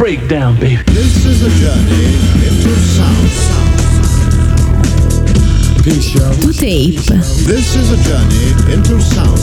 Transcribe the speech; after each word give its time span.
breakdown, 0.00 0.58
baby. 0.58 0.82
This 0.86 1.26
is 1.26 1.42
a 1.42 1.50
journey 1.60 2.14
into 2.48 2.74
sound. 2.96 3.28
Peace, 5.84 6.14
y'all. 6.14 6.32
To 6.36 6.52
tape. 6.54 6.96
This 7.44 7.76
is 7.76 7.92
a 7.92 7.98
journey 8.08 8.72
into 8.72 8.98
sound. 8.98 9.36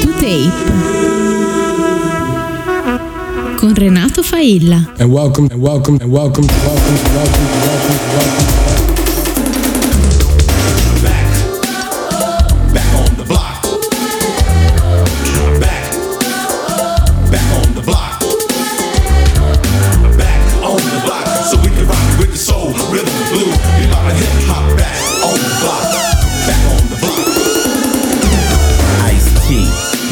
To 0.00 0.12
tape. 0.20 0.52
Con 3.58 3.74
Renato 3.74 4.22
Failla. 4.22 4.86
and 4.98 5.12
welcome 5.12 5.48
and 5.50 5.60
welcome 5.60 5.98
and 6.00 6.10
welcome 6.10 6.46
welcome 6.46 6.64
welcome 6.64 7.14
welcome 7.14 7.45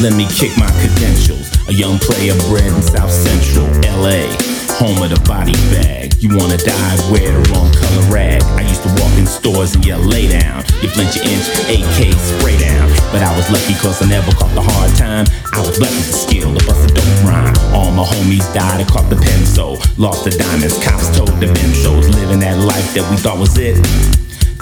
let 0.05 0.13
me 0.13 0.29
kick 0.29 0.53
my 0.55 0.69
credentials. 0.77 1.49
A 1.65 1.73
young 1.73 1.97
player 1.97 2.37
bred 2.45 2.69
in 2.69 2.81
South 2.85 3.09
Central 3.09 3.65
LA, 3.97 4.29
home 4.77 5.01
of 5.01 5.09
the 5.09 5.17
body 5.25 5.57
bag. 5.73 6.13
You 6.21 6.29
wanna 6.37 6.61
die, 6.61 6.95
wear 7.09 7.33
the 7.33 7.41
wrong 7.49 7.73
color 7.73 8.05
rag. 8.13 8.43
I 8.53 8.61
used 8.69 8.85
to 8.85 8.89
walk 9.01 9.09
in 9.17 9.25
stores 9.25 9.73
and 9.73 9.83
yell, 9.83 9.97
lay 9.97 10.29
down. 10.29 10.61
You 10.85 10.93
flinch 10.93 11.17
your 11.17 11.25
inch, 11.25 11.49
AK 11.73 12.13
spray 12.21 12.53
down. 12.61 12.85
But 13.09 13.25
I 13.25 13.33
was 13.33 13.49
lucky 13.49 13.73
cause 13.81 13.97
I 13.97 14.05
never 14.05 14.29
caught 14.37 14.53
the 14.53 14.61
hard 14.61 14.93
time. 14.93 15.25
I 15.57 15.65
was 15.65 15.79
with 15.81 15.89
the 15.89 16.13
skill 16.13 16.53
to 16.53 16.61
bust 16.69 16.85
a 16.85 16.93
dope 16.93 17.25
rhyme. 17.25 17.57
All 17.73 17.89
my 17.89 18.05
homies 18.05 18.45
died, 18.53 18.81
I 18.81 18.85
caught 18.85 19.09
the 19.09 19.17
pencil. 19.17 19.81
Lost 19.97 20.23
the 20.23 20.29
diamonds, 20.37 20.77
cops 20.85 21.17
told 21.17 21.33
the 21.41 21.49
benzos. 21.49 22.13
Living 22.13 22.41
that 22.45 22.61
life 22.61 22.93
that 22.93 23.09
we 23.09 23.17
thought 23.17 23.39
was 23.39 23.57
it. 23.57 23.81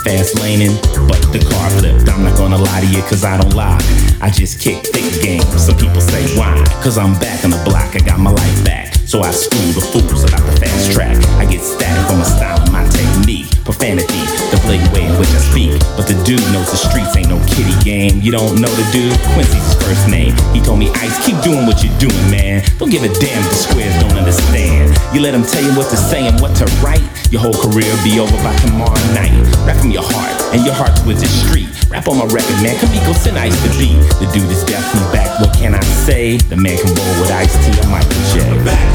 Fast 0.03 0.37
laning, 0.41 0.75
but 1.07 1.23
the 1.31 1.39
car 1.39 1.69
flipped. 1.79 2.09
I'm 2.09 2.23
not 2.23 2.35
gonna 2.35 2.57
lie 2.57 2.81
to 2.81 2.87
you, 2.87 3.01
cause 3.03 3.23
I 3.23 3.37
don't 3.39 3.55
lie. 3.55 3.79
I 4.19 4.29
just 4.29 4.59
kick 4.59 4.83
thick 4.83 5.23
game. 5.23 5.41
Some 5.55 5.77
people 5.77 6.01
say 6.01 6.27
why? 6.35 6.59
Cause 6.83 6.97
I'm 6.97 7.17
back 7.23 7.45
on 7.45 7.51
the 7.51 7.61
block, 7.63 7.95
I 7.95 7.99
got 7.99 8.19
my 8.19 8.31
life 8.31 8.65
back. 8.65 8.93
So 9.07 9.21
I 9.21 9.31
school 9.31 9.71
the 9.71 9.79
fools 9.79 10.27
about 10.27 10.43
the 10.43 10.59
fast 10.59 10.91
track. 10.91 11.15
I 11.39 11.45
get 11.45 11.61
static 11.63 12.03
on 12.11 12.19
my 12.19 12.27
style, 12.27 12.59
my 12.71 12.83
technique. 12.91 13.47
Profanity, 13.63 14.27
the 14.51 14.59
blatant 14.67 14.91
way 14.91 15.07
in 15.07 15.15
which 15.15 15.31
I 15.31 15.39
speak. 15.39 15.79
But 15.95 16.11
the 16.11 16.19
dude 16.27 16.43
knows 16.51 16.67
the 16.67 16.83
streets 16.83 17.15
ain't 17.15 17.31
no 17.31 17.39
kiddie 17.47 17.79
game. 17.87 18.19
You 18.19 18.35
don't 18.35 18.59
know 18.59 18.71
the 18.75 18.83
dude? 18.91 19.15
Quincy's 19.39 19.55
his 19.55 19.75
first 19.87 20.09
name. 20.11 20.35
He 20.51 20.59
told 20.59 20.79
me, 20.79 20.91
Ice, 20.99 21.15
keep 21.23 21.39
doing 21.47 21.63
what 21.63 21.79
you're 21.79 21.95
doing, 21.95 22.27
man. 22.27 22.59
Don't 22.75 22.91
give 22.91 23.07
a 23.07 23.11
damn 23.23 23.39
if 23.39 23.49
the 23.53 23.55
squares 23.55 23.95
don't 24.03 24.19
understand. 24.19 24.91
You 25.15 25.23
let 25.23 25.31
them 25.31 25.47
tell 25.47 25.63
you 25.63 25.71
what 25.79 25.87
to 25.91 25.97
say 25.97 26.27
and 26.27 26.35
what 26.43 26.51
to 26.59 26.67
write. 26.83 27.07
Your 27.33 27.41
whole 27.41 27.57
career 27.57 27.89
be 28.03 28.19
over 28.19 28.37
by 28.45 28.53
tomorrow 28.57 28.93
night. 29.17 29.33
Rap 29.65 29.77
from 29.81 29.89
your 29.89 30.05
heart, 30.05 30.53
and 30.53 30.63
your 30.63 30.75
heart's 30.75 31.01
with 31.01 31.17
the 31.17 31.25
street. 31.25 31.65
Rap 31.89 32.07
on 32.07 32.19
my 32.19 32.25
record, 32.25 32.61
man. 32.61 32.77
Kamiko 32.77 33.09
send 33.17 33.39
Ice 33.39 33.57
to 33.65 33.69
be. 33.73 33.89
The 34.21 34.29
dude 34.29 34.51
is 34.51 34.63
definitely 34.65 35.09
back. 35.17 35.41
What 35.41 35.51
can 35.57 35.73
I 35.73 35.81
say? 36.05 36.37
The 36.37 36.55
man 36.55 36.77
can 36.77 36.93
roll 36.93 37.09
with 37.17 37.31
Ice 37.33 37.57
T 37.65 37.73
and 37.73 37.89
Michael 37.89 38.21
J. 38.29 38.45
Back. 38.61 38.85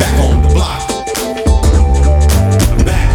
Back 0.00 0.16
on 0.24 0.40
the 0.40 0.48
block. 0.56 0.88
Back. 2.88 3.08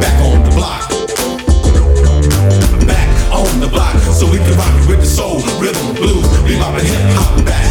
Back 0.00 0.16
on 0.24 0.40
the 0.40 0.52
block. 0.56 0.88
Back 2.88 3.08
on 3.36 3.60
the 3.60 3.68
block. 3.68 4.00
So 4.16 4.24
we 4.24 4.38
can 4.38 4.56
rock 4.56 4.72
it 4.80 4.88
with 4.88 5.00
the 5.00 5.04
soul, 5.04 5.44
rhythm, 5.60 5.92
and 5.92 5.96
blues. 5.98 6.24
We 6.48 6.56
about 6.56 6.80
hip 6.80 7.04
hop 7.20 7.44
back 7.44 7.69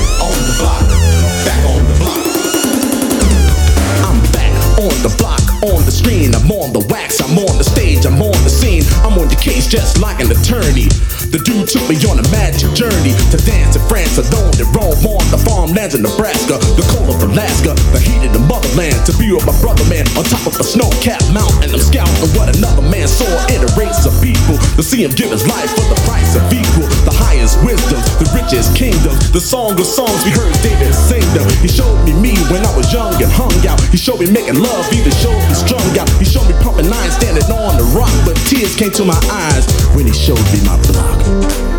wax, 7.09 7.21
I'm 7.21 7.37
on 7.37 7.57
the 7.57 7.63
stage, 7.63 8.05
I'm 8.05 8.21
on 8.21 8.37
the 8.43 8.49
scene. 8.49 8.83
I'm 9.01 9.17
on 9.17 9.27
the 9.27 9.35
case 9.35 9.67
just 9.67 9.99
like 9.99 10.19
an 10.19 10.29
attorney. 10.31 10.89
The 11.33 11.41
dude 11.41 11.67
took 11.67 11.85
me 11.89 11.97
on 12.05 12.19
a 12.19 12.25
magic 12.29 12.73
journey 12.73 13.13
to 13.33 13.37
dance 13.45 13.75
in 13.75 13.83
France 13.89 14.17
alone 14.17 14.53
and 14.57 14.69
roam 14.73 14.97
on 15.05 15.23
the 15.33 15.37
farmlands 15.37 15.95
in 15.95 16.01
Nebraska, 16.01 16.57
the 16.77 16.85
cold 16.93 17.09
of 17.09 17.21
Alaska, 17.23 17.73
the 17.93 18.01
heat 18.01 18.25
of 18.25 18.33
the 18.33 18.38
motherland. 18.59 18.99
To 19.07 19.15
be 19.15 19.31
with 19.31 19.45
my 19.47 19.55
brother 19.63 19.83
man 19.87 20.03
on 20.19 20.27
top 20.27 20.43
of 20.43 20.59
a 20.59 20.63
snow-capped 20.63 21.31
mountain. 21.31 21.71
I'm 21.71 21.79
scouting 21.79 22.29
what 22.35 22.51
another 22.51 22.83
man 22.83 23.07
saw 23.07 23.29
in 23.47 23.63
a 23.63 23.69
race 23.79 24.03
of 24.03 24.13
people. 24.19 24.59
To 24.75 24.83
see 24.83 25.03
him 25.03 25.11
give 25.15 25.31
his 25.31 25.47
life 25.47 25.71
for 25.71 25.87
the 25.87 25.99
price 26.03 26.35
of 26.35 26.43
equal, 26.51 26.87
the 27.07 27.15
highest 27.15 27.63
wisdom, 27.63 27.99
the 28.19 28.27
richest 28.35 28.75
kingdom, 28.75 29.15
the 29.31 29.39
song 29.39 29.79
of 29.79 29.87
songs 29.87 30.19
we 30.27 30.31
heard 30.35 30.51
David 30.59 30.91
sing 30.93 31.23
them. 31.31 31.47
He 31.63 31.71
showed 31.71 32.03
me 32.03 32.13
me 32.13 32.35
when 32.51 32.65
I 32.65 32.71
was 32.75 32.91
young 32.91 33.15
and 33.15 33.31
hung 33.31 33.55
out. 33.67 33.79
He 33.89 33.97
showed 33.97 34.19
me 34.19 34.27
making 34.27 34.59
love, 34.59 34.83
even 34.91 35.13
showed 35.15 35.39
me 35.47 35.55
strung 35.55 35.87
out. 35.95 36.09
He 36.19 36.25
showed 36.27 36.47
me 36.47 36.55
pumping 36.59 36.91
iron, 36.91 37.11
standing 37.15 37.47
on 37.47 37.79
the 37.79 37.87
rock, 37.95 38.11
but 38.27 38.35
tears 38.43 38.75
came 38.75 38.91
to 38.99 39.05
my 39.05 39.19
eyes 39.31 39.65
when 39.95 40.05
he 40.05 40.13
showed 40.13 40.43
me 40.51 40.59
my 40.67 40.75
block. 40.91 41.17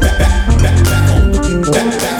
Back, 0.00 0.16
back, 0.18 0.48
back. 0.58 0.60
Back, 0.60 0.84
back. 0.84 1.10
Back, 1.70 2.19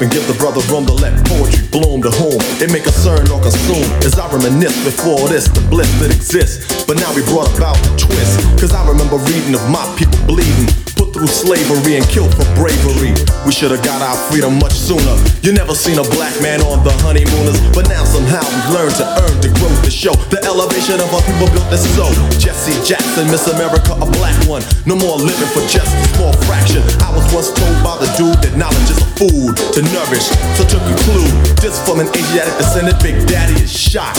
and 0.00 0.10
give 0.10 0.26
the 0.28 0.36
brother 0.36 0.60
room 0.68 0.84
to 0.86 0.92
let 0.92 1.14
poetry 1.26 1.64
bloom 1.72 2.02
to 2.02 2.10
whom 2.20 2.36
it 2.60 2.68
may 2.72 2.80
concern 2.80 3.24
or 3.32 3.40
consume. 3.40 3.86
As 4.04 4.18
I 4.18 4.28
reminisce 4.28 4.76
before 4.84 5.28
this, 5.28 5.48
the 5.48 5.60
bliss 5.68 5.88
that 6.00 6.12
exists. 6.12 6.84
But 6.84 7.00
now 7.00 7.12
we 7.14 7.22
brought 7.28 7.48
about 7.56 7.76
the 7.84 7.92
twist. 7.96 8.40
Cause 8.60 8.72
I 8.72 8.82
remember 8.88 9.16
reading 9.28 9.54
of 9.54 9.64
my 9.70 9.84
people 9.96 10.18
bleeding. 10.28 10.68
Put 10.96 11.12
through 11.12 11.28
slavery 11.28 12.00
and 12.00 12.06
killed 12.08 12.32
for 12.32 12.48
bravery. 12.56 13.12
We 13.44 13.52
should 13.52 13.68
have 13.68 13.84
got 13.84 14.00
our 14.00 14.16
freedom 14.32 14.56
much 14.56 14.72
sooner. 14.72 15.16
You 15.44 15.52
never 15.52 15.76
seen 15.76 16.00
a 16.00 16.06
black 16.16 16.32
man 16.40 16.64
on 16.64 16.80
the 16.84 16.92
honeymooners. 17.04 17.60
But 17.76 17.88
now 17.92 18.04
somehow 18.04 18.40
we've 18.40 18.70
learned 18.72 18.96
to 18.96 19.06
earn 19.28 19.36
the 19.44 19.52
growth 19.60 19.76
to 19.84 19.92
show 19.92 20.16
the 20.32 20.40
elevation 20.48 20.96
of 20.96 21.08
our 21.12 21.20
people 21.28 21.52
built 21.52 21.68
this 21.68 21.84
so. 21.92 22.08
Jesse 22.40 22.72
Jackson, 22.80 23.28
Miss 23.28 23.44
America, 23.52 23.92
a 23.92 24.08
black 24.16 24.36
one. 24.48 24.64
No 24.88 24.96
more 24.96 25.20
living 25.20 25.50
for 25.52 25.60
just 25.68 25.92
a 25.92 26.00
small 26.16 26.32
fraction. 26.48 26.80
I 27.04 27.12
was 27.12 27.28
once 27.28 27.52
told 27.52 27.76
by 27.84 28.00
the 28.00 28.08
dude 28.16 28.40
that 28.40 28.56
knowledge 28.56 28.88
is 28.88 28.96
a 28.96 29.08
food 29.20 29.52
to 29.76 29.80
nourish. 29.92 30.28
So 30.56 30.64
to 30.64 30.78
conclude, 30.78 31.30
this 31.58 31.78
from 31.84 32.00
an 32.00 32.08
Asiatic 32.08 32.56
descendant, 32.58 33.02
Big 33.02 33.26
Daddy 33.26 33.62
is 33.62 33.72
shot. 33.72 34.14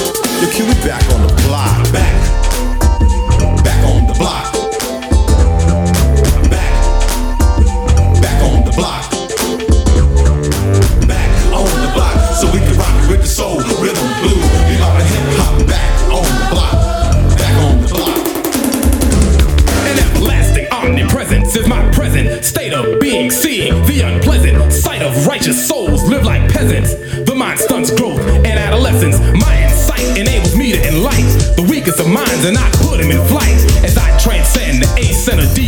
Q, 0.54 0.66
we 0.66 0.74
back 0.86 1.04
on 1.14 1.28
the 1.28 1.34
block. 1.48 1.92
Back. 1.92 2.16
Back 3.64 3.82
on 3.86 4.08
the 4.08 4.14
block. 4.14 4.54
Back. 6.50 6.74
Back 8.22 8.40
on 8.44 8.66
the 8.66 8.74
block. 8.76 9.04
Back 11.08 11.32
on 11.54 11.70
the 11.84 11.92
block. 11.94 12.16
So 12.40 12.46
we 12.52 12.60
can 12.60 12.78
rock 12.78 13.10
with 13.10 13.22
the 13.22 13.28
soul, 13.28 13.58
being, 23.08 23.32
seeing 23.32 23.74
the 23.86 24.02
unpleasant 24.02 24.74
sight 24.74 25.02
of 25.02 25.26
righteous 25.26 25.68
souls 25.68 26.04
live 26.10 26.26
like 26.26 26.52
peasants. 26.52 26.94
The 26.94 27.34
mind 27.34 27.60
stunts 27.60 27.90
growth 27.92 28.20
and 28.20 28.60
adolescence. 28.60 29.18
My 29.40 29.64
insight 29.64 30.18
enables 30.18 30.56
me 30.58 30.74
to 30.74 30.88
enlighten 30.88 31.38
the 31.56 31.66
weakest 31.70 32.00
of 32.02 32.08
minds 32.08 32.44
and 32.44 32.58
I 32.58 32.70
put 32.84 33.00
him 33.00 33.12
in 33.12 33.26
flight 33.28 33.56
as 33.84 33.98
I 33.98 34.10
transcend 34.20 34.84
the 34.84 34.88
or 34.88 34.98
descend, 34.98 35.38
recreate, 35.40 35.67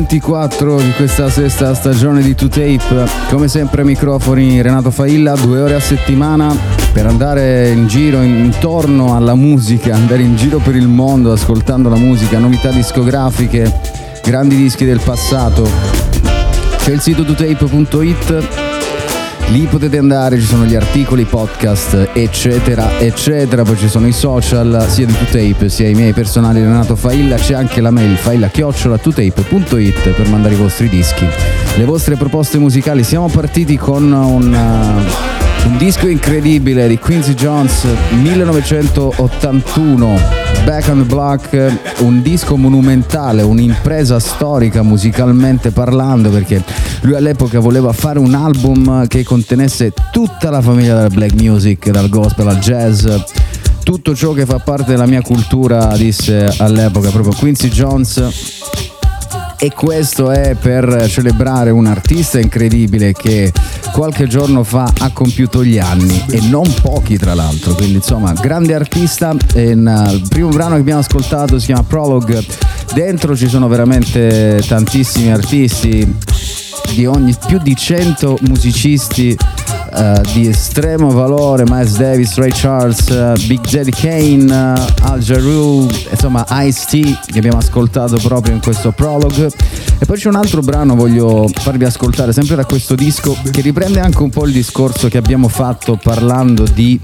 24 0.00 0.80
di 0.80 0.92
questa 0.92 1.28
sesta 1.28 1.74
stagione 1.74 2.22
di 2.22 2.32
2Tape. 2.32 3.28
Come 3.28 3.48
sempre 3.48 3.84
microfoni 3.84 4.62
Renato 4.62 4.90
Failla, 4.90 5.34
due 5.34 5.60
ore 5.60 5.74
a 5.74 5.80
settimana 5.80 6.56
per 6.90 7.04
andare 7.04 7.68
in 7.68 7.86
giro 7.86 8.22
intorno 8.22 9.14
alla 9.14 9.34
musica, 9.34 9.94
andare 9.94 10.22
in 10.22 10.36
giro 10.36 10.56
per 10.56 10.74
il 10.74 10.88
mondo 10.88 11.32
ascoltando 11.32 11.90
la 11.90 11.96
musica, 11.96 12.38
novità 12.38 12.70
discografiche, 12.70 13.70
grandi 14.24 14.56
dischi 14.56 14.86
del 14.86 15.00
passato. 15.04 15.68
C'è 16.78 16.92
il 16.92 17.00
sito 17.00 17.20
2tape.it 17.22 18.59
Lì 19.50 19.66
potete 19.66 19.98
andare, 19.98 20.38
ci 20.38 20.46
sono 20.46 20.64
gli 20.64 20.76
articoli, 20.76 21.24
podcast, 21.24 22.10
eccetera, 22.12 23.00
eccetera. 23.00 23.64
Poi 23.64 23.76
ci 23.76 23.88
sono 23.88 24.06
i 24.06 24.12
social, 24.12 24.86
sia 24.88 25.06
di 25.06 25.12
2Tape 25.12 25.66
sia 25.66 25.88
i 25.88 25.94
miei 25.94 26.12
personali 26.12 26.60
Renato 26.60 26.94
Failla. 26.94 27.34
C'è 27.34 27.54
anche 27.54 27.80
la 27.80 27.90
mail 27.90 28.16
failla 28.16 28.46
chiocciola 28.46 28.94
2tape.it 28.94 30.10
per 30.10 30.28
mandare 30.28 30.54
i 30.54 30.56
vostri 30.56 30.88
dischi, 30.88 31.26
le 31.76 31.84
vostre 31.84 32.14
proposte 32.14 32.58
musicali. 32.58 33.02
Siamo 33.02 33.28
partiti 33.28 33.76
con 33.76 34.12
un, 34.12 34.52
uh, 34.52 35.68
un 35.68 35.76
disco 35.78 36.06
incredibile 36.06 36.86
di 36.86 36.98
Quincy 36.98 37.34
Jones 37.34 37.88
1981. 38.22 40.49
Back 40.64 40.88
on 40.88 40.98
the 40.98 41.04
Block, 41.04 41.72
un 42.00 42.22
disco 42.22 42.56
monumentale, 42.56 43.42
un'impresa 43.42 44.18
storica 44.18 44.82
musicalmente 44.82 45.70
parlando 45.70 46.30
perché 46.30 46.62
lui 47.02 47.14
all'epoca 47.14 47.58
voleva 47.58 47.92
fare 47.92 48.18
un 48.18 48.34
album 48.34 49.06
che 49.06 49.24
contenesse 49.24 49.92
tutta 50.12 50.50
la 50.50 50.60
famiglia 50.60 50.94
della 50.94 51.08
black 51.08 51.40
music, 51.40 51.90
dal 51.90 52.08
gospel 52.08 52.48
al 52.48 52.58
jazz, 52.58 53.06
tutto 53.82 54.14
ciò 54.14 54.32
che 54.32 54.46
fa 54.46 54.58
parte 54.58 54.90
della 54.90 55.06
mia 55.06 55.22
cultura, 55.22 55.96
disse 55.96 56.52
all'epoca 56.58 57.10
proprio 57.10 57.34
Quincy 57.34 57.68
Jones. 57.68 58.89
E 59.62 59.74
questo 59.74 60.30
è 60.30 60.54
per 60.54 61.06
celebrare 61.10 61.68
un 61.68 61.84
artista 61.84 62.38
incredibile 62.38 63.12
che 63.12 63.52
qualche 63.92 64.26
giorno 64.26 64.64
fa 64.64 64.90
ha 64.98 65.10
compiuto 65.12 65.62
gli 65.62 65.78
anni 65.78 66.24
e 66.30 66.40
non 66.48 66.64
pochi 66.80 67.18
tra 67.18 67.34
l'altro, 67.34 67.74
quindi 67.74 67.96
insomma 67.96 68.32
grande 68.32 68.74
artista. 68.74 69.36
Il 69.54 70.22
primo 70.30 70.48
brano 70.48 70.76
che 70.76 70.80
abbiamo 70.80 71.00
ascoltato 71.00 71.58
si 71.58 71.66
chiama 71.66 71.82
Prologue, 71.82 72.42
dentro 72.94 73.36
ci 73.36 73.48
sono 73.48 73.68
veramente 73.68 74.62
tantissimi 74.66 75.30
artisti 75.30 76.10
di 76.94 77.04
ogni, 77.04 77.36
più 77.46 77.58
di 77.58 77.76
100 77.76 78.38
musicisti 78.40 79.36
uh, 79.92 80.20
di 80.32 80.48
estremo 80.48 81.10
valore, 81.10 81.64
Miles 81.66 81.96
Davis, 81.96 82.36
Ray 82.36 82.50
Charles, 82.52 83.08
uh, 83.08 83.46
Big 83.46 83.60
Daddy 83.68 83.90
Kane, 83.90 84.44
uh, 84.44 85.10
Al 85.10 85.20
Jarreau, 85.20 85.88
insomma 86.10 86.44
Ice-T 86.48 87.26
che 87.26 87.38
abbiamo 87.38 87.58
ascoltato 87.58 88.16
proprio 88.18 88.54
in 88.54 88.60
questo 88.60 88.92
prologue. 88.92 89.50
E 89.98 90.06
poi 90.06 90.16
c'è 90.16 90.28
un 90.28 90.36
altro 90.36 90.62
brano 90.62 90.94
voglio 90.94 91.48
farvi 91.52 91.84
ascoltare 91.84 92.32
sempre 92.32 92.56
da 92.56 92.64
questo 92.64 92.94
disco 92.94 93.36
che 93.50 93.60
riprende 93.60 94.00
anche 94.00 94.22
un 94.22 94.30
po' 94.30 94.46
il 94.46 94.52
discorso 94.52 95.08
che 95.08 95.18
abbiamo 95.18 95.48
fatto 95.48 95.98
parlando 96.02 96.64
di 96.64 96.98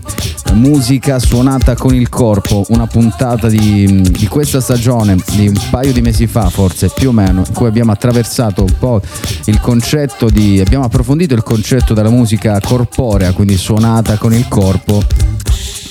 musica 0.56 1.18
suonata 1.18 1.76
con 1.76 1.94
il 1.94 2.08
corpo, 2.08 2.64
una 2.68 2.86
puntata 2.86 3.48
di, 3.48 4.02
di 4.02 4.26
questa 4.26 4.60
stagione, 4.60 5.16
di 5.32 5.48
un 5.48 5.60
paio 5.70 5.92
di 5.92 6.00
mesi 6.00 6.26
fa 6.26 6.48
forse 6.48 6.90
più 6.94 7.10
o 7.10 7.12
meno, 7.12 7.44
in 7.46 7.54
cui 7.54 7.66
abbiamo 7.66 7.92
attraversato 7.92 8.62
un 8.62 8.74
po' 8.78 9.00
il 9.44 9.60
concetto 9.60 10.28
di, 10.28 10.60
abbiamo 10.60 10.84
approfondito 10.84 11.34
il 11.34 11.42
concetto 11.42 11.94
della 11.94 12.10
musica 12.10 12.58
corporea, 12.60 13.32
quindi 13.32 13.56
suonata 13.56 14.16
con 14.16 14.32
il 14.32 14.48
corpo 14.48 15.02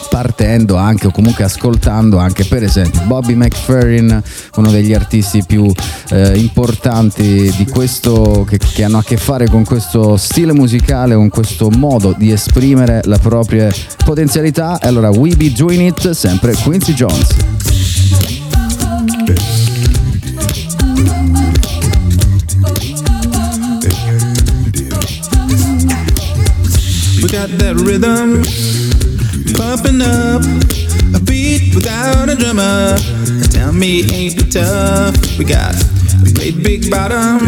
partendo 0.09 0.75
anche 0.75 1.07
o 1.07 1.11
comunque 1.11 1.43
ascoltando 1.43 2.17
anche 2.17 2.45
per 2.45 2.63
esempio 2.63 3.01
Bobby 3.05 3.33
McFerrin, 3.33 4.21
uno 4.55 4.71
degli 4.71 4.93
artisti 4.93 5.43
più 5.45 5.71
eh, 6.09 6.37
importanti 6.37 7.53
di 7.55 7.67
questo 7.67 8.45
che, 8.47 8.57
che, 8.57 8.83
hanno 8.83 8.97
a 8.97 9.03
che 9.03 9.17
fare 9.17 9.47
con 9.47 9.63
questo 9.63 10.17
stile 10.17 10.53
musicale, 10.53 11.15
con 11.15 11.29
questo 11.29 11.69
modo 11.69 12.13
di 12.17 12.31
esprimere 12.31 13.01
la 13.05 13.17
propria 13.17 13.71
potenzialità. 14.03 14.79
E 14.79 14.87
allora 14.87 15.09
We 15.09 15.35
Be 15.35 15.51
Doing 15.51 15.81
It, 15.81 16.11
sempre 16.11 16.53
Quincy 16.55 16.93
Jones. 16.93 17.35
We 27.21 27.31
got 27.31 27.49
that 27.57 27.75
rhythm 27.79 28.43
pumping 29.53 30.01
up 30.01 30.41
a 31.13 31.19
beat 31.19 31.75
without 31.75 32.29
a 32.29 32.35
drummer. 32.35 32.97
Tell 33.51 33.71
me, 33.71 34.03
ain't 34.13 34.35
it 34.37 34.51
tough? 34.51 35.15
We 35.37 35.45
got 35.45 35.75
a 36.25 36.31
great 36.33 36.63
big 36.63 36.89
bottom, 36.89 37.47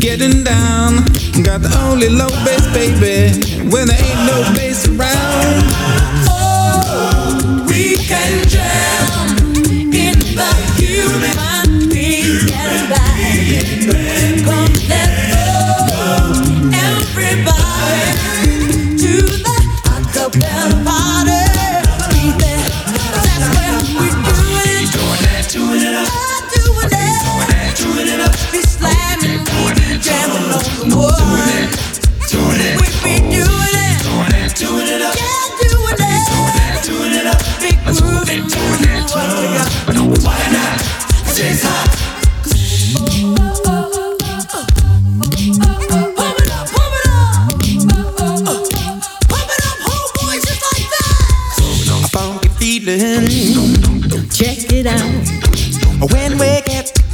getting 0.00 0.44
down. 0.44 1.04
Got 1.42 1.62
the 1.62 1.72
only 1.88 2.08
low 2.08 2.30
bass, 2.44 2.66
baby, 2.72 3.32
when 3.70 3.88
there 3.88 3.98
ain't 3.98 4.26
no 4.26 4.42
bass 4.54 4.86
around. 4.88 5.64
Oh, 6.28 7.64
we 7.68 7.96
can 7.96 8.48
jam 8.48 8.83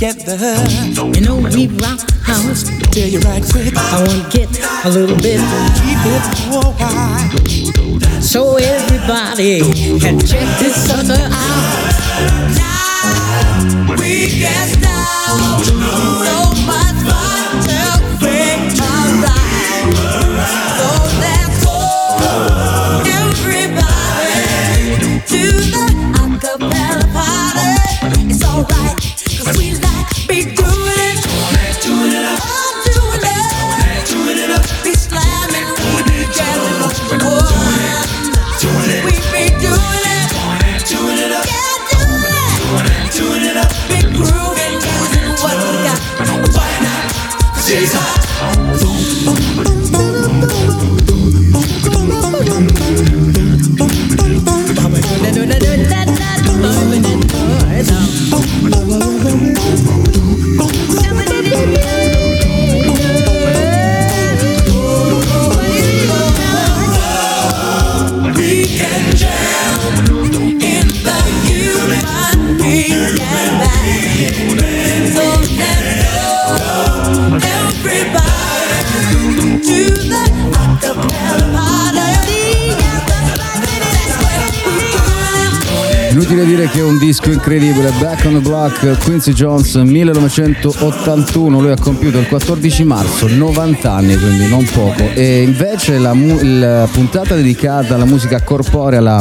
together. 0.01 0.57
You 1.15 1.21
know 1.21 1.37
we 1.37 1.69
rock 1.77 2.01
house. 2.23 2.65
Tell 2.91 3.07
you 3.07 3.21
right 3.21 3.45
quick, 3.45 3.77
I 3.77 4.03
wanna 4.07 4.29
get 4.31 4.49
a 4.85 4.89
little 4.89 5.17
bit. 5.17 5.41
keep 5.77 6.01
it 6.09 6.23
for 6.49 6.65
a 6.65 6.73
while. 6.81 7.29
So 8.23 8.57
everybody 8.57 9.61
can 10.01 10.19
check 10.19 10.59
this 10.59 10.75
sucker 10.89 11.21
out. 11.21 11.85
Now 12.57 13.97
we 13.99 14.41
get 14.41 14.81
down. 14.81 15.65
So 15.65 16.37
much 16.65 16.99
fun 17.05 17.61
till 17.67 18.01
break 18.21 18.81
alright. 18.81 19.85
So 20.79 20.89
let's 21.21 21.61
go, 21.65 21.77
everybody, 23.21 24.41
to 25.29 25.41
the 25.75 25.85
acapella 26.23 27.07
party. 27.13 27.69
It's 28.31 28.43
alright, 28.45 28.97
'cause 29.45 29.57
we 29.59 29.80
Inutile 86.31 86.57
dire 86.57 86.69
che 86.69 86.79
è 86.79 86.85
un 86.85 86.97
disco 86.97 87.33
incredibile, 87.33 87.91
Back 87.99 88.25
on 88.27 88.35
the 88.35 88.39
Block, 88.39 89.03
Quincy 89.03 89.33
Jones 89.33 89.75
1981, 89.75 91.61
lui 91.61 91.73
ha 91.73 91.77
compiuto 91.77 92.21
il 92.21 92.29
14 92.29 92.85
marzo 92.85 93.27
90 93.27 93.93
anni, 93.93 94.17
quindi 94.17 94.47
non 94.47 94.65
poco. 94.73 95.11
E 95.15 95.43
invece 95.43 95.99
la, 95.99 96.15
mu- 96.15 96.39
la 96.41 96.89
puntata 96.93 97.35
dedicata 97.35 97.97
alla 97.97 98.05
musica 98.05 98.41
corporea, 98.43 99.01
la 99.01 99.21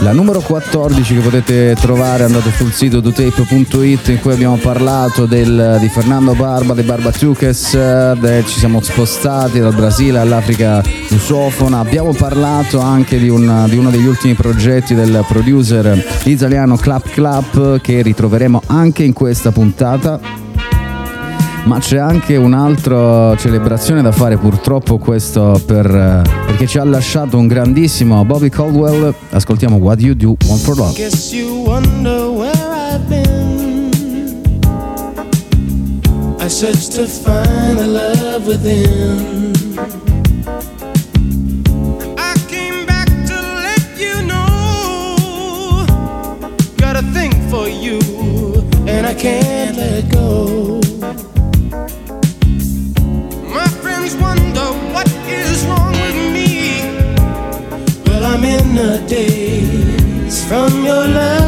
la 0.00 0.12
numero 0.12 0.40
14 0.40 1.14
che 1.14 1.20
potete 1.20 1.76
trovare 1.78 2.24
andate 2.24 2.50
sul 2.52 2.72
sito 2.72 3.00
dotape.it 3.00 4.08
in 4.08 4.20
cui 4.20 4.32
abbiamo 4.32 4.56
parlato 4.56 5.26
del, 5.26 5.76
di 5.78 5.88
Fernando 5.88 6.34
Barba, 6.34 6.72
dei 6.72 6.84
Barbatuques, 6.84 7.74
eh, 7.74 8.42
ci 8.46 8.58
siamo 8.58 8.80
spostati 8.80 9.58
dal 9.60 9.74
Brasile 9.74 10.18
all'Africa 10.18 10.82
lusofona, 11.08 11.80
abbiamo 11.80 12.12
parlato 12.14 12.80
anche 12.80 13.18
di, 13.18 13.28
un, 13.28 13.66
di 13.68 13.76
uno 13.76 13.90
degli 13.90 14.06
ultimi 14.06 14.34
progetti 14.34 14.94
del 14.94 15.24
producer 15.28 16.02
italiano 16.24 16.76
Clap 16.76 17.10
Clap 17.10 17.80
che 17.80 18.00
ritroveremo 18.00 18.62
anche 18.66 19.02
in 19.02 19.12
questa 19.12 19.52
puntata 19.52 20.18
ma 21.64 21.78
c'è 21.78 21.98
anche 21.98 22.36
un'altra 22.36 23.36
celebrazione 23.36 24.02
da 24.02 24.12
fare 24.12 24.36
purtroppo 24.36 24.98
questo 24.98 25.60
per, 25.64 25.86
eh, 25.86 26.22
perché 26.46 26.66
ci 26.66 26.78
ha 26.78 26.84
lasciato 26.84 27.38
un 27.38 27.46
grandissimo 27.46 28.24
Bobby 28.24 28.48
Caldwell 28.48 29.14
ascoltiamo 29.30 29.76
What 29.76 30.00
You 30.00 30.14
Do 30.14 30.36
One 30.46 30.58
for 30.58 30.76
Love. 30.76 30.98
I 36.42 36.48
searched 36.48 36.92
to 36.94 37.06
find 37.06 37.78
the 37.78 37.86
love 37.86 38.46
within. 38.46 39.52
I 42.18 42.34
came 42.48 42.86
back 42.86 43.06
to 43.26 43.34
let 43.34 43.82
you 43.98 44.22
know. 44.26 45.84
Got 46.76 46.96
a 46.96 47.02
thing 47.12 47.32
for 47.50 47.68
you, 47.68 48.00
and 48.88 49.06
I 49.06 49.14
can't 49.14 49.59
Well, 58.72 58.78
I'm 58.78 58.94
in 58.94 59.04
a 59.04 59.08
daze 59.08 60.44
from 60.44 60.84
your 60.84 61.06
love, 61.08 61.39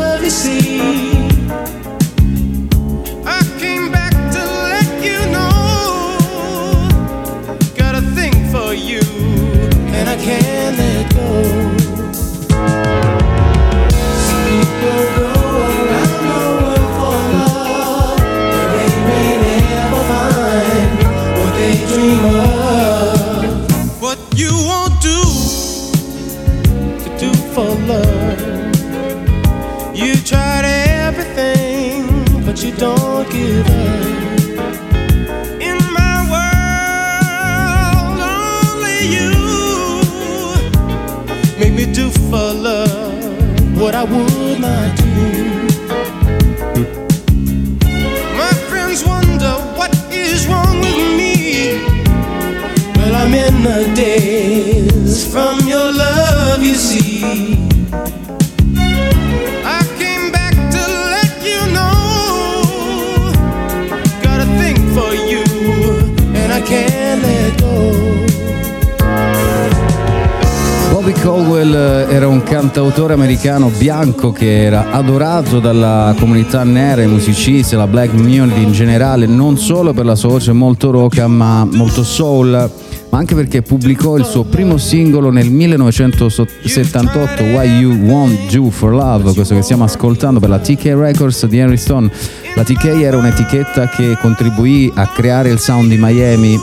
Eh, 71.62 72.06
era 72.08 72.26
un 72.26 72.42
cantautore 72.42 73.12
americano 73.12 73.68
bianco 73.68 74.32
che 74.32 74.64
era 74.64 74.90
adorato 74.90 75.60
dalla 75.60 76.12
comunità 76.18 76.64
nera, 76.64 77.02
i 77.02 77.06
musicisti, 77.06 77.76
la 77.76 77.86
black 77.86 78.10
community 78.10 78.64
in 78.64 78.72
generale, 78.72 79.26
non 79.26 79.56
solo 79.56 79.92
per 79.92 80.04
la 80.04 80.16
sua 80.16 80.30
voce 80.30 80.50
molto 80.50 80.90
roca 80.90 81.28
ma 81.28 81.64
molto 81.64 82.02
soul, 82.02 82.68
ma 83.10 83.16
anche 83.16 83.36
perché 83.36 83.62
pubblicò 83.62 84.16
il 84.16 84.24
suo 84.24 84.42
primo 84.42 84.76
singolo 84.76 85.30
nel 85.30 85.50
1978, 85.50 87.44
Why 87.44 87.78
You 87.78 87.94
Want 88.06 88.50
Do 88.52 88.68
For 88.70 88.92
Love, 88.92 89.32
questo 89.32 89.54
che 89.54 89.62
stiamo 89.62 89.84
ascoltando 89.84 90.40
per 90.40 90.48
la 90.48 90.58
TK 90.58 90.94
Records 90.96 91.46
di 91.46 91.58
Henry 91.58 91.76
Stone. 91.76 92.10
La 92.56 92.64
TK 92.64 92.86
era 92.86 93.16
un'etichetta 93.16 93.88
che 93.88 94.16
contribuì 94.20 94.90
a 94.96 95.06
creare 95.06 95.50
il 95.50 95.60
sound 95.60 95.88
di 95.90 95.96
Miami 95.96 96.58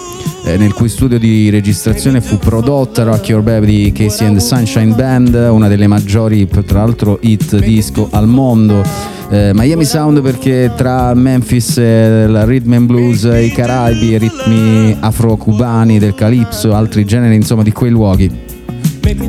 nel 0.57 0.73
cui 0.73 0.89
studio 0.89 1.19
di 1.19 1.49
registrazione 1.49 2.21
fu 2.21 2.37
prodotta 2.37 3.03
Rock 3.03 3.29
Your 3.29 3.41
Baby 3.41 3.65
di 3.65 3.91
Casey 3.91 4.27
and 4.27 4.37
the 4.37 4.41
Sunshine 4.41 4.93
Band, 4.95 5.33
una 5.33 5.67
delle 5.67 5.87
maggiori, 5.87 6.47
tra 6.47 6.79
l'altro, 6.79 7.19
hit 7.21 7.57
disco 7.59 8.07
al 8.11 8.27
mondo. 8.27 8.83
Eh, 9.29 9.51
Miami 9.53 9.85
Sound 9.85 10.21
perché 10.21 10.71
tra 10.75 11.13
Memphis, 11.13 11.77
eh, 11.77 12.45
rhythm 12.45 12.73
and 12.73 12.87
blues, 12.87 13.23
i 13.23 13.51
Caraibi, 13.51 14.07
i 14.07 14.17
ritmi 14.17 14.97
afro-cubani 14.99 15.99
del 15.99 16.15
calypso, 16.15 16.73
altri 16.73 17.05
generi 17.05 17.35
insomma 17.35 17.63
di 17.63 17.71
quei 17.71 17.91
luoghi. 17.91 18.31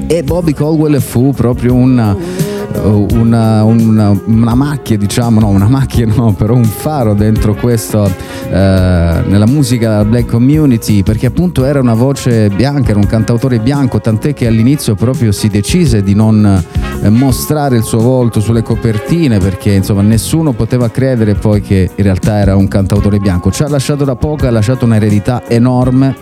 E 0.06 0.22
Bobby 0.22 0.52
Caldwell 0.52 1.00
fu 1.00 1.32
proprio 1.32 1.74
una, 1.74 2.16
una, 2.82 3.64
una, 3.64 4.18
una 4.26 4.54
macchia, 4.54 4.96
diciamo, 4.96 5.40
no, 5.40 5.48
una 5.48 5.68
macchia 5.68 6.06
no, 6.06 6.32
però 6.38 6.54
un 6.54 6.64
faro 6.64 7.14
dentro 7.14 7.54
questo, 7.54 8.04
eh, 8.04 9.22
nella 9.26 9.46
musica 9.46 9.88
della 9.88 10.04
black 10.04 10.30
community, 10.30 11.02
perché 11.02 11.26
appunto 11.26 11.64
era 11.64 11.80
una 11.80 11.94
voce 11.94 12.48
bianca, 12.50 12.90
era 12.90 12.98
un 12.98 13.06
cantautore 13.06 13.58
bianco, 13.58 14.00
tant'è 14.00 14.34
che 14.34 14.46
all'inizio 14.46 14.94
proprio 14.94 15.32
si 15.32 15.48
decise 15.48 16.02
di 16.02 16.14
non 16.14 16.64
eh, 17.02 17.08
mostrare 17.08 17.76
il 17.76 17.82
suo 17.82 18.00
volto 18.00 18.40
sulle 18.40 18.62
copertine, 18.62 19.38
perché 19.38 19.72
insomma 19.72 20.02
nessuno 20.02 20.52
poteva 20.52 20.90
credere 20.90 21.34
poi 21.34 21.60
che 21.60 21.90
in 21.94 22.04
realtà 22.04 22.38
era 22.38 22.56
un 22.56 22.68
cantautore 22.68 23.18
bianco. 23.18 23.50
Ci 23.50 23.62
ha 23.62 23.68
lasciato 23.68 24.04
da 24.04 24.16
poco, 24.16 24.46
ha 24.46 24.50
lasciato 24.50 24.84
un'eredità 24.84 25.42
enorme 25.48 26.16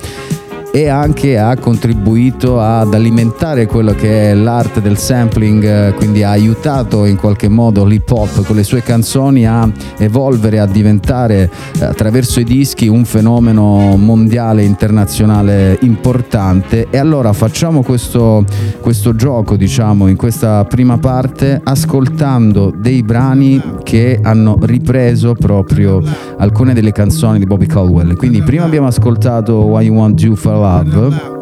e 0.71 0.89
anche 0.89 1.39
ha 1.39 1.57
contribuito 1.57 2.61
ad 2.61 2.93
alimentare 2.93 3.67
quello 3.67 3.95
che 3.95 4.31
è 4.31 4.35
l'arte 4.35 4.81
del 4.81 4.99
sampling, 4.99 5.65
eh, 5.65 5.93
quindi 5.95 6.23
ha 6.23 6.31
aiutato 6.31 7.05
in 7.05 7.17
qualche 7.17 7.49
modo 7.49 7.85
l'hip 7.85 8.11
hop 8.11 8.45
con 8.45 8.57
le 8.57 8.63
sue 8.63 8.83
canzoni 8.83 9.47
a 9.47 9.71
evolvere, 9.97 10.59
a 10.59 10.67
diventare 10.67 11.51
eh, 11.79 11.85
attraverso 11.85 12.41
i 12.41 12.45
dischi 12.45 12.87
un 12.87 13.05
fenomeno 13.05 13.97
mondiale, 13.97 14.63
internazionale 14.63 15.79
importante. 15.83 16.89
E 16.91 16.99
allora 16.99 17.33
facciamo 17.33 17.83
questo, 17.83 18.45
questo 18.81 19.15
gioco, 19.15 19.57
diciamo, 19.57 20.09
in 20.09 20.17
questa 20.17 20.65
prima 20.65 20.99
parte, 20.99 21.61
ascoltando 21.63 22.73
dei 22.77 23.03
brani 23.03 23.61
che 23.83 24.19
hanno 24.23 24.59
ripreso 24.61 25.33
proprio 25.35 26.03
alcune 26.37 26.75
delle 26.75 26.93
canzoni 26.93 27.39
di 27.39 27.47
Bobby 27.47 27.67
Caldwell. 27.67 28.17
Quindi 28.17 28.43
prima 28.43 28.65
abbiamo 28.65 28.87
ascoltato 28.87 29.55
Why 29.65 29.87
You 29.87 29.97
Want 29.97 30.21
You 30.21 30.35
for 30.35 30.58
Love 30.59 31.37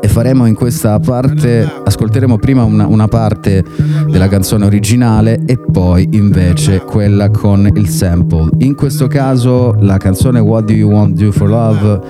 e 0.00 0.08
faremo 0.08 0.46
in 0.46 0.54
questa 0.54 0.98
parte, 0.98 1.68
ascolteremo 1.84 2.38
prima 2.38 2.64
una, 2.64 2.86
una, 2.86 3.08
parte 3.08 3.64
della 4.08 4.28
canzone 4.28 4.64
originale 4.64 5.42
e 5.44 5.58
poi 5.58 6.08
invece 6.12 6.80
quella 6.80 7.30
con 7.30 7.68
il 7.74 7.88
sample. 7.88 8.48
In 8.58 8.74
questo 8.74 9.06
caso 9.06 9.74
la 9.80 9.96
canzone 9.96 10.40
What 10.40 10.66
Do 10.66 10.72
You 10.72 10.90
Want 10.90 11.16
Do 11.16 11.32
For 11.32 11.48
Love 11.48 12.00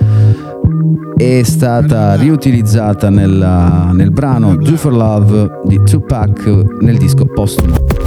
è 1.15 1.41
stata 1.43 2.15
riutilizzata 2.15 3.09
nella, 3.09 3.91
nel 3.93 4.11
brano 4.11 4.55
Do 4.55 4.77
For 4.77 4.93
Love 4.93 5.61
di 5.65 5.81
Tupac 5.83 6.45
nel 6.79 6.97
disco 6.97 7.25
postumo. 7.25 8.06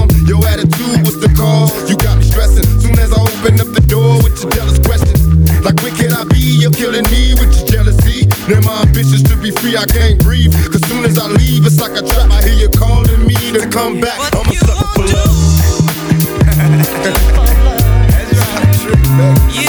be 9.51 9.59
free, 9.59 9.77
I 9.77 9.85
can't 9.85 10.19
breathe. 10.19 10.53
Cause 10.71 10.81
soon 10.87 11.05
as 11.05 11.17
I 11.17 11.27
leave, 11.27 11.65
it's 11.65 11.79
like 11.79 11.91
a 11.91 12.01
trap. 12.05 12.31
I 12.31 12.43
hear 12.43 12.53
you 12.53 12.69
calling 12.69 13.25
me 13.25 13.35
to 13.53 13.67
come 13.69 13.99
back. 13.99 14.19
I'm 14.35 14.47
a 14.47 14.53
sucker 14.55 14.87
for 14.95 15.05
love. 15.07 15.27
You 19.21 19.27
tried 19.27 19.51
everything, 19.51 19.60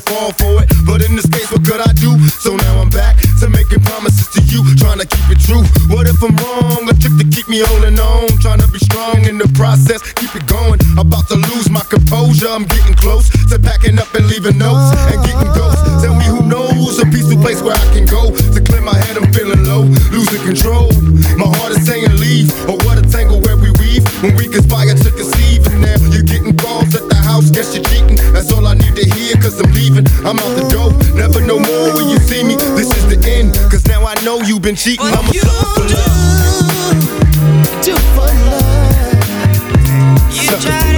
fall 0.00 0.32
for 0.32 0.62
it, 0.62 0.68
but 0.86 1.04
in 1.04 1.16
this 1.16 1.28
case, 1.28 1.50
what 1.52 1.64
could 1.64 1.80
I 1.80 1.92
do? 1.92 2.16
So 2.40 2.56
now 2.56 2.80
I'm 2.80 2.90
back 2.90 3.16
to 3.40 3.48
making 3.48 3.80
promises 3.84 4.28
to 4.34 4.40
you, 4.48 4.64
trying 4.76 4.98
to 4.98 5.06
keep 5.06 5.26
it 5.30 5.40
true. 5.40 5.62
What 5.92 6.08
if 6.08 6.20
I'm 6.22 6.34
wrong? 6.40 6.88
A 6.88 6.94
trick 6.96 7.16
to 7.20 7.26
keep 7.28 7.48
me 7.48 7.60
holding 7.60 7.98
on, 7.98 8.28
trying 8.40 8.60
to 8.60 8.68
be 8.68 8.78
strong 8.78 9.24
in 9.24 9.38
the 9.38 9.48
process, 9.54 10.00
keep 10.14 10.34
it 10.34 10.46
going. 10.46 10.80
About 10.98 11.28
to 11.28 11.36
lose 11.52 11.70
my 11.70 11.84
composure, 11.88 12.48
I'm 12.48 12.64
getting 12.64 12.94
close 12.94 13.28
to 13.50 13.58
packing 13.58 13.98
up 13.98 14.12
and 14.14 14.26
leaving 14.26 14.58
notes 14.58 14.96
and 15.12 15.20
getting 15.24 15.52
ghosts. 15.52 15.84
Tell 16.02 16.14
me 16.16 16.24
who 16.24 16.42
knows 16.48 16.98
a 16.98 17.06
peaceful 17.06 17.40
place 17.40 17.62
where 17.62 17.76
I 17.76 17.86
can 17.92 18.06
go 18.06 18.34
to 18.34 18.60
clear 18.60 18.82
my 18.82 18.96
head. 18.96 19.16
I'm 19.16 19.32
feeling 19.32 19.64
low, 19.64 19.84
losing 20.10 20.42
control. 20.42 20.90
My 21.36 21.48
heart 21.60 21.76
is 21.76 21.86
saying 21.86 22.10
leave, 22.16 22.50
or 22.68 22.76
what 22.84 22.98
a 22.98 23.04
tangle 23.04 23.40
where 23.40 23.56
we 23.56 23.70
weave 23.78 24.04
when 24.22 24.36
we 24.36 24.48
conspire 24.48 24.94
to 24.94 25.10
conceive. 25.10 25.69
Cause 30.02 30.24
I'm. 30.24 30.40
Out 30.40 30.56
the 30.56 30.68
door, 30.70 30.92
never 31.14 31.40
no 31.40 31.58
more 31.58 31.94
when 31.94 32.08
you 32.08 32.18
see 32.18 32.42
me. 32.42 32.56
This 32.56 32.88
is 32.96 33.06
the 33.08 33.18
end, 33.28 33.54
cause 33.70 33.86
now 33.86 34.06
I 34.06 34.14
know 34.24 34.40
you've 34.40 34.62
been 34.62 34.76
cheating. 34.76 35.06
I'm 35.06 35.28
a 35.28 35.32
sucker 35.34 35.66
for 35.74 35.84
love. 35.94 37.04
do 37.84 37.94
for 38.14 38.30
love. 38.48 38.70
You 40.32 40.56
tried 40.60 40.89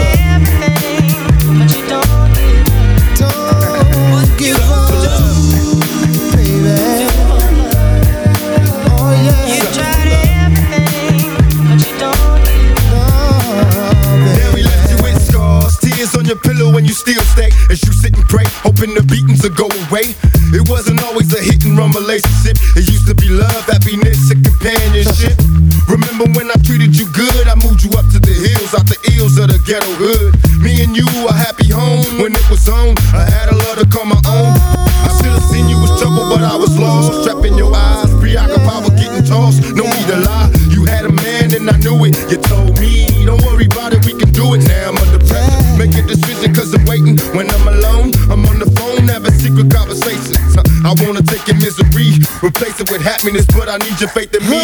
and 16.76 16.86
you 16.86 16.94
still 16.94 17.20
stay. 17.36 17.50
As 17.70 17.82
you 17.84 17.92
sit 17.92 18.16
and 18.16 18.24
pray, 18.28 18.44
hoping 18.64 18.94
the 18.94 19.02
beatings 19.02 19.42
will 19.42 19.56
go 19.56 19.68
away. 19.88 20.14
It 20.52 20.68
wasn't 20.68 21.02
always 21.02 21.32
a 21.32 21.40
hit 21.40 21.64
and 21.64 21.76
run 21.76 21.92
relationship. 21.92 22.56
It 22.76 22.88
used 22.88 23.06
to 23.08 23.14
be 23.14 23.28
love, 23.28 23.64
happiness, 23.68 24.30
and 24.30 24.44
companionship. 24.44 25.36
Remember 25.88 26.24
when 26.32 26.48
I 26.48 26.56
treated 26.64 26.96
you 26.96 27.08
good? 27.12 27.48
I 27.48 27.56
moved 27.60 27.84
you 27.84 27.92
up 27.98 28.08
to 28.16 28.18
the 28.20 28.32
hills, 28.32 28.72
out 28.72 28.88
the 28.88 28.98
ills 29.16 29.36
of 29.36 29.52
the 29.52 29.58
ghetto 29.68 29.88
hood. 30.00 30.32
Me 30.62 30.82
and 30.84 30.96
you 30.96 31.08
a 31.28 31.32
happy 31.32 31.68
home 31.68 32.22
when 32.22 32.32
it 32.32 32.46
was 32.48 32.68
on. 32.68 32.96
I 33.12 33.28
had 33.28 33.52
a 33.52 33.56
love 33.56 33.78
to 33.82 33.86
call 33.88 34.06
my 34.06 34.20
own. 34.28 34.56
I 34.56 35.10
should 35.20 35.34
have 35.34 35.46
seen 35.50 35.68
you 35.68 35.76
was 35.76 35.92
trouble, 36.00 36.30
but 36.30 36.40
I 36.40 36.56
was 36.56 36.72
lost. 36.78 37.24
Trapped 37.24 37.44
in 37.44 37.58
your 37.58 37.74
eyes, 37.74 38.08
preoccupied 38.16 38.84
with 38.84 38.96
getting 38.96 39.24
tossed. 39.24 39.60
No 39.74 39.84
it 52.82 52.90
with 52.90 53.02
happiness, 53.02 53.44
but 53.46 53.68
I 53.68 53.76
need 53.78 53.98
your 54.00 54.10
faith 54.10 54.34
in 54.34 54.48
me. 54.48 54.60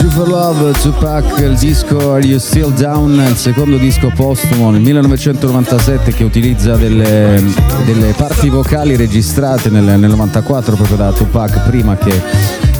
Two 0.00 0.10
for 0.10 0.28
Love, 0.28 0.72
Tupac, 0.80 1.24
il 1.40 1.56
disco 1.56 2.12
Are 2.12 2.24
You 2.24 2.38
Still 2.38 2.72
Down, 2.72 3.14
il 3.14 3.36
secondo 3.36 3.76
disco 3.76 4.10
postumo 4.14 4.70
nel 4.70 4.80
1997 4.80 6.12
che 6.12 6.24
utilizza 6.24 6.76
delle, 6.76 7.42
delle 7.84 8.12
parti 8.12 8.48
vocali 8.48 8.96
registrate 8.96 9.70
nel, 9.70 9.98
nel 9.98 10.10
94 10.10 10.76
proprio 10.76 10.96
da 10.96 11.12
Tupac 11.12 11.66
prima 11.66 11.96
che 11.96 12.20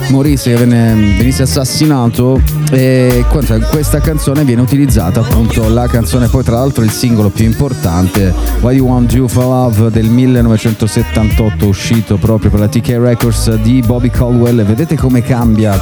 morisse, 0.09 0.51
che 0.51 0.57
venne- 0.57 1.15
venisse 1.17 1.43
assassinato 1.43 2.41
e 2.71 3.25
questa- 3.31 4.01
canzone 4.01 4.45
viene 4.45 4.61
utilizzata 4.61 5.21
appunto 5.21 5.69
la 5.69 5.87
canzone 5.89 6.29
poi 6.29 6.45
tra 6.45 6.57
l'altro 6.57 6.85
il 6.85 6.91
singolo 6.91 7.29
più 7.31 7.45
importante 7.45 8.33
Why 8.61 8.77
You 8.77 8.87
Want 8.87 9.13
You 9.13 9.27
For 9.27 9.45
Love 9.45 9.91
del 9.91 10.07
1978 10.07 11.67
uscito 11.67 12.17
proprio 12.19 12.51
per 12.51 12.61
la 12.61 12.69
TK 12.69 12.97
Records 12.99 13.55
di 13.57 13.83
Bobby 13.85 14.11
Caldwell. 14.11 14.65
Vedete 14.65 14.97
come 14.97 15.23
cambia 15.23 15.81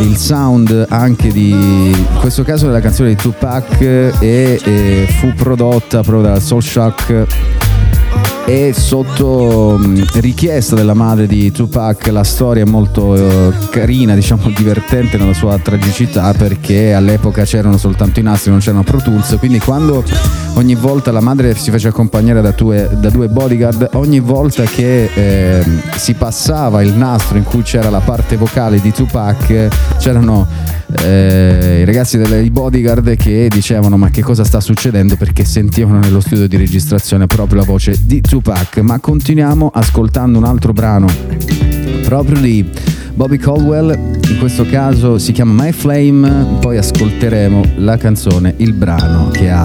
il 0.00 0.16
sound 0.16 0.86
anche 0.88 1.32
di 1.32 1.50
in 1.50 2.06
questo 2.20 2.42
caso 2.42 2.66
della 2.66 2.80
canzone 2.80 3.10
di 3.10 3.16
Tupac 3.16 3.80
e, 3.80 4.12
e 4.62 5.06
fu 5.18 5.32
prodotta 5.34 6.02
proprio 6.02 6.22
dalla 6.22 6.40
Soul 6.40 6.62
Shock 6.62 7.26
e 8.46 8.74
sotto 8.74 9.78
mh, 9.78 10.20
richiesta 10.20 10.76
della 10.76 10.92
madre 10.92 11.26
di 11.26 11.50
Tupac 11.50 12.08
la 12.08 12.24
storia 12.24 12.62
è 12.64 12.66
molto 12.66 13.14
eh, 13.16 13.52
carina, 13.70 14.12
diciamo 14.14 14.50
divertente 14.54 15.16
nella 15.16 15.32
sua 15.32 15.58
tragicità 15.58 16.34
perché 16.34 16.92
all'epoca 16.92 17.44
c'erano 17.44 17.78
soltanto 17.78 18.20
i 18.20 18.22
nastri, 18.22 18.50
non 18.50 18.60
c'erano 18.60 18.82
Pro 18.82 18.98
Tools, 18.98 19.36
quindi 19.38 19.58
quando 19.60 20.04
ogni 20.54 20.74
volta 20.74 21.10
la 21.10 21.20
madre 21.20 21.54
si 21.54 21.70
fece 21.70 21.88
accompagnare 21.88 22.42
da 22.42 22.50
due, 22.50 22.88
da 22.92 23.08
due 23.08 23.28
bodyguard, 23.28 23.90
ogni 23.94 24.20
volta 24.20 24.64
che 24.64 25.10
eh, 25.14 25.64
si 25.96 26.12
passava 26.12 26.82
il 26.82 26.92
nastro 26.92 27.38
in 27.38 27.44
cui 27.44 27.62
c'era 27.62 27.88
la 27.88 28.00
parte 28.00 28.36
vocale 28.36 28.78
di 28.80 28.92
Tupac 28.92 29.68
c'erano 29.98 30.46
eh, 31.02 31.80
i 31.80 31.84
ragazzi 31.84 32.18
dei 32.18 32.50
bodyguard 32.50 33.16
che 33.16 33.48
dicevano 33.50 33.96
ma 33.96 34.10
che 34.10 34.22
cosa 34.22 34.44
sta 34.44 34.60
succedendo? 34.60 35.16
Perché 35.16 35.44
sentivano 35.44 35.98
nello 35.98 36.20
studio 36.20 36.46
di 36.46 36.56
registrazione 36.56 37.26
proprio 37.26 37.60
la 37.60 37.64
voce 37.64 37.98
di 38.02 38.20
Tupac 38.20 38.33
ma 38.82 38.98
continuiamo 38.98 39.70
ascoltando 39.72 40.38
un 40.38 40.44
altro 40.44 40.72
brano 40.72 41.06
proprio 42.04 42.40
di 42.40 42.68
Bobby 43.14 43.36
Caldwell 43.36 43.90
in 44.28 44.38
questo 44.38 44.64
caso 44.64 45.18
si 45.18 45.32
chiama 45.32 45.64
My 45.64 45.72
Flame 45.72 46.58
poi 46.60 46.76
ascolteremo 46.76 47.62
la 47.76 47.96
canzone 47.96 48.54
il 48.58 48.72
brano 48.72 49.28
che 49.30 49.50
ha 49.50 49.64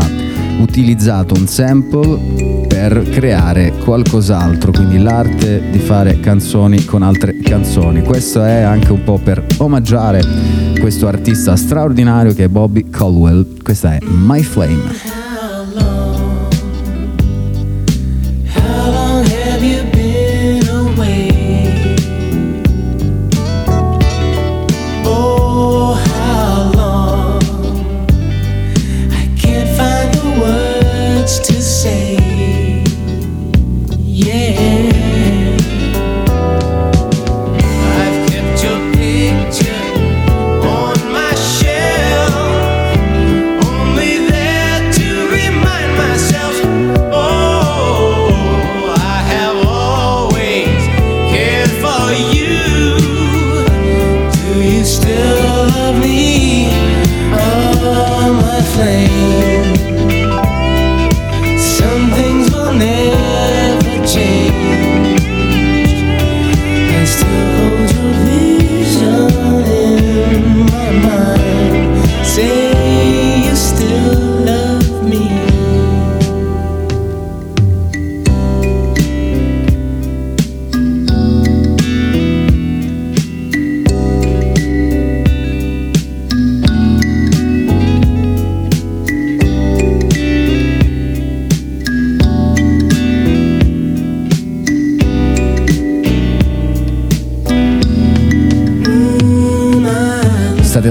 utilizzato 0.60 1.34
un 1.36 1.48
sample 1.48 2.68
per 2.68 3.10
creare 3.10 3.74
qualcos'altro, 3.84 4.72
quindi 4.72 5.00
l'arte 5.00 5.70
di 5.70 5.80
fare 5.80 6.20
canzoni 6.20 6.86
con 6.86 7.02
altre 7.02 7.38
canzoni. 7.40 8.02
Questo 8.04 8.44
è 8.44 8.62
anche 8.62 8.92
un 8.92 9.04
po' 9.04 9.18
per 9.18 9.46
omaggiare 9.58 10.22
questo 10.80 11.08
artista 11.08 11.56
straordinario 11.56 12.34
che 12.34 12.46
è 12.46 12.48
Bobby 12.48 12.90
Caldwell. 12.90 13.62
Questa 13.62 13.96
è 13.96 14.00
My 14.06 14.42
Flame. 14.44 15.19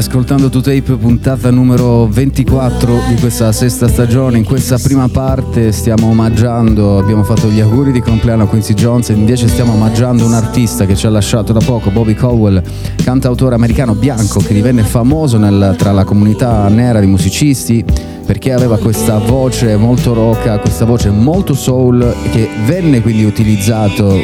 Ascoltando 0.08 0.48
To 0.48 0.62
Tape, 0.62 0.96
puntata 0.96 1.50
numero 1.50 2.06
24 2.06 3.00
di 3.08 3.16
questa 3.16 3.52
sesta 3.52 3.88
stagione. 3.88 4.38
In 4.38 4.44
questa 4.44 4.78
prima 4.78 5.06
parte 5.08 5.70
stiamo 5.70 6.08
omaggiando, 6.08 6.98
abbiamo 6.98 7.24
fatto 7.24 7.48
gli 7.48 7.60
auguri 7.60 7.92
di 7.92 8.00
compleanno 8.00 8.44
a 8.44 8.46
Quincy 8.46 8.72
Jones 8.72 9.10
e 9.10 9.12
invece 9.12 9.48
stiamo 9.48 9.74
omaggiando 9.74 10.24
un 10.24 10.32
artista 10.32 10.86
che 10.86 10.96
ci 10.96 11.04
ha 11.06 11.10
lasciato 11.10 11.52
da 11.52 11.60
poco, 11.60 11.90
Bobby 11.90 12.14
Caldwell, 12.14 12.62
cantautore 13.04 13.54
americano 13.54 13.94
bianco 13.94 14.40
che 14.40 14.54
divenne 14.54 14.82
famoso 14.82 15.36
nel- 15.36 15.74
tra 15.76 15.92
la 15.92 16.04
comunità 16.04 16.66
nera 16.68 17.00
di 17.00 17.06
musicisti 17.06 17.84
perché 18.24 18.52
aveva 18.52 18.78
questa 18.78 19.18
voce 19.18 19.76
molto 19.76 20.14
roca, 20.14 20.58
questa 20.58 20.86
voce 20.86 21.10
molto 21.10 21.52
soul 21.52 22.14
che 22.30 22.48
venne 22.64 23.02
quindi 23.02 23.24
utilizzato, 23.24 24.16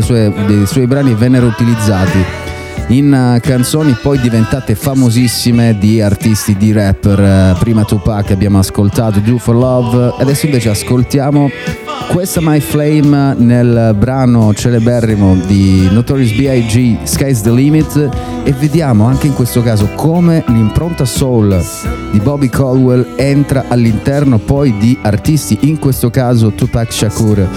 sue- 0.00 0.32
dei 0.46 0.66
suoi 0.66 0.86
brani 0.86 1.14
vennero 1.14 1.46
utilizzati 1.46 2.41
in 2.88 3.12
eh, 3.12 3.40
canzoni 3.40 3.96
poi 4.00 4.18
diventate 4.18 4.74
famosissime 4.74 5.76
di 5.78 6.00
artisti, 6.00 6.56
di 6.56 6.72
rapper. 6.72 7.20
Eh, 7.20 7.56
Prima 7.58 7.84
Tupac 7.84 8.30
abbiamo 8.30 8.58
ascoltato 8.58 9.20
Do 9.20 9.38
for 9.38 9.54
Love, 9.54 10.14
adesso 10.18 10.46
invece 10.46 10.70
ascoltiamo 10.70 11.50
questa 12.10 12.40
My 12.42 12.60
Flame 12.60 13.34
nel 13.38 13.94
brano 13.96 14.52
celeberrimo 14.52 15.36
di 15.46 15.88
Notorious 15.90 16.32
B.I.G. 16.32 17.04
Sky's 17.04 17.40
the 17.40 17.50
Limit 17.50 18.10
e 18.44 18.52
vediamo 18.52 19.06
anche 19.06 19.28
in 19.28 19.34
questo 19.34 19.62
caso 19.62 19.88
come 19.94 20.44
l'impronta 20.48 21.04
soul 21.04 21.64
di 22.10 22.18
Bobby 22.18 22.48
Caldwell 22.48 23.14
entra 23.16 23.64
all'interno 23.68 24.38
poi 24.38 24.76
di 24.78 24.98
artisti, 25.00 25.58
in 25.62 25.78
questo 25.78 26.10
caso 26.10 26.50
Tupac 26.50 26.92
Shakur 26.92 27.48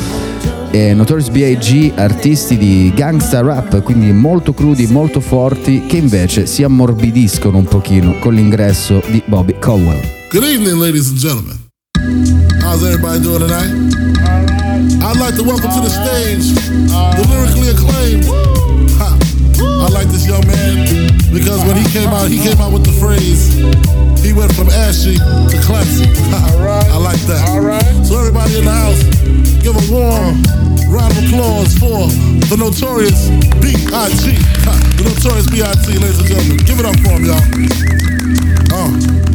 e 0.75 0.93
Notorious 0.93 1.29
B.I.G. 1.29 1.93
artisti 1.95 2.57
di 2.57 2.91
gangsta 2.93 3.39
rap, 3.39 3.81
quindi 3.81 4.11
molto 4.11 4.53
crudi, 4.53 4.88
molto 4.88 5.21
forti, 5.21 5.85
che 5.85 5.95
invece 5.95 6.45
si 6.47 6.63
ammorbidiscono 6.63 7.57
un 7.59 7.63
pochino 7.63 8.19
con 8.19 8.33
l'ingresso 8.33 9.01
di 9.09 9.23
Bobby 9.25 9.55
Caldwell. 9.57 10.01
Good 10.31 10.43
evening, 10.43 10.77
ladies 10.77 11.07
and 11.07 11.17
gentlemen. 11.17 11.57
How's 12.61 12.83
everybody 12.83 13.21
doing 13.21 13.39
tonight? 13.39 13.71
I'd 15.01 15.15
like 15.15 15.35
to 15.38 15.43
welcome 15.43 15.71
to 15.71 15.79
the 15.79 15.88
stage 15.88 16.51
the 16.91 17.23
lyrically 17.29 17.69
acclaimed. 17.69 18.25
Ha. 18.99 19.15
I 19.79 19.89
like 19.93 20.09
this 20.11 20.27
young 20.27 20.45
man 20.45 21.15
because 21.31 21.63
when 21.63 21.77
he 21.77 21.88
came 21.89 22.09
out, 22.09 22.27
he 22.27 22.38
came 22.38 22.59
out 22.59 22.73
with 22.73 22.83
the 22.83 22.91
phrase. 22.99 23.55
He 24.19 24.33
went 24.33 24.51
from 24.51 24.67
ashy 24.67 25.15
to 25.15 25.57
classy. 25.63 26.11
Ha. 26.35 26.89
I 26.91 26.97
like 26.97 27.21
that. 27.27 28.03
So 28.03 28.19
everybody 28.19 28.59
in 28.59 28.65
the 28.65 28.71
house, 28.71 28.99
give 29.65 29.89
a 29.89 29.91
warm 29.91 30.43
round 30.93 31.12
of 31.17 31.25
applause 31.25 31.73
for 31.80 32.06
the 32.49 32.56
notorious 32.56 33.30
B.I.G. 33.60 34.38
The 34.95 35.04
notorious 35.10 35.49
B.I.G. 35.49 35.97
Ladies 35.97 36.19
and 36.19 36.28
gentlemen, 36.28 36.58
give 36.65 36.80
it 36.80 36.86
up 36.86 36.95
for 37.01 37.17
him, 37.17 37.25
y'all. 37.25 37.41
Uh. 38.71 39.34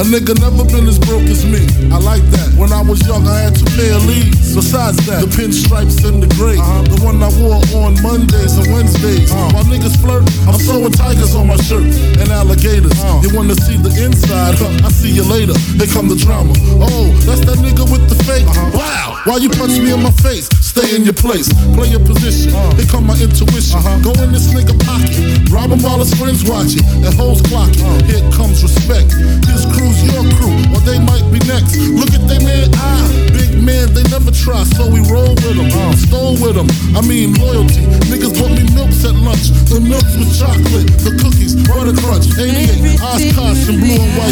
A 0.00 0.02
nigga 0.02 0.32
never 0.40 0.64
been 0.64 0.88
as 0.88 0.98
broke 0.98 1.28
as 1.28 1.44
me. 1.44 1.60
I 1.92 2.00
like 2.00 2.24
that. 2.32 2.56
When 2.56 2.72
I 2.72 2.80
was 2.80 3.04
young, 3.04 3.28
I 3.28 3.44
had 3.44 3.52
two 3.52 3.68
pair 3.76 3.92
of 3.92 4.08
leads. 4.08 4.56
Besides 4.56 4.96
that, 5.04 5.20
the 5.20 5.28
pinstripes 5.28 6.00
and 6.08 6.24
the 6.24 6.30
gray. 6.40 6.56
Uh-huh. 6.56 6.88
The 6.88 7.04
one 7.04 7.20
I 7.20 7.28
wore 7.36 7.60
on 7.84 8.00
Mondays 8.00 8.56
and 8.56 8.72
Wednesdays. 8.72 9.28
Uh-huh. 9.28 9.52
While 9.52 9.68
niggas 9.68 10.00
flirt, 10.00 10.24
I'm 10.48 10.56
sewing 10.56 10.96
tigers 10.96 11.36
on 11.36 11.52
my 11.52 11.60
shirt 11.68 11.84
and 12.16 12.32
alligators. 12.32 12.96
Uh-huh. 12.96 13.20
You 13.20 13.36
wanna 13.36 13.52
see 13.60 13.76
the 13.76 13.92
inside? 14.00 14.56
Huh, 14.56 14.72
I 14.80 14.88
see 14.88 15.12
you 15.12 15.20
later. 15.20 15.52
Here 15.76 15.92
come 15.92 16.08
the 16.08 16.16
drama. 16.16 16.56
Oh, 16.80 17.12
that's 17.28 17.44
that 17.44 17.60
nigga 17.60 17.84
with 17.84 18.08
the 18.08 18.16
fake. 18.24 18.48
Wow. 18.72 19.20
Why 19.28 19.36
you 19.36 19.52
punch 19.52 19.76
me 19.76 19.92
in 19.92 20.00
my 20.00 20.16
face? 20.24 20.48
Stay 20.64 20.96
in 20.96 21.04
your 21.04 21.12
place. 21.12 21.52
Play 21.76 21.92
your 21.92 22.00
position. 22.00 22.56
Here 22.80 22.88
come 22.88 23.04
my 23.04 23.20
intuition. 23.20 23.76
Go 24.00 24.16
in 24.24 24.32
this 24.32 24.48
nigga 24.48 24.72
pocket. 24.80 25.12
Rob 25.52 25.68
him 25.68 25.84
while 25.84 26.00
his 26.00 26.16
friends 26.16 26.40
watching. 26.48 26.80
And 27.04 27.12
hoes 27.20 27.44
clocking. 27.44 27.84
Here 28.08 28.24
comes 28.32 28.64
respect. 28.64 29.12
His 29.44 29.68
crew's 29.90 30.02
your 30.12 30.24
crew, 30.38 30.54
or 30.74 30.80
they 30.86 30.98
might 30.98 31.26
be 31.32 31.38
next. 31.46 31.76
Look 31.76 32.14
at 32.14 32.22
they 32.28 32.38
man 32.44 32.70
eye. 32.74 33.30
Big 33.32 33.62
man, 33.62 33.92
they 33.94 34.02
never 34.10 34.30
try, 34.30 34.62
so 34.64 34.86
we 34.88 35.00
roll 35.10 35.34
with 35.42 35.56
them. 35.56 35.70
Uh, 35.72 35.92
stole 35.96 36.34
with 36.38 36.54
them. 36.54 36.68
I 36.96 37.00
mean 37.06 37.34
loyalty. 37.34 37.86
Niggas 38.10 38.38
bought 38.38 38.52
me 38.52 38.64
milks 38.74 39.04
at 39.04 39.14
lunch. 39.14 39.50
The 39.68 39.80
milks 39.80 40.16
with 40.16 40.30
chocolate. 40.38 40.88
The 41.02 41.12
cookies, 41.22 41.54
butter 41.66 41.94
crunch. 41.94 42.30
88, 42.38 43.00
Oshkosh, 43.00 43.68
and 43.68 43.80
blue 43.80 43.98
and 43.98 44.12
white. 44.18 44.30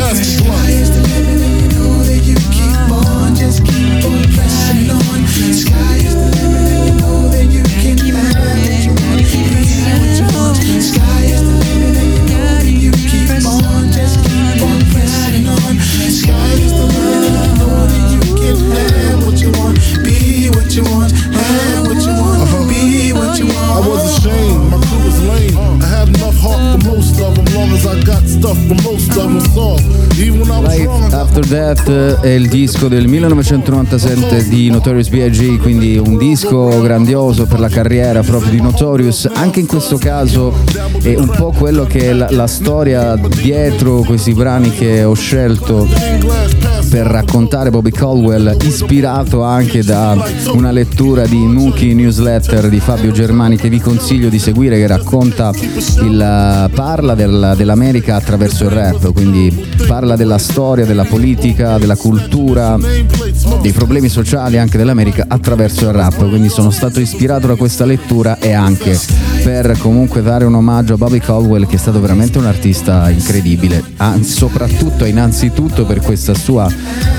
Ask 0.00 0.38
the 0.38 1.10
blunt. 20.82 21.12
I 23.72 23.82
was 23.86 24.18
ashamed, 24.18 24.70
my 24.70 24.78
crew 24.86 25.04
was 25.04 25.20
lame. 25.22 25.56
I 25.80 25.86
had 25.86 26.08
enough 26.08 26.36
heart 26.40 26.82
for 26.82 26.90
most 26.90 27.20
of 27.20 27.34
them, 27.34 27.44
long 27.54 27.72
as 27.72 27.86
I 27.86 28.02
got 28.04 28.26
stuff 28.26 28.58
for 28.66 28.76
most 28.82 29.10
of 29.16 29.32
them. 29.32 29.40
Soft, 29.54 29.84
Life 30.16 31.14
After 31.14 31.46
Death 31.46 32.20
è 32.20 32.28
il 32.28 32.48
disco 32.48 32.88
del 32.88 33.06
1997 33.06 34.48
di 34.48 34.68
Notorious 34.68 35.08
B.I.G., 35.08 35.58
quindi 35.58 35.96
un 35.96 36.18
disco 36.18 36.80
grandioso 36.82 37.46
per 37.46 37.60
la 37.60 37.68
carriera 37.68 38.22
proprio 38.22 38.50
di 38.50 38.60
Notorious. 38.60 39.28
Anche 39.32 39.60
in 39.60 39.66
questo 39.66 39.96
caso 39.96 40.52
è 41.02 41.14
un 41.16 41.30
po' 41.34 41.52
quello 41.56 41.84
che 41.84 42.10
è 42.10 42.12
la, 42.12 42.28
la 42.30 42.46
storia 42.46 43.16
dietro 43.16 44.02
questi 44.02 44.32
brani 44.34 44.70
che 44.70 45.02
ho 45.04 45.14
scelto 45.14 45.88
per 46.90 47.06
raccontare 47.06 47.70
Bobby 47.70 47.92
Caldwell, 47.92 48.56
ispirato 48.64 49.44
anche 49.44 49.84
da 49.84 50.16
una 50.52 50.72
lettura 50.72 51.24
di 51.24 51.46
Nuki 51.46 51.94
Newsletter 51.94 52.68
di 52.68 52.80
Fabio 52.80 53.12
Germani 53.12 53.56
che 53.56 53.68
vi 53.68 53.78
consiglio 53.78 54.28
di 54.28 54.40
seguire, 54.40 54.76
che 54.76 54.88
racconta 54.88 55.52
il 56.02 56.70
parla 56.74 57.14
del- 57.14 57.54
dell'America 57.56 58.16
attraverso 58.16 58.64
il 58.64 58.70
rap, 58.70 59.12
quindi 59.12 59.68
parla 59.86 60.16
della 60.16 60.38
storia, 60.38 60.84
della 60.84 61.04
politica, 61.04 61.78
della 61.78 61.96
cultura, 61.96 62.76
dei 63.60 63.72
problemi 63.72 64.08
sociali 64.08 64.58
anche 64.58 64.76
dell'America 64.76 65.26
attraverso 65.28 65.84
il 65.84 65.92
rap. 65.92 66.28
Quindi 66.28 66.48
sono 66.48 66.70
stato 66.70 66.98
ispirato 66.98 67.46
da 67.46 67.54
questa 67.54 67.84
lettura 67.84 68.38
e 68.38 68.52
anche 68.52 68.98
per 69.44 69.76
comunque 69.78 70.22
dare 70.22 70.44
un 70.44 70.54
omaggio 70.54 70.89
a 70.94 70.96
Bobby 70.96 71.18
Caldwell 71.18 71.66
che 71.66 71.76
è 71.76 71.78
stato 71.78 72.00
veramente 72.00 72.38
un 72.38 72.46
artista 72.46 73.08
incredibile, 73.10 73.82
ah, 73.96 74.16
soprattutto 74.22 75.04
e 75.04 75.08
innanzitutto 75.08 75.84
per 75.84 76.00
questa 76.00 76.34
sua 76.34 76.70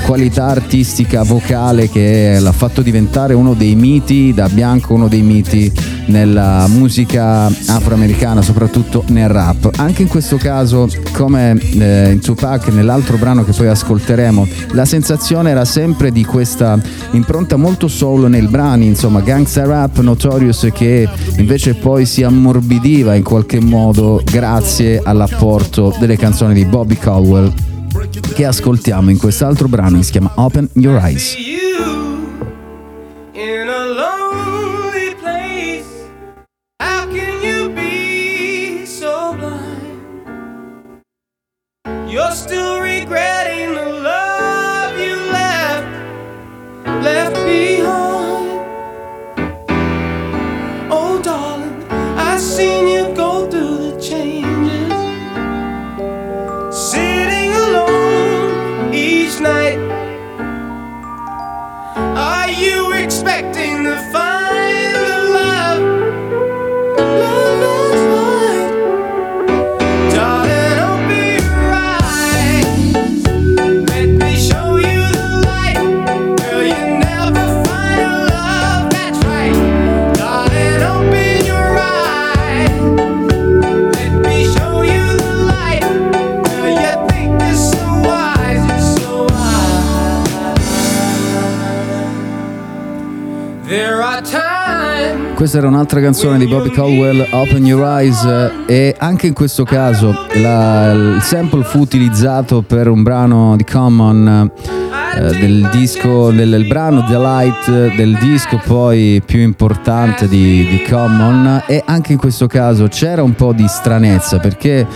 qualità 0.04 0.46
artistica 0.46 1.22
vocale 1.22 1.88
che 1.88 2.38
l'ha 2.40 2.52
fatto 2.52 2.82
diventare 2.82 3.34
uno 3.34 3.54
dei 3.54 3.74
miti 3.74 4.32
da 4.34 4.48
bianco, 4.48 4.94
uno 4.94 5.08
dei 5.08 5.22
miti 5.22 5.72
nella 6.06 6.66
musica 6.68 7.46
afroamericana, 7.46 8.42
soprattutto 8.42 9.04
nel 9.08 9.28
rap. 9.28 9.70
Anche 9.76 10.02
in 10.02 10.08
questo 10.08 10.36
caso, 10.36 10.88
come 11.12 11.58
eh, 11.58 12.10
in 12.10 12.20
Tupac, 12.20 12.68
nell'altro 12.68 13.16
brano 13.16 13.44
che 13.44 13.52
poi 13.52 13.68
ascolteremo, 13.68 14.46
la 14.72 14.84
sensazione 14.84 15.50
era 15.50 15.64
sempre 15.64 16.10
di 16.10 16.24
questa 16.24 16.78
impronta 17.12 17.56
molto 17.56 17.88
soul 17.88 18.28
nei 18.28 18.46
brani, 18.46 18.86
insomma, 18.86 19.20
gangsta 19.20 19.64
rap, 19.64 20.00
notorious 20.00 20.68
che 20.72 21.08
invece 21.36 21.74
poi 21.74 22.04
si 22.04 22.22
ammorbidiva 22.22 23.14
in 23.14 23.22
qualche 23.22 23.60
modo 23.64 24.22
grazie 24.24 25.00
all'apporto 25.02 25.94
delle 25.98 26.16
canzoni 26.16 26.54
di 26.54 26.64
Bobby 26.64 26.96
Caldwell 26.96 27.52
che 28.34 28.44
ascoltiamo 28.44 29.10
in 29.10 29.18
quest'altro 29.18 29.68
brano 29.68 29.98
che 29.98 30.04
si 30.04 30.12
chiama 30.12 30.32
Open 30.36 30.68
Your 30.74 30.98
Eyes. 31.02 31.61
Un'altra 95.82 96.00
canzone 96.00 96.38
di 96.38 96.46
Bobby 96.46 96.70
Caldwell, 96.70 97.26
Open 97.32 97.66
Your 97.66 97.82
Eyes, 97.84 98.24
e 98.66 98.94
anche 98.96 99.26
in 99.26 99.32
questo 99.32 99.64
caso 99.64 100.14
la- 100.34 100.92
il 100.92 101.18
sample 101.20 101.64
fu 101.64 101.80
utilizzato 101.80 102.62
per 102.62 102.86
un 102.86 103.02
brano 103.02 103.56
di 103.56 103.64
Common 103.64 104.48
eh, 105.16 105.38
del 105.40 105.68
disco, 105.72 106.30
del, 106.30 106.66
brano 106.68 107.04
The 107.04 107.18
Light 107.18 107.94
del 107.96 108.16
disco 108.18 108.60
poi 108.64 109.20
più 109.26 109.40
importante 109.40 110.28
di, 110.28 110.64
di 110.68 110.82
Common 110.88 111.64
e 111.66 111.82
anche 111.84 112.12
in 112.12 112.18
questo 112.18 112.46
caso 112.46 112.86
c'era 112.86 113.22
un 113.24 113.34
po' 113.34 113.52
di 113.52 113.66
stranezza 113.66 114.38
perché 114.38 114.86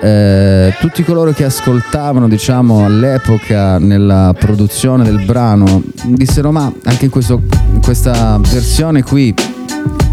eh, 0.00 0.74
tutti 0.80 1.04
coloro 1.04 1.30
che 1.30 1.44
ascoltavano 1.44 2.28
diciamo 2.28 2.84
all'epoca 2.84 3.78
nella 3.78 4.34
produzione 4.36 5.04
del 5.04 5.24
brano 5.24 5.82
dissero 6.04 6.50
ma 6.50 6.70
anche 6.84 7.04
in, 7.04 7.10
questo- 7.10 7.40
in 7.72 7.80
questa 7.80 8.38
versione 8.42 9.02
qui 9.04 9.32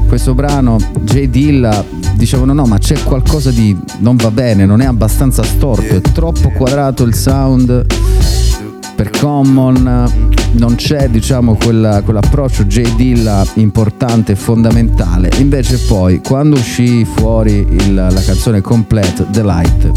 questo 0.09 0.33
brano 0.33 0.77
J. 1.01 1.27
Dilla 1.27 1.85
dicevano 2.15 2.51
no 2.53 2.65
ma 2.65 2.79
c'è 2.79 2.97
qualcosa 3.03 3.51
di 3.51 3.77
non 3.99 4.15
va 4.15 4.31
bene 4.31 4.65
non 4.65 4.81
è 4.81 4.85
abbastanza 4.85 5.43
storto 5.43 5.83
è 5.95 6.01
troppo 6.01 6.49
quadrato 6.49 7.03
il 7.03 7.13
sound 7.13 7.85
per 8.95 9.11
Common 9.11 10.11
non 10.53 10.75
c'è 10.75 11.09
diciamo 11.09 11.55
quella- 11.55 12.01
quell'approccio 12.01 12.65
J. 12.65 12.95
Dilla 12.95 13.45
importante 13.53 14.35
fondamentale 14.35 15.29
invece 15.37 15.77
poi 15.77 16.19
quando 16.25 16.55
uscì 16.55 17.05
fuori 17.05 17.65
il- 17.69 17.93
la 17.93 18.21
canzone 18.25 18.61
completa 18.61 19.23
The 19.23 19.43
Light 19.43 19.91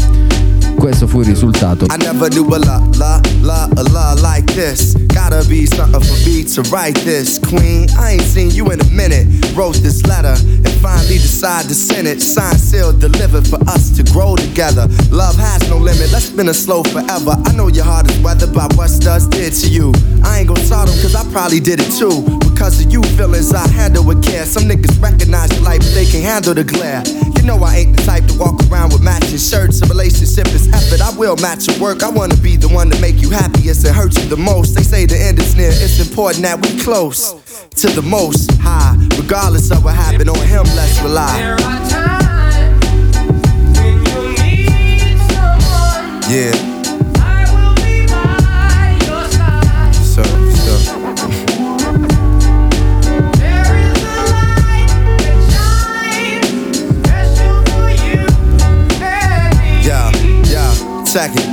questo 0.75 1.07
fu 1.07 1.21
il 1.21 1.25
risultato 1.25 1.85
I 1.85 1.95
never 1.97 2.29
knew 2.29 2.47
a 2.51 2.57
la 2.59 2.81
la 2.97 3.21
la 3.43 3.67
a 3.77 3.83
la 3.91 4.13
like 4.23 4.45
this. 4.55 4.95
Gotta 5.13 5.47
be 5.47 5.65
something 5.65 6.01
for 6.01 6.17
me 6.25 6.43
to 6.55 6.61
write 6.71 6.95
this, 7.03 7.37
Queen. 7.37 7.87
I 7.99 8.13
ain't 8.13 8.21
seen 8.21 8.49
you 8.51 8.71
in 8.71 8.79
a 8.79 8.89
minute. 8.89 9.27
Wrote 9.55 9.75
this 9.75 10.03
letter 10.05 10.35
and 10.39 10.71
finally 10.81 11.19
decided 11.19 11.67
to 11.67 11.75
send 11.75 12.07
it. 12.07 12.21
Signed, 12.21 12.59
sealed, 12.59 12.99
delivered 12.99 13.45
for 13.47 13.59
us 13.69 13.91
to 13.97 14.03
grow 14.11 14.35
together. 14.35 14.87
Love 15.11 15.35
has 15.35 15.69
no 15.69 15.77
limit. 15.77 16.11
Let's 16.11 16.25
spin 16.25 16.47
a 16.49 16.53
slow 16.53 16.83
forever. 16.83 17.35
I 17.45 17.53
know 17.53 17.67
your 17.67 17.83
heart 17.83 18.09
is 18.09 18.17
weathered 18.19 18.53
by 18.53 18.67
what 18.75 18.89
studs 18.89 19.27
did 19.27 19.53
to 19.53 19.67
you. 19.69 19.93
I 20.23 20.39
ain't 20.39 20.47
gonna 20.47 20.65
tell 20.65 20.85
them 20.85 20.95
cause 21.03 21.15
I 21.15 21.29
probably 21.31 21.59
did 21.59 21.79
it 21.81 21.91
too. 21.99 22.23
Because 22.39 22.83
of 22.83 22.91
you 22.91 23.03
feelings 23.19 23.53
I 23.53 23.67
handle 23.67 24.05
with 24.05 24.23
care. 24.23 24.45
Some 24.45 24.63
niggas 24.63 25.01
recognize 25.01 25.49
the 25.49 25.61
light, 25.61 25.81
but 25.81 25.93
they 25.93 26.05
can 26.05 26.21
handle 26.21 26.53
the 26.53 26.63
glare. 26.63 27.03
You 27.35 27.43
know 27.43 27.61
I 27.61 27.83
ain't 27.83 27.97
the 27.97 28.03
type 28.03 28.25
to 28.27 28.37
walk 28.39 28.63
around 28.71 28.93
with 28.93 29.01
matching 29.01 29.37
shirts. 29.37 29.81
A 29.81 29.85
relationship 29.87 30.47
is 30.47 30.71
effort. 30.71 31.01
I 31.01 31.11
will 31.17 31.35
match 31.37 31.67
your 31.67 31.79
work. 31.79 32.03
I 32.03 32.09
wanna 32.09 32.37
be 32.37 32.55
the 32.55 32.69
one 32.69 32.89
to 32.89 32.99
make 33.01 33.21
you 33.21 33.32
happiest 33.33 33.85
and 33.85 33.95
hurt 33.95 34.15
you 34.15 34.29
the 34.29 34.37
most. 34.37 34.75
They 34.75 34.83
say 34.83 35.05
the 35.05 35.17
end 35.17 35.39
is 35.39 35.55
near. 35.55 35.69
It's 35.69 35.99
important 35.99 36.43
that 36.43 36.61
we 36.61 36.79
close 36.79 37.33
to 37.81 37.87
the 37.87 38.01
most 38.01 38.51
high. 38.61 38.95
Regardless 39.17 39.71
of 39.71 39.83
what 39.83 39.95
happened 39.95 40.29
on 40.29 40.37
him, 40.37 40.63
let's 40.75 41.01
rely. 41.01 41.57
Yeah. 46.29 46.53
So, 50.13 50.23
so. 50.63 50.73
Yeah, 59.83 60.11
yeah, 60.45 61.03
check 61.05 61.31
it. 61.35 61.52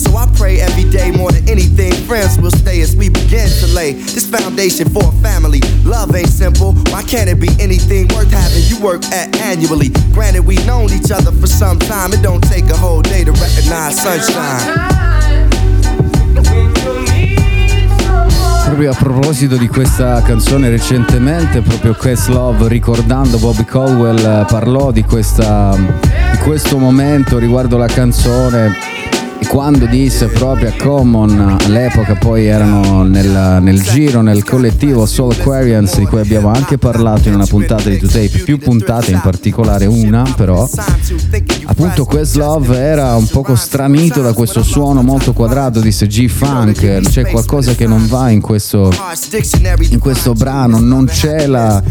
I 0.17 0.27
pray 0.35 0.59
every 0.59 0.89
day 0.89 1.11
more 1.11 1.31
than 1.31 1.47
anything. 1.47 1.93
Friends 2.05 2.39
will 2.39 2.51
stay 2.51 2.81
as 2.81 2.95
we 2.95 3.09
begin 3.09 3.47
to 3.59 3.67
lay 3.73 3.93
this 3.93 4.29
foundation 4.29 4.89
for 4.89 5.03
a 5.03 5.11
family. 5.21 5.59
Love 5.83 6.15
ain't 6.15 6.29
simple. 6.29 6.73
Why 6.91 7.03
can't 7.03 7.29
it 7.29 7.39
be 7.39 7.49
anything 7.59 8.07
worth 8.09 8.31
having 8.31 8.63
you 8.67 8.79
work 8.81 9.03
at 9.05 9.35
annually? 9.37 9.89
Granted, 10.13 10.45
we've 10.45 10.65
known 10.65 10.91
each 10.91 11.11
other 11.11 11.31
for 11.31 11.47
some 11.47 11.79
time. 11.79 12.13
It 12.13 12.21
don't 12.21 12.43
take 12.43 12.65
a 12.69 12.77
whole 12.77 13.01
day 13.01 13.23
to 13.23 13.31
recognize 13.31 14.01
sunshine. 14.01 14.99
Proprio 18.65 18.91
a 18.91 18.95
proposito 18.95 19.57
di 19.57 19.67
questa 19.67 20.21
canzone 20.21 20.69
recentemente, 20.69 21.61
proprio 21.61 21.93
Questlove 21.93 22.69
ricordando 22.69 23.37
Bobby 23.37 23.65
Caldwell 23.65 24.17
eh, 24.17 24.45
parlò 24.47 24.91
di, 24.91 25.03
questa, 25.03 25.75
di 25.75 26.37
questo 26.37 26.77
momento 26.77 27.37
riguardo 27.37 27.77
la 27.77 27.87
canzone 27.87 29.00
quando 29.47 29.85
disse 29.85 30.27
proprio 30.27 30.69
a 30.69 30.73
Common 30.77 31.57
all'epoca 31.65 32.15
poi 32.15 32.45
erano 32.45 33.03
nel, 33.03 33.59
nel 33.61 33.81
giro, 33.81 34.21
nel 34.21 34.43
collettivo 34.43 35.05
Soul 35.05 35.33
Aquarians 35.33 35.97
di 35.97 36.05
cui 36.05 36.19
abbiamo 36.19 36.49
anche 36.49 36.77
parlato 36.77 37.27
in 37.27 37.35
una 37.35 37.45
puntata 37.45 37.89
di 37.89 37.97
Today, 37.97 38.29
più 38.29 38.57
puntate 38.57 39.11
in 39.11 39.19
particolare 39.21 39.85
una 39.85 40.23
però 40.35 40.67
appunto 41.71 42.03
Questlove 42.05 42.77
era 42.77 43.15
un 43.15 43.27
poco 43.27 43.55
stranito 43.55 44.21
da 44.21 44.33
questo 44.33 44.61
suono 44.61 45.01
molto 45.01 45.31
quadrato 45.31 45.79
disse 45.79 46.05
G-Funk 46.05 46.99
c'è 47.09 47.25
qualcosa 47.29 47.73
che 47.73 47.87
non 47.87 48.07
va 48.07 48.29
in 48.29 48.41
questo, 48.41 48.91
in 49.89 49.99
questo 49.99 50.33
brano 50.33 50.79
non 50.79 51.05
c'è 51.05 51.47
la, 51.47 51.81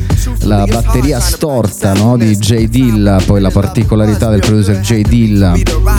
la 0.40 0.66
batteria 0.66 1.18
storta 1.18 1.94
no, 1.94 2.18
di 2.18 2.36
J 2.36 2.68
Dilla 2.68 3.20
poi 3.24 3.40
la 3.40 3.50
particolarità 3.50 4.28
del 4.28 4.40
producer 4.40 4.80
J 4.80 5.00
Dilla 5.00 5.54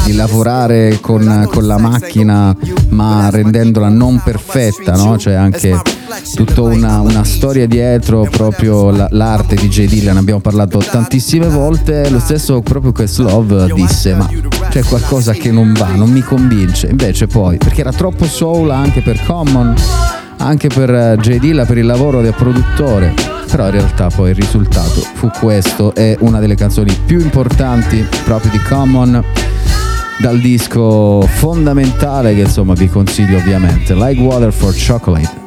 di 0.06 0.13
lavorare 0.13 1.00
con, 1.02 1.48
con 1.52 1.65
la 1.65 1.80
macchina 1.80 2.56
ma 2.89 3.30
rendendola 3.32 3.89
non 3.89 4.22
perfetta 4.24 4.96
no? 4.96 5.15
c'è 5.15 5.34
anche 5.34 6.01
tutta 6.36 6.62
una, 6.62 7.00
una 7.00 7.24
storia 7.24 7.67
dietro 7.67 8.28
proprio 8.30 8.91
la- 8.91 9.08
l'arte 9.12 9.56
di 9.56 9.67
J. 9.69 9.88
Dilla 9.88 10.13
ne 10.13 10.19
abbiamo 10.19 10.39
parlato 10.39 10.80
tantissime 10.80 11.47
volte 11.47 12.10
lo 12.10 12.19
stesso 12.19 12.62
proprio 12.62 12.91
Questlove 12.91 13.71
disse 13.74 14.13
ma 14.15 14.30
c'è 14.69 14.84
qualcosa 14.84 15.34
che 15.34 15.52
non 15.52 15.74
va 15.74 15.88
non 15.95 16.12
mi 16.12 16.21
convince. 16.21 16.88
Invece 16.88 17.28
poi 17.28 17.58
perché 17.58 17.82
era 17.82 17.91
troppo 17.91 18.26
soul 18.26 18.71
anche 18.71 19.02
per 19.02 19.24
Common 19.26 19.74
anche 20.38 20.67
per 20.67 20.89
eh, 20.89 21.17
J. 21.19 21.38
Dilla 21.38 21.65
per 21.65 21.78
il 21.78 21.86
lavoro 21.86 22.21
del 22.21 22.34
produttore 22.34 23.13
però 23.50 23.65
in 23.65 23.71
realtà 23.71 24.08
poi 24.08 24.30
il 24.30 24.36
risultato 24.36 25.02
fu 25.13 25.30
questo 25.30 25.93
è 25.93 26.15
una 26.19 26.39
delle 26.39 26.56
canzoni 26.56 26.97
più 27.06 27.19
importanti 27.19 28.06
proprio 28.24 28.52
di 28.52 28.60
Common 28.60 29.24
dal 30.19 30.39
disco 30.39 31.21
fondamentale 31.21 32.34
che 32.34 32.41
insomma 32.41 32.74
vi 32.74 32.88
consiglio 32.88 33.38
ovviamente 33.38 33.93
Like 33.93 34.21
Water 34.21 34.54
for 34.54 34.74
Chocolate 34.76 35.41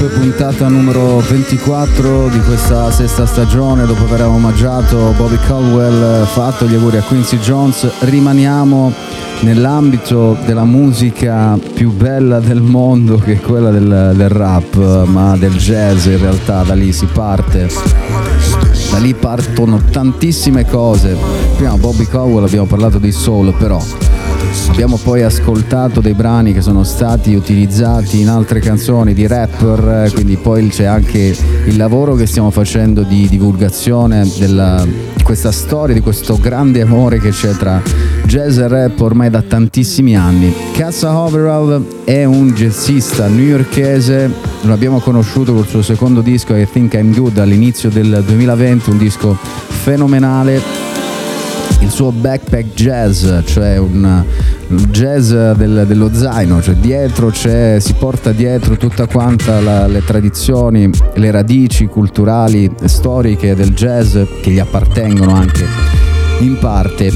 Tape, 0.00 0.14
puntata 0.14 0.66
numero 0.68 1.18
24 1.18 2.28
di 2.28 2.40
questa 2.40 2.90
sesta 2.90 3.26
stagione. 3.26 3.84
Dopo 3.84 4.04
aver 4.04 4.22
omaggiato 4.22 5.12
Bobby 5.14 5.36
Caldwell, 5.46 6.24
fatto 6.24 6.66
gli 6.66 6.74
auguri 6.74 6.96
a 6.96 7.02
Quincy 7.02 7.38
Jones, 7.38 7.86
rimaniamo 8.00 8.92
nell'ambito 9.40 10.38
della 10.46 10.64
musica 10.64 11.58
più 11.74 11.92
bella 11.92 12.40
del 12.40 12.62
mondo 12.62 13.16
che 13.18 13.34
è 13.34 13.40
quella 13.40 13.70
del, 13.70 14.14
del 14.16 14.28
rap, 14.30 15.04
ma 15.04 15.36
del 15.36 15.54
jazz 15.56 16.06
in 16.06 16.18
realtà, 16.18 16.62
da 16.62 16.74
lì 16.74 16.92
si 16.92 17.06
parte. 17.06 17.68
Da 18.90 18.98
lì 18.98 19.12
partono 19.12 19.82
tantissime 19.90 20.66
cose. 20.66 21.14
Prima 21.56 21.76
Bobby 21.76 22.06
Caldwell 22.06 22.44
abbiamo 22.44 22.66
parlato 22.66 22.98
di 22.98 23.12
soul, 23.12 23.52
però 23.54 23.78
Abbiamo 24.70 24.96
poi 24.96 25.22
ascoltato 25.22 26.00
dei 26.00 26.14
brani 26.14 26.52
che 26.52 26.60
sono 26.60 26.84
stati 26.84 27.34
utilizzati 27.34 28.20
in 28.20 28.28
altre 28.28 28.60
canzoni 28.60 29.12
di 29.12 29.26
rapper, 29.26 30.06
eh, 30.06 30.10
quindi 30.12 30.36
poi 30.36 30.68
c'è 30.68 30.84
anche 30.84 31.36
il 31.66 31.76
lavoro 31.76 32.14
che 32.14 32.26
stiamo 32.26 32.50
facendo 32.50 33.02
di 33.02 33.28
divulgazione 33.28 34.26
della- 34.38 34.84
di 35.14 35.22
questa 35.22 35.52
storia, 35.52 35.94
di 35.94 36.00
questo 36.00 36.38
grande 36.40 36.80
amore 36.80 37.18
che 37.20 37.30
c'è 37.30 37.50
tra 37.50 37.82
jazz 38.24 38.58
e 38.58 38.68
rap 38.68 39.00
ormai 39.00 39.28
da 39.28 39.42
tantissimi 39.42 40.16
anni. 40.16 40.52
Cassa 40.72 41.16
Overall 41.16 42.04
è 42.04 42.24
un 42.24 42.50
jazzista 42.52 43.26
newyorkese, 43.26 44.30
lo 44.62 44.72
abbiamo 44.72 45.00
conosciuto 45.00 45.52
col 45.52 45.66
suo 45.66 45.82
secondo 45.82 46.22
disco 46.22 46.54
I 46.54 46.66
Think 46.70 46.94
I'm 46.94 47.12
Good 47.14 47.38
all'inizio 47.38 47.90
del 47.90 48.22
2020, 48.26 48.90
un 48.90 48.98
disco 48.98 49.36
fenomenale 49.42 50.89
il 51.80 51.90
suo 51.90 52.10
backpack 52.12 52.74
jazz, 52.74 53.26
cioè 53.46 53.78
un 53.78 54.22
jazz 54.90 55.30
del- 55.32 55.84
dello 55.86 56.10
zaino, 56.12 56.60
cioè 56.62 56.74
dietro 56.74 57.30
c'è, 57.30 57.78
si 57.80 57.94
porta 57.94 58.32
dietro 58.32 58.76
tutta 58.76 59.06
quanta 59.06 59.60
la- 59.60 59.86
le 59.86 60.04
tradizioni, 60.04 60.90
le 61.14 61.30
radici 61.30 61.86
culturali 61.86 62.70
e 62.80 62.88
storiche 62.88 63.54
del 63.54 63.72
jazz 63.72 64.16
che 64.42 64.50
gli 64.50 64.58
appartengono 64.58 65.34
anche 65.34 65.64
in 66.40 66.58
parte. 66.58 67.10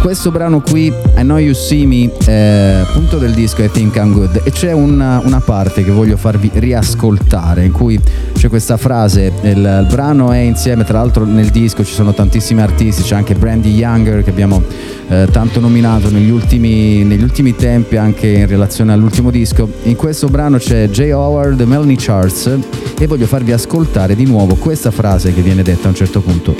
Questo 0.00 0.30
brano 0.30 0.60
qui, 0.60 0.86
I 1.16 1.20
Know 1.20 1.38
You 1.38 1.54
See 1.54 1.86
Me, 1.86 2.10
è 2.26 2.80
appunto 2.86 3.16
del 3.16 3.32
disco 3.32 3.62
I 3.62 3.70
Think 3.70 3.96
I'm 3.96 4.12
Good 4.12 4.42
e 4.44 4.50
c'è 4.50 4.72
una, 4.72 5.22
una 5.24 5.40
parte 5.40 5.82
che 5.82 5.90
voglio 5.90 6.18
farvi 6.18 6.50
riascoltare 6.52 7.64
in 7.64 7.72
cui 7.72 7.98
c'è 8.44 8.50
questa 8.50 8.76
frase, 8.76 9.32
il, 9.40 9.56
il 9.56 9.86
brano 9.88 10.30
è 10.30 10.36
insieme, 10.36 10.84
tra 10.84 10.98
l'altro 10.98 11.24
nel 11.24 11.48
disco 11.48 11.82
ci 11.82 11.94
sono 11.94 12.12
tantissimi 12.12 12.60
artisti, 12.60 13.02
c'è 13.02 13.14
anche 13.14 13.34
Brandy 13.34 13.70
Younger 13.70 14.22
che 14.22 14.28
abbiamo 14.28 14.62
eh, 15.08 15.26
tanto 15.32 15.60
nominato 15.60 16.10
negli 16.10 16.28
ultimi, 16.28 17.04
negli 17.04 17.22
ultimi 17.22 17.56
tempi 17.56 17.96
anche 17.96 18.26
in 18.26 18.46
relazione 18.46 18.92
all'ultimo 18.92 19.30
disco. 19.30 19.66
In 19.84 19.96
questo 19.96 20.28
brano 20.28 20.58
c'è 20.58 20.90
Jay 20.90 21.10
Howard, 21.10 21.58
Melanie 21.62 21.96
Charles 21.98 22.58
e 22.98 23.06
voglio 23.06 23.24
farvi 23.24 23.52
ascoltare 23.52 24.14
di 24.14 24.26
nuovo 24.26 24.56
questa 24.56 24.90
frase 24.90 25.32
che 25.32 25.40
viene 25.40 25.62
detta 25.62 25.86
a 25.86 25.88
un 25.88 25.94
certo 25.94 26.20
punto. 26.20 26.54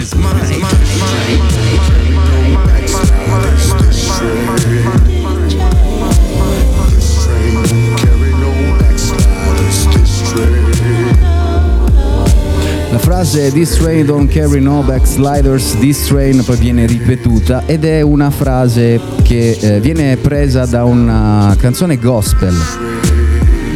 Frase 13.14 13.52
This 13.52 13.76
train 13.76 14.06
don't 14.06 14.28
carry 14.28 14.60
no 14.60 14.82
backsliders, 14.82 15.78
this 15.78 16.06
train 16.06 16.42
poi 16.42 16.56
viene 16.56 16.84
ripetuta 16.84 17.62
ed 17.64 17.84
è 17.84 18.00
una 18.00 18.28
frase 18.30 19.00
che 19.22 19.56
eh, 19.60 19.80
viene 19.80 20.16
presa 20.16 20.66
da 20.66 20.82
una 20.82 21.54
canzone 21.56 21.96
gospel 21.98 22.52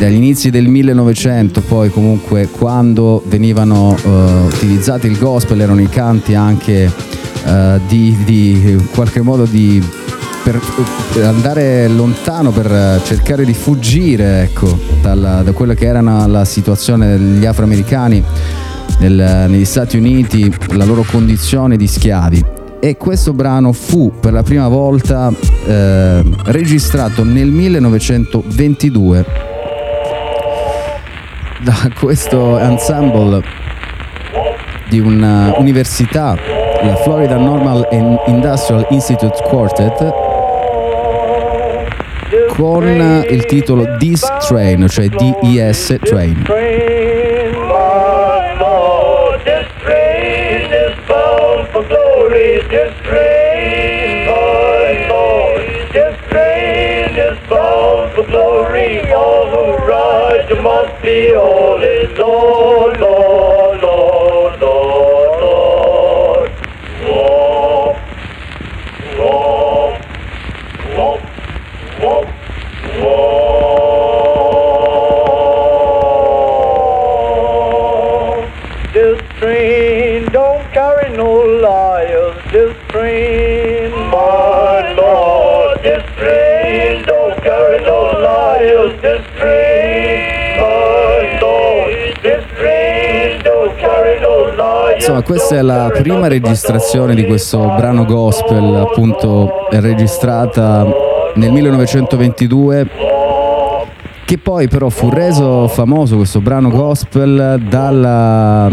dagli 0.01 0.15
inizi 0.15 0.51
del 0.51 0.67
1900, 0.67 1.61
poi 1.61 1.89
comunque 1.91 2.49
quando 2.49 3.23
venivano 3.27 3.97
eh, 3.97 4.09
utilizzati 4.53 5.07
il 5.07 5.17
gospel 5.17 5.61
erano 5.61 5.83
i 5.83 5.89
canti 5.89 6.35
anche 6.35 6.93
eh, 7.45 7.81
di, 7.87 8.17
di 8.25 8.51
in 8.71 8.91
qualche 8.93 9.21
modo 9.21 9.45
di 9.45 9.81
per 10.43 10.61
andare 11.23 11.87
lontano, 11.87 12.51
per 12.51 13.01
cercare 13.05 13.45
di 13.45 13.55
fuggire 13.55 14.43
ecco, 14.43 14.77
dalla- 15.01 15.43
da 15.43 15.53
quella 15.53 15.75
che 15.75 15.87
era 15.87 16.01
la 16.01 16.45
situazione 16.45 17.19
degli 17.19 17.45
afroamericani 17.45 18.25
nel- 18.99 19.47
negli 19.49 19.65
Stati 19.65 19.97
Uniti, 19.97 20.53
la 20.73 20.85
loro 20.85 21.05
condizione 21.11 21.77
di 21.77 21.87
schiavi. 21.87 22.45
E 22.81 22.97
questo 22.97 23.33
brano 23.33 23.73
fu 23.73 24.13
per 24.21 24.33
la 24.33 24.43
prima 24.45 24.69
volta 24.69 25.33
eh, 25.67 26.23
registrato 26.45 27.25
nel 27.25 27.49
1922 27.49 29.25
da 31.61 31.75
questo 31.99 32.57
ensemble 32.59 33.43
di 34.89 35.01
un'università, 35.01 36.37
la 36.83 36.95
Florida 36.97 37.37
Normal 37.37 37.89
and 37.91 38.19
Industrial 38.27 38.87
Institute 38.91 39.43
Quartet, 39.43 40.13
con 42.51 43.25
il 43.29 43.45
titolo 43.47 43.97
This 43.99 44.25
Train, 44.47 44.87
cioè 44.89 45.09
D-I-S 45.09 45.99
Train. 46.05 46.45
Insomma, 95.19 95.23
questa 95.23 95.57
è 95.57 95.63
la 95.63 95.91
prima 95.93 96.29
registrazione 96.29 97.15
di 97.15 97.25
questo 97.27 97.59
brano 97.77 98.05
gospel, 98.05 98.77
appunto 98.77 99.51
registrata 99.71 100.87
nel 101.35 101.51
1922, 101.51 102.89
che 104.25 104.39
poi 104.39 104.69
però 104.69 104.89
fu 104.89 105.09
reso 105.11 105.67
famoso 105.67 106.17
questo 106.17 106.41
brano 106.41 106.71
gospel 106.71 107.61
dalla, 107.69 108.71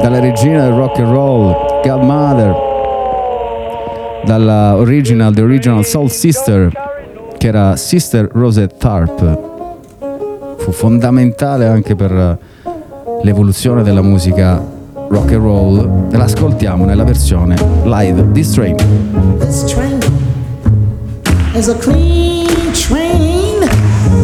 dalla 0.00 0.20
regina 0.20 0.62
del 0.62 0.72
rock 0.72 0.98
and 0.98 1.12
roll, 1.12 1.54
Godmother, 1.82 2.54
dalla 4.24 4.76
original, 4.76 5.34
the 5.34 5.42
original 5.42 5.84
Soul 5.84 6.10
Sister, 6.10 6.70
che 7.36 7.46
era 7.46 7.76
Sister 7.76 8.28
Rosette 8.32 8.76
Tharp. 8.78 9.40
Fu 10.56 10.72
fondamentale 10.72 11.66
anche 11.66 11.94
per 11.94 12.38
l'evoluzione 13.22 13.82
della 13.82 14.02
musica 14.02 14.75
rock 15.08 15.32
and 15.32 15.42
roll. 15.42 16.08
E 16.10 16.16
l'ascoltiamo 16.16 16.84
nella 16.84 17.04
versione 17.04 17.56
live 17.84 18.32
di 18.32 18.42
Strain. 18.42 18.76
This 19.38 19.64
train 19.64 19.98
is 21.54 21.68
a 21.68 21.76
clean 21.76 22.72
train. 22.72 23.68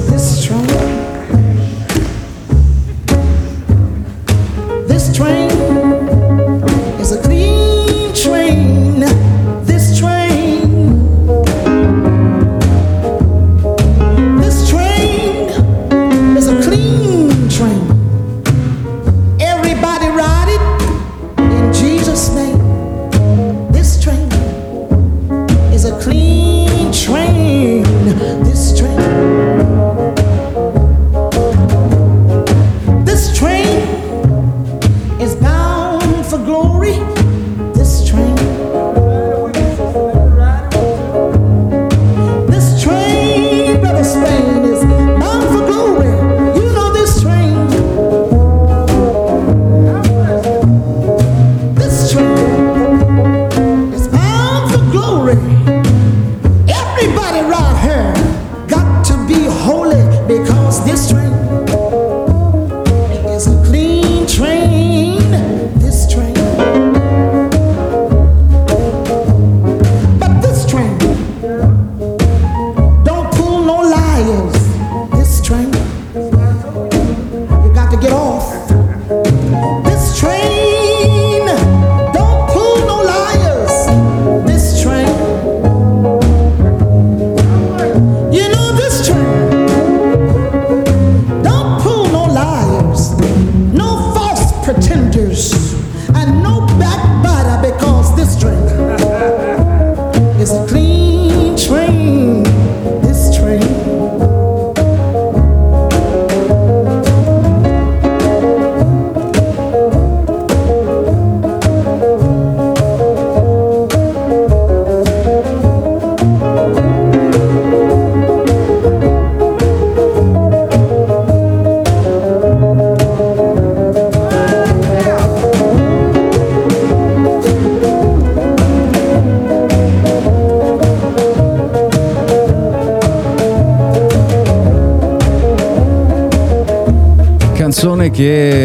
This 0.08 0.44
train. 0.44 0.71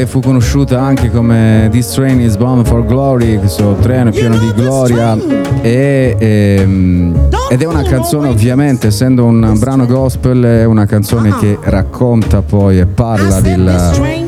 Fu 0.08 0.22
conosciuta 0.22 0.80
anche 0.80 1.12
come 1.12 1.68
This 1.70 1.92
Train 1.92 2.22
is 2.22 2.38
Bound 2.38 2.66
for 2.66 2.86
Glory, 2.86 3.38
questo 3.38 3.76
treno 3.82 4.10
pieno 4.10 4.38
di 4.38 4.52
gloria. 4.54 5.18
E, 5.62 6.16
ehm, 6.18 7.30
ed 7.50 7.62
è 7.62 7.66
una 7.66 7.84
canzone 7.84 8.30
ovviamente 8.30 8.88
essendo 8.88 9.26
un 9.26 9.56
brano 9.60 9.86
gospel 9.86 10.44
è 10.44 10.64
una 10.64 10.86
canzone 10.86 11.36
che 11.38 11.60
racconta 11.62 12.42
poi 12.42 12.80
e 12.80 12.86
parla 12.86 13.42
del, 13.42 14.24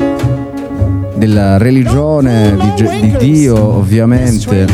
della 1.14 1.56
religione 1.56 2.56
di, 2.76 3.00
di 3.00 3.16
Dio 3.18 3.58
ovviamente. 3.58 4.66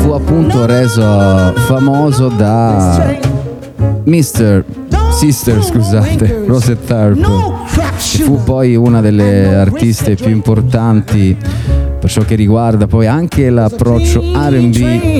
Fu 0.00 0.10
appunto 0.10 0.66
reso 0.66 1.52
famoso 1.54 2.28
da 2.28 3.16
Mr. 4.04 4.64
Sister 5.10 5.62
scusate 5.62 6.42
Rosette 6.46 6.84
Tharpe 6.84 7.85
fu 7.96 8.42
poi 8.42 8.76
una 8.76 9.00
delle 9.00 9.54
artiste 9.54 10.14
più 10.14 10.30
importanti 10.30 11.36
per 11.98 12.10
ciò 12.10 12.22
che 12.22 12.34
riguarda 12.34 12.86
poi 12.86 13.06
anche 13.06 13.50
l'approccio 13.50 14.20
RB 14.20 14.76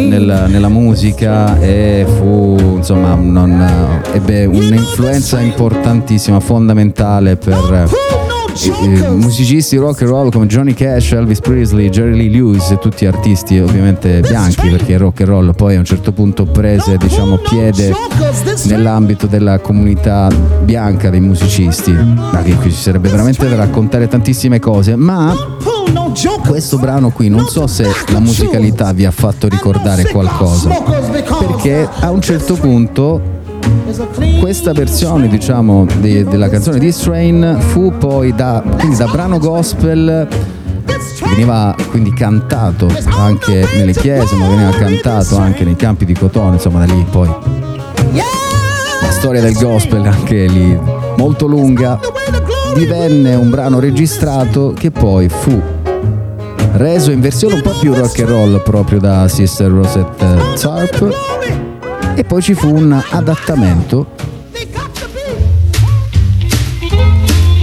nella, 0.09 0.47
nella 0.47 0.69
musica 0.69 1.59
e 1.59 2.07
fu 2.07 2.77
insomma 2.77 3.15
non, 3.15 4.03
ebbe 4.13 4.45
un'influenza 4.45 5.41
importantissima, 5.41 6.39
fondamentale 6.39 7.37
per 7.37 7.55
eh, 7.73 7.83
eh, 7.83 8.06
musicisti 9.17 9.77
rock 9.77 10.03
and 10.03 10.11
roll 10.11 10.31
come 10.31 10.47
Johnny 10.47 10.73
Cash, 10.73 11.13
Elvis 11.13 11.41
Presley, 11.41 11.89
Jerry 11.91 12.17
Lee 12.17 12.31
Lewis, 12.31 12.75
tutti 12.81 13.05
artisti 13.07 13.59
ovviamente 13.59 14.21
bianchi 14.21 14.69
perché 14.69 14.93
il 14.93 14.99
rock 14.99 15.21
and 15.21 15.29
roll 15.29 15.55
poi 15.55 15.77
a 15.77 15.79
un 15.79 15.85
certo 15.85 16.13
punto 16.13 16.45
prese 16.45 16.97
diciamo 16.97 17.37
piede 17.39 17.95
nell'ambito 18.65 19.27
della 19.27 19.59
comunità 19.59 20.29
bianca 20.63 21.11
dei 21.11 21.21
musicisti, 21.21 21.93
ma 21.93 22.43
che 22.43 22.55
qui 22.55 22.71
ci 22.71 22.81
sarebbe 22.81 23.09
veramente 23.09 23.49
da 23.49 23.57
raccontare 23.57 24.09
tantissime 24.09 24.59
cose, 24.59 24.97
ma 24.97 25.35
questo 26.47 26.79
brano 26.79 27.11
qui 27.11 27.29
non 27.29 27.47
so 27.47 27.67
se 27.67 27.87
la 28.09 28.21
musicalità 28.21 28.93
vi 28.93 29.05
ha 29.05 29.11
fatto 29.11 29.49
ricordare 29.49 30.05
qualcosa, 30.05 30.71
perché 31.39 31.87
a 32.01 32.11
un 32.11 32.23
certo 32.23 32.55
punto 32.55 33.35
questa 34.41 34.73
versione 34.73 35.29
diciamo 35.29 35.87
di- 36.01 36.25
della 36.25 36.49
canzone 36.49 36.79
di 36.79 36.93
Strain 36.93 37.57
fu 37.59 37.93
poi 37.97 38.35
da, 38.35 38.63
da 38.97 39.07
brano 39.07 39.39
gospel 39.39 40.29
veniva 41.31 41.75
quindi 41.91 42.13
cantato 42.13 42.89
anche 43.19 43.67
nelle 43.77 43.93
chiese 43.93 44.35
ma 44.37 44.49
veniva 44.49 44.71
cantato 44.71 45.39
anche 45.39 45.65
nei 45.65 45.77
campi 45.77 46.05
di 46.05 46.15
cotone 46.15 46.55
insomma 46.55 46.85
da 46.85 46.93
lì 46.93 47.07
poi. 47.11 47.29
La 49.03 49.11
storia 49.11 49.41
del 49.41 49.55
gospel 49.55 50.05
anche 50.05 50.47
lì 50.47 50.79
molto 51.17 51.47
lunga. 51.47 51.99
Divenne 52.75 53.35
un 53.35 53.49
brano 53.51 53.79
registrato 53.79 54.75
che 54.77 54.91
poi 54.91 55.29
fu 55.29 55.59
reso 56.73 57.11
in 57.11 57.21
versione 57.21 57.55
un 57.55 57.63
po' 57.63 57.75
più 57.81 57.95
rock 57.95 58.19
and 58.21 58.29
roll 58.29 58.63
proprio 58.63 58.99
da 58.99 59.27
Sister 59.29 59.71
Rosette 59.71 60.37
Tharpe 60.61 61.26
e 62.17 62.25
poi 62.25 62.41
ci 62.41 62.55
fu 62.55 62.75
un 62.75 62.99
adattamento 63.11 64.07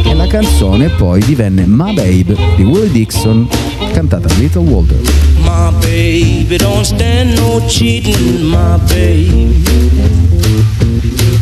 e 0.03 0.13
la 0.13 0.27
canzone 0.27 0.89
poi 0.89 1.19
divenne 1.25 1.63
My 1.65 1.91
Babe 1.95 2.37
di 2.55 2.61
Willie 2.61 2.91
Dixon 2.91 3.47
cantata 3.93 4.27
da 4.27 4.33
Little 4.35 4.61
Walter 4.61 4.97
My 5.39 5.71
baby 5.81 6.57
don't 6.57 6.85
stand 6.85 7.35
no 7.35 7.59
cheating, 7.67 8.43
my 8.43 8.77
baby. 8.87 9.61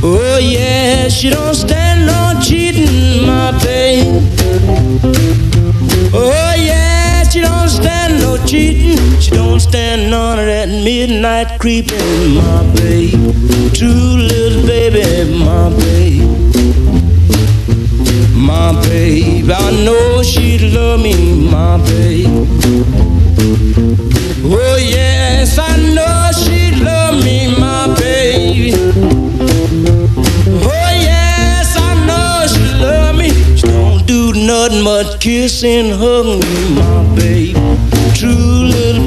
Oh 0.01 0.38
yeah, 0.39 1.07
she 1.07 1.30
don't 1.30 1.53
stand 1.53 2.05
no 2.05 2.39
cheating, 2.41 3.24
my 3.26 3.51
baby. 3.64 4.07
Oh 6.14 6.53
yeah, 6.57 7.24
she 7.30 7.41
don't 7.41 7.70
stand 7.70 8.20
no 8.22 8.38
cheating. 8.45 8.97
She 9.20 9.32
don't 9.32 9.59
stand 9.59 10.09
none 10.09 10.39
of 10.39 10.45
that 10.45 10.68
midnight 10.68 11.51
creeping, 11.62 12.34
my 12.34 12.64
baby. 12.74 13.12
True 13.72 14.18
little 14.18 14.66
baby, 14.66 15.32
my 15.45 15.70
baby. 15.70 16.26
My 18.36 18.74
baby, 18.89 19.53
I 19.53 19.70
know 19.86 20.24
she'd 20.24 20.74
love 20.74 21.01
me, 21.01 21.14
my 21.51 21.78
baby. 21.86 22.26
Oh 24.43 24.76
yes, 24.80 25.59
I 25.59 25.78
know 25.93 26.32
she 26.34 26.72
love 26.84 27.24
me, 27.24 27.55
my 27.59 27.93
baby. 27.99 28.74
Oh 30.66 30.89
yes, 31.09 31.78
I 31.78 31.93
know 32.07 32.47
she 32.51 32.64
love 32.84 33.16
me. 33.16 33.30
She 33.55 33.68
don't 33.68 34.03
do 34.07 34.34
nothing 34.34 34.84
but 34.84 35.20
kiss 35.22 35.64
and 35.64 35.93
hug 35.93 36.26
me, 36.26 36.76
my 36.82 37.16
baby. 37.16 37.53
True 38.16 38.66
little 38.74 39.01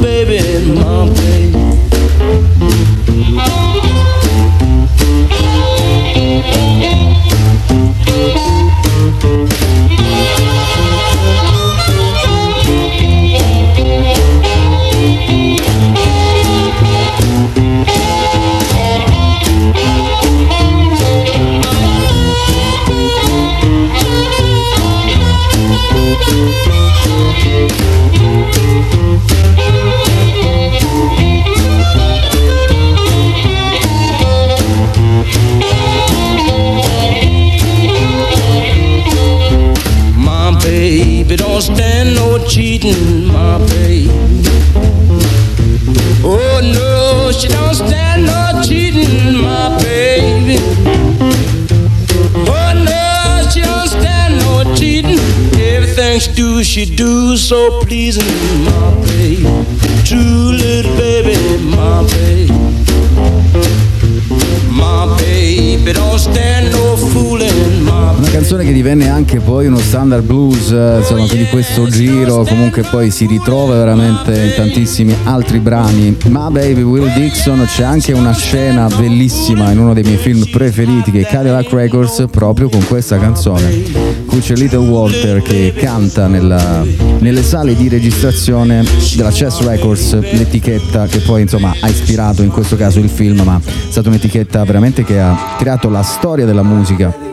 standard 69.95 70.25
blues, 70.25 70.73
eh, 70.73 70.97
insomma, 70.99 71.25
quindi 71.29 71.47
questo 71.51 71.87
giro 71.87 72.43
comunque 72.43 72.83
poi 72.83 73.13
si 73.13 73.27
ritrova 73.27 73.77
veramente 73.77 74.33
in 74.33 74.53
tantissimi 74.57 75.15
altri 75.23 75.61
brani. 75.61 76.17
Ma 76.31 76.51
Baby 76.51 76.83
Will 76.83 77.13
Dixon 77.15 77.65
c'è 77.65 77.85
anche 77.85 78.13
una 78.13 78.33
scena 78.33 78.89
bellissima 78.89 79.71
in 79.71 79.79
uno 79.79 79.95
dei 79.95 80.03
miei 80.03 80.17
film 80.17 80.45
preferiti 80.51 81.13
che 81.13 81.21
è 81.21 81.27
Cadillac 81.27 81.71
Records 81.71 82.25
proprio 82.29 82.69
con 82.69 82.85
questa 82.85 83.19
canzone. 83.19 83.83
Qui 84.27 84.41
c'è 84.41 84.57
Little 84.57 84.79
Walter 84.79 85.41
che 85.43 85.73
canta 85.77 86.27
nella- 86.27 86.85
nelle 87.21 87.45
sale 87.45 87.77
di 87.77 87.89
registrazione 87.89 88.85
della 89.15 89.31
Chess 89.31 89.61
Records, 89.61 90.19
l'etichetta 90.19 91.07
che 91.07 91.19
poi 91.21 91.43
insomma 91.43 91.73
ha 91.79 91.89
ispirato 91.89 92.43
in 92.43 92.51
questo 92.51 92.75
caso 92.75 92.99
il 92.99 93.09
film, 93.09 93.43
ma 93.43 93.61
è 93.65 93.71
stata 93.91 94.09
un'etichetta 94.09 94.65
veramente 94.65 95.05
che 95.05 95.21
ha 95.21 95.55
creato 95.57 95.89
la 95.89 96.03
storia 96.03 96.45
della 96.45 96.65
musica 96.65 97.31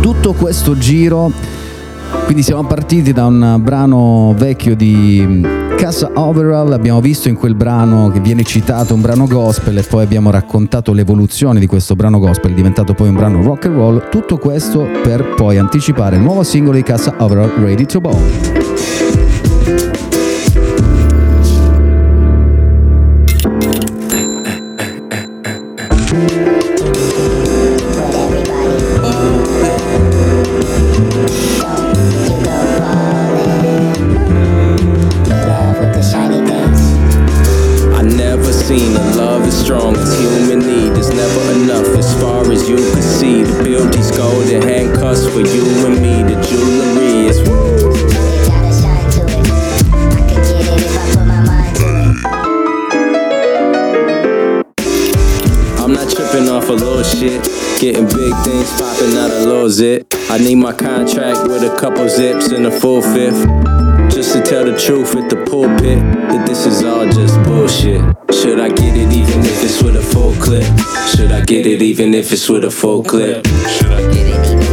tutto 0.00 0.34
questo 0.34 0.76
giro 0.76 1.32
quindi 2.24 2.42
siamo 2.42 2.64
partiti 2.64 3.12
da 3.12 3.26
un 3.26 3.60
brano 3.62 4.34
vecchio 4.36 4.74
di 4.74 5.42
Casa 5.76 6.10
Overall. 6.14 6.72
Abbiamo 6.72 7.00
visto 7.00 7.28
in 7.28 7.36
quel 7.36 7.54
brano 7.54 8.10
che 8.10 8.20
viene 8.20 8.42
citato 8.42 8.94
un 8.94 9.00
brano 9.00 9.26
gospel 9.26 9.78
e 9.78 9.82
poi 9.82 10.04
abbiamo 10.04 10.30
raccontato 10.30 10.92
l'evoluzione 10.92 11.60
di 11.60 11.66
questo 11.66 11.94
brano 11.94 12.18
gospel 12.18 12.54
diventato 12.54 12.94
poi 12.94 13.08
un 13.08 13.14
brano 13.16 13.42
rock 13.42 13.66
and 13.66 13.76
roll. 13.76 14.08
Tutto 14.08 14.38
questo 14.38 14.88
per 15.02 15.34
poi 15.34 15.58
anticipare 15.58 16.16
il 16.16 16.22
nuovo 16.22 16.42
singolo 16.42 16.76
di 16.76 16.82
Casa 16.82 17.14
Overall 17.18 17.52
Ready 17.60 17.84
to 17.84 18.00
Ball 18.00 18.63
couple 61.84 62.08
zips 62.08 62.46
and 62.48 62.66
a 62.66 62.70
full 62.70 63.02
fifth. 63.02 63.46
Just 64.08 64.32
to 64.32 64.40
tell 64.40 64.64
the 64.64 64.74
truth 64.74 65.14
at 65.16 65.28
the 65.28 65.36
pulpit 65.44 65.98
that 66.30 66.46
this 66.46 66.64
is 66.64 66.82
all 66.82 67.04
just 67.04 67.36
bullshit. 67.42 68.00
Should 68.32 68.58
I 68.58 68.70
get 68.70 68.96
it 68.96 69.12
even 69.12 69.40
if 69.40 69.62
it's 69.62 69.82
with 69.82 69.94
a 69.94 70.02
full 70.02 70.32
clip? 70.36 70.64
Should 71.14 71.30
I 71.30 71.44
get 71.44 71.66
it 71.66 71.82
even 71.82 72.14
if 72.14 72.32
it's 72.32 72.48
with 72.48 72.64
a 72.64 72.70
full 72.70 73.04
clip? 73.04 73.46
Should 73.68 73.92
I 73.92 74.00
get 74.00 74.26
it 74.26 74.50
even 74.50 74.63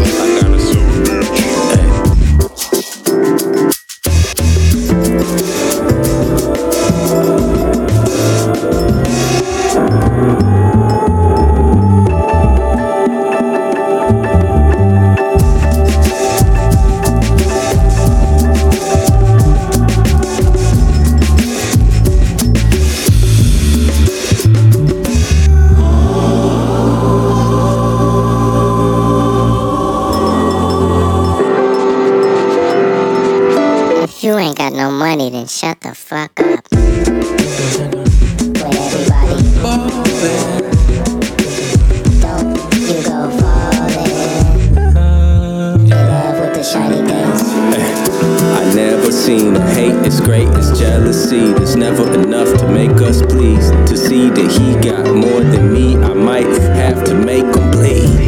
great 50.32 50.48
jealousy. 50.78 51.52
There's 51.56 51.76
never 51.76 52.10
enough 52.14 52.58
to 52.60 52.72
make 52.72 53.02
us 53.02 53.22
please. 53.22 53.70
To 53.90 53.98
see 53.98 54.30
that 54.30 54.50
he 54.58 54.90
got 54.90 55.14
more 55.14 55.42
than 55.42 55.74
me, 55.74 55.98
I 55.98 56.14
might 56.14 56.48
have 56.48 57.04
to 57.04 57.14
make 57.14 57.44
him 57.44 57.72
bleed. 57.72 58.21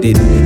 did 0.00 0.16
it. 0.18 0.39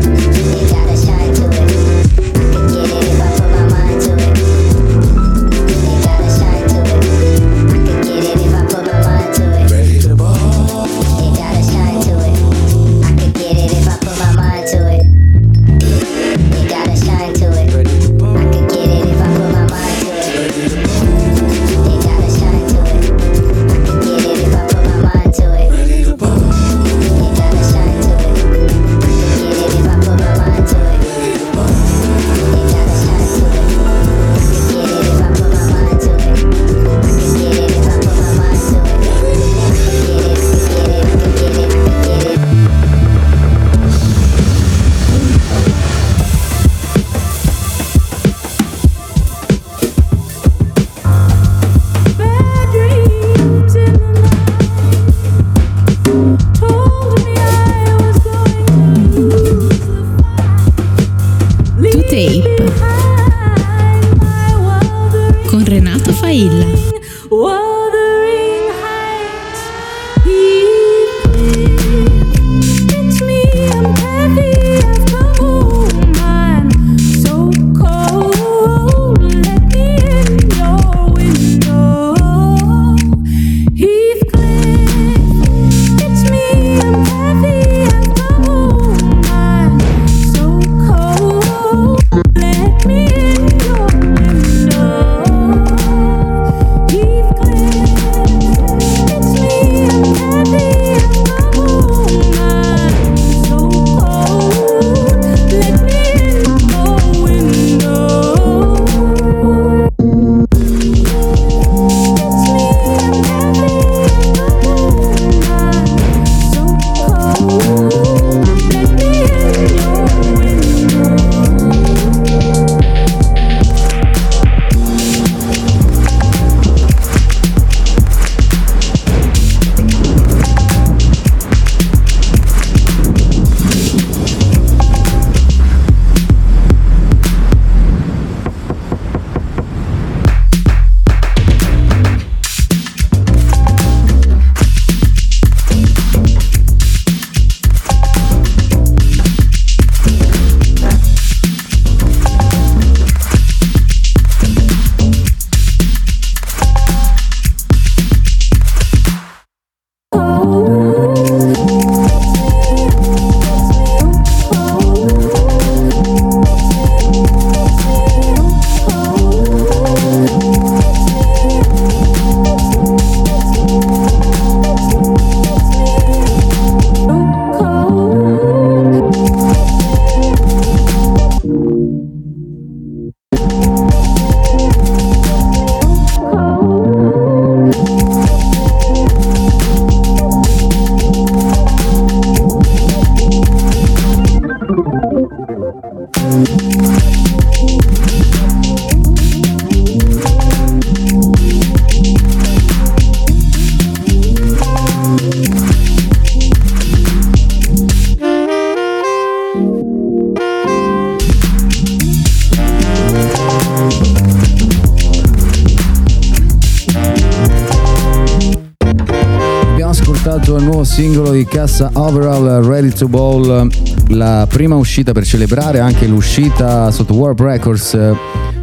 Singolo 220.94 221.32
di 221.32 221.44
Cassa 221.44 221.90
Overall 221.94 222.64
Ready 222.64 222.90
to 222.90 223.08
Ball, 223.08 223.68
la 224.10 224.46
prima 224.48 224.76
uscita 224.76 225.10
per 225.10 225.26
celebrare 225.26 225.80
anche 225.80 226.06
l'uscita 226.06 226.88
sotto 226.92 227.14
Warp 227.14 227.40
Records, 227.40 227.98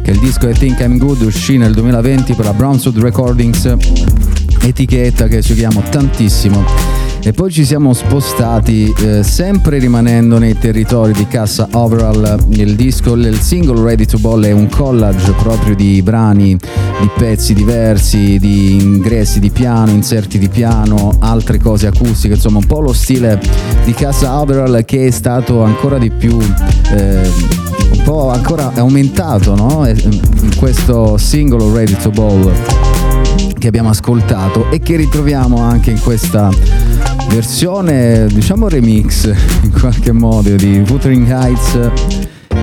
che 0.02 0.10
il 0.10 0.18
disco 0.18 0.48
I 0.48 0.54
Think 0.54 0.80
I'm 0.80 0.96
Good 0.96 1.20
uscì 1.20 1.58
nel 1.58 1.74
2020 1.74 2.32
per 2.32 2.46
la 2.46 2.54
Brownswood 2.54 2.96
Recordings, 3.00 3.76
etichetta 4.62 5.26
che 5.26 5.42
seguiamo 5.42 5.82
tantissimo. 5.90 7.01
E 7.24 7.30
poi 7.30 7.52
ci 7.52 7.64
siamo 7.64 7.92
spostati, 7.92 8.92
eh, 8.98 9.22
sempre 9.22 9.78
rimanendo 9.78 10.38
nei 10.38 10.58
territori 10.58 11.12
di 11.12 11.28
Cassa 11.28 11.68
Overall, 11.70 12.46
il 12.48 12.74
disco, 12.74 13.14
il 13.14 13.38
singolo 13.38 13.84
Ready 13.84 14.06
to 14.06 14.18
Ball 14.18 14.44
è 14.44 14.50
un 14.50 14.68
collage 14.68 15.30
proprio 15.40 15.76
di 15.76 16.02
brani, 16.02 16.56
di 16.56 17.10
pezzi 17.16 17.54
diversi, 17.54 18.40
di 18.40 18.82
ingressi 18.82 19.38
di 19.38 19.50
piano, 19.50 19.92
inserti 19.92 20.36
di 20.36 20.48
piano, 20.48 21.16
altre 21.20 21.58
cose 21.58 21.86
acustiche, 21.86 22.34
insomma 22.34 22.58
un 22.58 22.66
po' 22.66 22.80
lo 22.80 22.92
stile 22.92 23.40
di 23.84 23.94
Cassa 23.94 24.40
Overall 24.40 24.84
che 24.84 25.06
è 25.06 25.10
stato 25.12 25.62
ancora 25.62 25.98
di 25.98 26.10
più... 26.10 26.36
Eh, 26.92 27.60
un 27.92 28.02
po' 28.04 28.30
ancora 28.30 28.72
aumentato 28.74 29.54
no? 29.54 29.86
in 29.86 30.56
questo 30.56 31.16
singolo 31.18 31.72
Ready 31.72 31.96
to 32.02 32.10
Ball 32.10 32.52
che 33.58 33.68
abbiamo 33.68 33.90
ascoltato 33.90 34.70
e 34.70 34.80
che 34.80 34.96
ritroviamo 34.96 35.58
anche 35.58 35.92
in 35.92 36.00
questa 36.00 36.50
versione, 37.28 38.26
diciamo 38.26 38.68
remix 38.68 39.32
in 39.62 39.72
qualche 39.72 40.12
modo 40.12 40.54
di 40.54 40.84
Wuthering 40.88 41.28
Heights. 41.28 41.90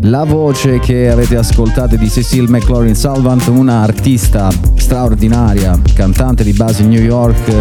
La 0.01 0.23
voce 0.23 0.79
che 0.79 1.09
avete 1.09 1.35
ascoltato 1.35 1.95
di 1.95 2.09
Cecile 2.09 2.47
McLaurin 2.47 2.95
Salvant, 2.95 3.47
una 3.47 3.81
artista 3.81 4.49
straordinaria, 4.75 5.79
cantante 5.93 6.43
di 6.43 6.53
base 6.53 6.83
New 6.83 7.01
York, 7.01 7.51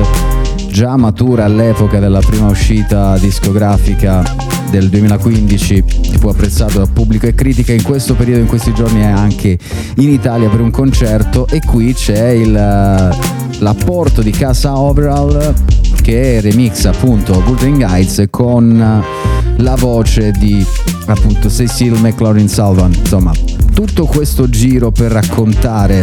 già 0.71 0.97
matura 0.97 1.45
all'epoca 1.45 1.99
della 1.99 2.21
prima 2.21 2.49
uscita 2.49 3.19
discografica 3.19 4.23
del 4.71 4.89
2015, 4.89 5.85
che 5.85 6.19
fu 6.19 6.29
apprezzato 6.29 6.79
da 6.79 6.87
pubblico 6.87 7.27
e 7.27 7.35
critica. 7.35 7.73
In 7.73 7.83
questo 7.83 8.15
periodo, 8.15 8.41
in 8.41 8.47
questi 8.47 8.73
giorni, 8.73 9.01
è 9.01 9.07
anche 9.07 9.59
in 9.97 10.09
Italia 10.11 10.49
per 10.49 10.61
un 10.61 10.71
concerto. 10.71 11.47
E 11.49 11.61
qui 11.65 11.95
c'è 11.95 12.29
il, 12.29 12.53
l'apporto 13.59 14.23
di 14.23 14.31
Casa 14.31 14.79
Overall 14.79 15.55
che 16.09 16.41
remixa 16.41 16.89
appunto 16.89 17.35
Wuthering 17.45 17.83
Heights 17.87 18.25
con 18.31 19.05
la 19.57 19.75
voce 19.75 20.31
di 20.31 20.65
appunto 21.05 21.51
Cecile 21.51 21.99
McLaurin 21.99 22.49
Salvan. 22.49 22.95
Insomma, 22.95 23.31
tutto 23.75 24.07
questo 24.07 24.49
giro 24.49 24.91
per 24.91 25.13
raccontare 25.13 26.03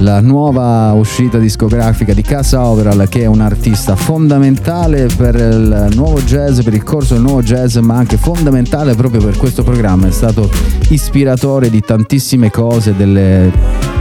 la 0.00 0.20
nuova 0.20 0.92
uscita 0.92 1.38
discografica 1.38 2.12
di 2.12 2.20
Casa 2.20 2.62
Overall 2.66 3.08
che 3.08 3.22
è 3.22 3.26
un 3.26 3.40
artista 3.40 3.96
fondamentale 3.96 5.06
per 5.16 5.36
il 5.36 5.88
nuovo 5.94 6.20
jazz, 6.20 6.60
per 6.60 6.74
il 6.74 6.82
corso 6.82 7.14
del 7.14 7.22
nuovo 7.22 7.42
jazz, 7.42 7.78
ma 7.78 7.96
anche 7.96 8.18
fondamentale 8.18 8.94
proprio 8.94 9.22
per 9.24 9.38
questo 9.38 9.62
programma. 9.62 10.06
È 10.06 10.12
stato 10.12 10.50
ispiratore 10.90 11.70
di 11.70 11.80
tantissime 11.80 12.50
cose 12.50 12.94
delle 12.94 13.50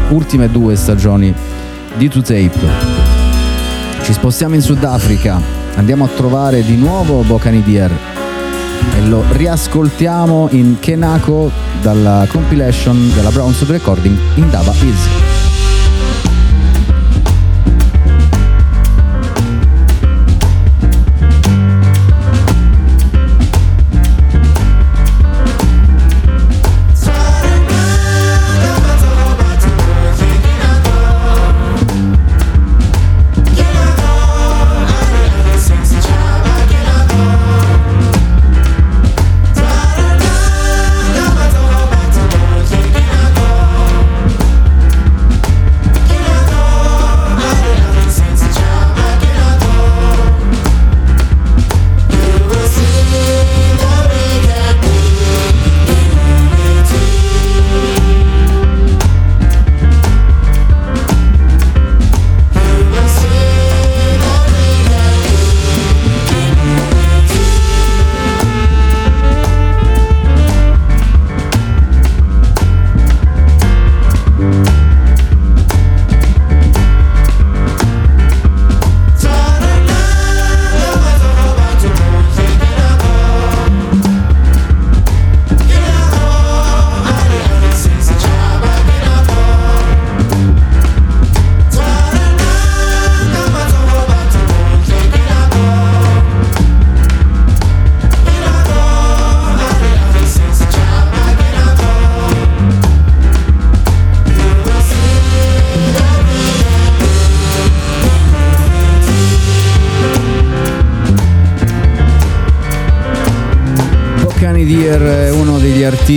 ultime 0.10 0.52
due 0.52 0.76
stagioni 0.76 1.34
di 1.96 2.10
2Tape. 2.10 2.99
Ci 4.10 4.16
spostiamo 4.16 4.56
in 4.56 4.62
Sudafrica, 4.64 5.40
andiamo 5.76 6.04
a 6.04 6.08
trovare 6.08 6.64
di 6.64 6.76
nuovo 6.76 7.22
Bocani 7.22 7.62
Dier 7.62 7.92
e 8.96 9.06
lo 9.06 9.24
riascoltiamo 9.30 10.48
in 10.50 10.80
Kenako 10.80 11.52
dalla 11.80 12.26
compilation 12.28 13.14
della 13.14 13.30
Brown 13.30 13.54
Sud 13.54 13.70
Recording 13.70 14.18
in 14.38 14.50
Daba 14.50 14.74
Is. 14.82 15.29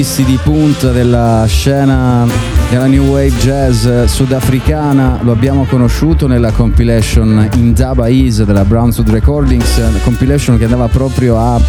Artisti 0.03 0.25
di 0.25 0.39
punta 0.43 0.91
della 0.91 1.45
scena 1.47 2.27
della 2.71 2.87
new 2.87 3.05
wave 3.05 3.31
jazz 3.37 3.87
sudafricana. 4.07 5.21
Lo 5.23 5.31
abbiamo 5.31 5.65
conosciuto 5.65 6.27
nella 6.27 6.51
compilation 6.51 7.49
Indaba 7.55 8.09
Is 8.09 8.43
della 8.43 8.65
Brown 8.65 8.93
Sud 8.93 9.09
Recordings, 9.11 9.81
compilation 10.03 10.59
che 10.59 10.65
andava 10.65 10.89
proprio 10.89 11.39
a 11.39 11.61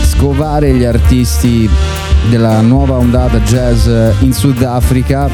scovare 0.00 0.72
gli 0.72 0.84
artisti 0.84 1.68
della 2.30 2.62
nuova 2.62 2.96
ondata 2.96 3.38
jazz 3.40 3.86
in 4.20 4.32
Sudafrica. 4.32 5.28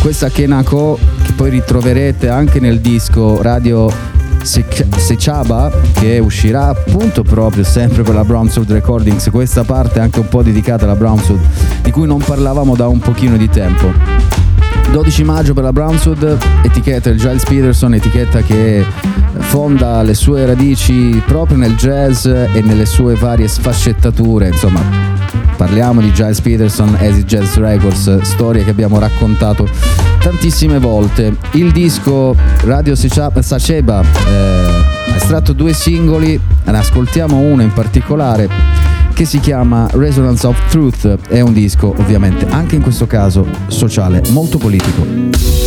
Questa 0.00 0.30
Kenako 0.30 0.98
che 1.22 1.30
poi 1.30 1.50
ritroverete 1.50 2.28
anche 2.28 2.58
nel 2.58 2.80
disco 2.80 3.40
Radio 3.40 4.17
Sechaba 4.42 5.70
che 5.92 6.18
uscirà 6.18 6.68
appunto 6.68 7.22
proprio 7.22 7.64
sempre 7.64 8.02
per 8.02 8.14
la 8.14 8.24
Brown 8.24 8.48
Sound 8.48 8.70
Recordings 8.70 9.28
questa 9.30 9.64
parte 9.64 10.00
anche 10.00 10.20
un 10.20 10.28
po' 10.28 10.42
dedicata 10.42 10.84
alla 10.84 10.94
Brown 10.94 11.18
Sound 11.18 11.40
di 11.82 11.90
cui 11.90 12.06
non 12.06 12.18
parlavamo 12.18 12.74
da 12.74 12.88
un 12.88 12.98
pochino 12.98 13.36
di 13.36 13.48
tempo. 13.48 13.92
12 14.90 15.24
maggio 15.24 15.52
per 15.52 15.64
la 15.64 15.72
Brown 15.72 15.98
Sound 15.98 16.38
etichetta 16.62 17.10
il 17.10 17.18
Giles 17.18 17.44
Peterson 17.44 17.94
etichetta 17.94 18.40
che 18.40 18.84
fonda 19.38 20.02
le 20.02 20.14
sue 20.14 20.46
radici 20.46 21.22
proprio 21.26 21.58
nel 21.58 21.76
jazz 21.76 22.26
e 22.26 22.60
nelle 22.62 22.86
sue 22.86 23.14
varie 23.14 23.48
sfaccettature 23.48 24.48
insomma 24.48 25.17
Parliamo 25.58 26.00
di 26.00 26.12
Giles 26.12 26.40
Peterson, 26.40 26.94
Acid 26.94 27.24
Jazz 27.24 27.56
Records, 27.56 28.20
storie 28.20 28.62
che 28.62 28.70
abbiamo 28.70 29.00
raccontato 29.00 29.68
tantissime 30.20 30.78
volte. 30.78 31.36
Il 31.54 31.72
disco 31.72 32.36
Radio 32.62 32.94
Saceba 32.94 34.00
eh, 34.00 35.10
ha 35.10 35.16
estratto 35.16 35.52
due 35.52 35.72
singoli, 35.72 36.40
ne 36.64 36.78
ascoltiamo 36.78 37.38
uno 37.38 37.62
in 37.62 37.72
particolare 37.72 38.48
che 39.12 39.24
si 39.24 39.40
chiama 39.40 39.88
Resonance 39.90 40.46
of 40.46 40.70
Truth, 40.70 41.26
è 41.26 41.40
un 41.40 41.52
disco 41.52 41.88
ovviamente 41.88 42.46
anche 42.48 42.76
in 42.76 42.82
questo 42.82 43.08
caso 43.08 43.44
sociale, 43.66 44.22
molto 44.28 44.58
politico. 44.58 45.57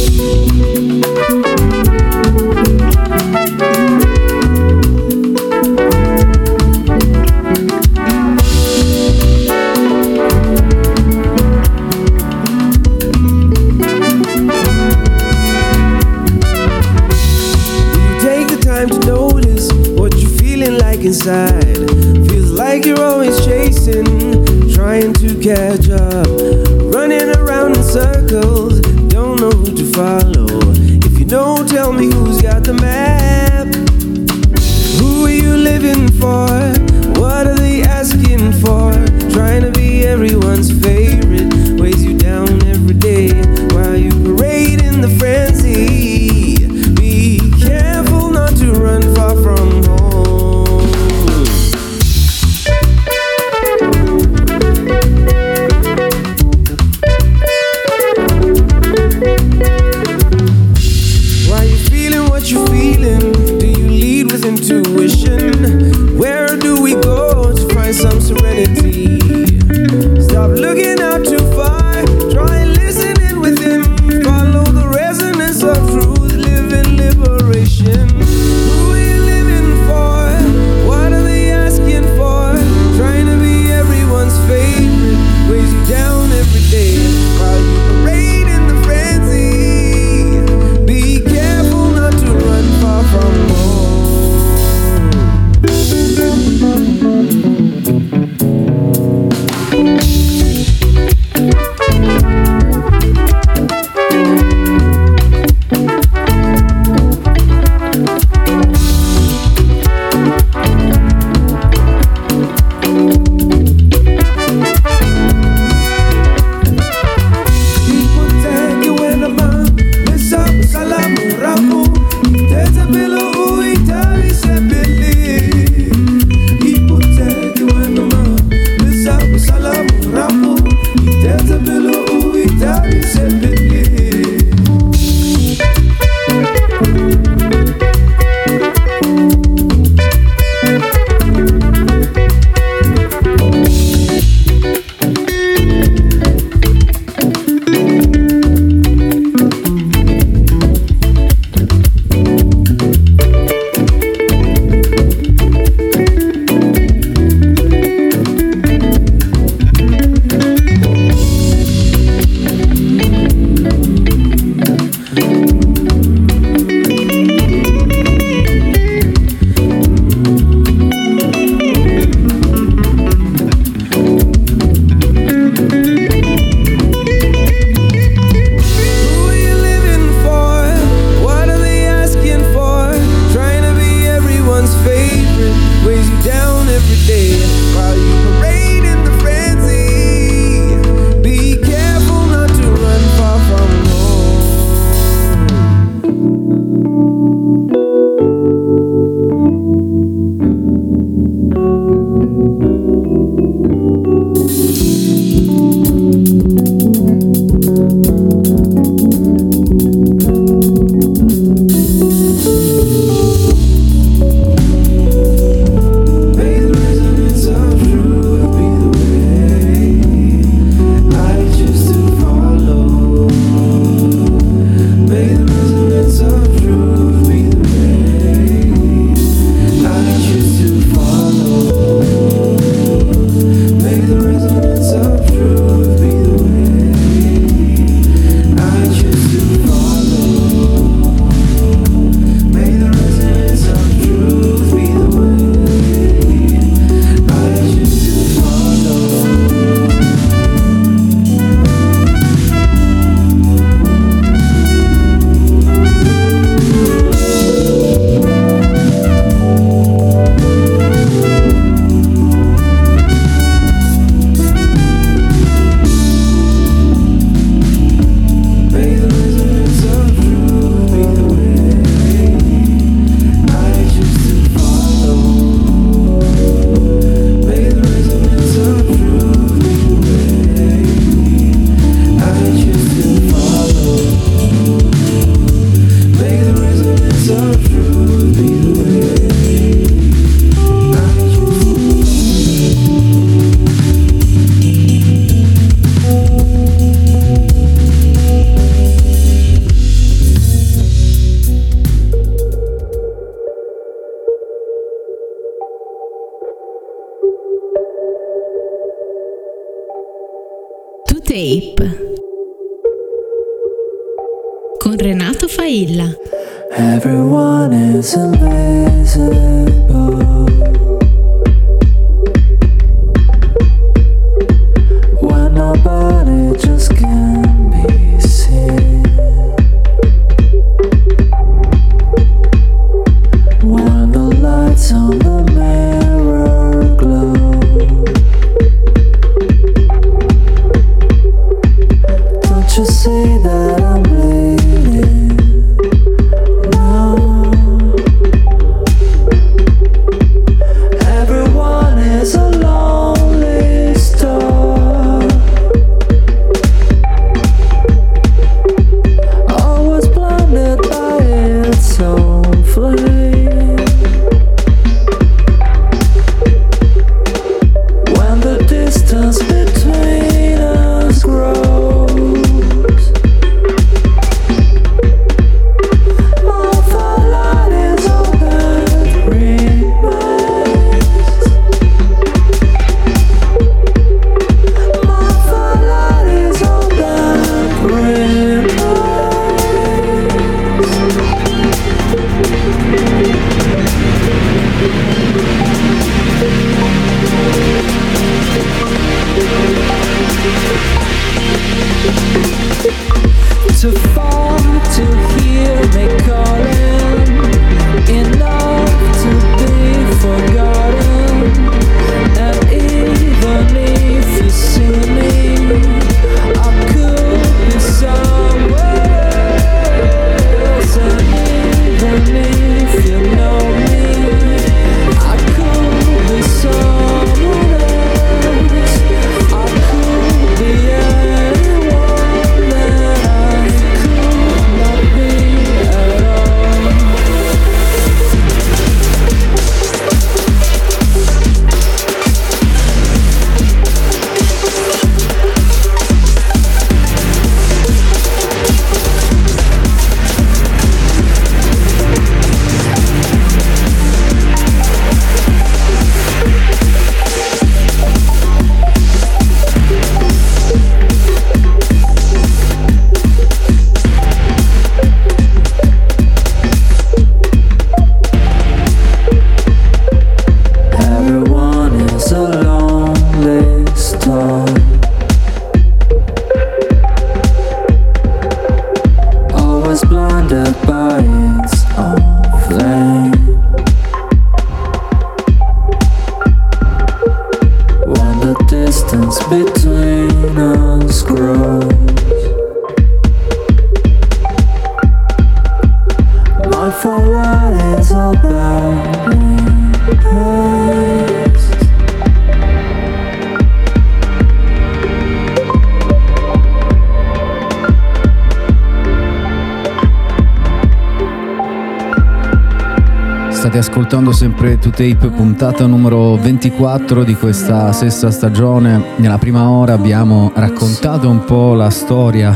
Sempre 515.01 515.17
To 515.17 515.27
Tape, 515.27 515.27
puntata 515.29 515.85
numero 515.87 516.35
24 516.35 517.23
di 517.23 517.33
questa 517.33 517.91
sesta 517.91 518.29
stagione. 518.29 519.03
Nella 519.17 519.39
prima 519.39 519.67
ora 519.69 519.93
abbiamo 519.93 520.51
raccontato 520.53 521.27
un 521.27 521.43
po' 521.43 521.73
la 521.73 521.89
storia 521.89 522.55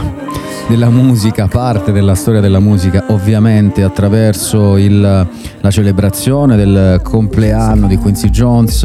della 0.67 0.89
musica, 0.89 1.47
parte 1.47 1.91
della 1.91 2.13
storia 2.13 2.41
della 2.41 2.59
musica, 2.59 3.05
ovviamente 3.09 3.81
attraverso 3.81 4.77
il- 4.77 5.27
la 5.59 5.71
celebrazione 5.71 6.55
del 6.55 6.99
compleanno 7.03 7.87
di 7.87 7.97
Quincy 7.97 8.29
Jones, 8.29 8.83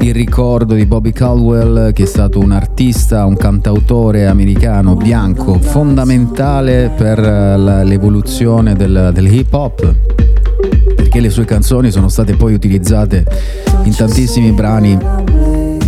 il 0.00 0.14
ricordo 0.14 0.74
di 0.74 0.86
Bobby 0.86 1.12
Caldwell, 1.12 1.92
che 1.92 2.04
è 2.04 2.06
stato 2.06 2.38
un 2.38 2.52
artista, 2.52 3.26
un 3.26 3.36
cantautore 3.36 4.26
americano 4.26 4.94
bianco 4.96 5.58
fondamentale 5.60 6.90
per 6.96 7.18
eh, 7.18 7.84
l'evoluzione 7.84 8.74
del, 8.74 9.10
del 9.12 9.32
hip 9.32 9.52
hop 9.52 10.07
perché 11.08 11.22
le 11.22 11.30
sue 11.30 11.46
canzoni 11.46 11.90
sono 11.90 12.10
state 12.10 12.36
poi 12.36 12.52
utilizzate 12.52 13.24
in 13.84 13.96
tantissimi 13.96 14.52
brani 14.52 14.98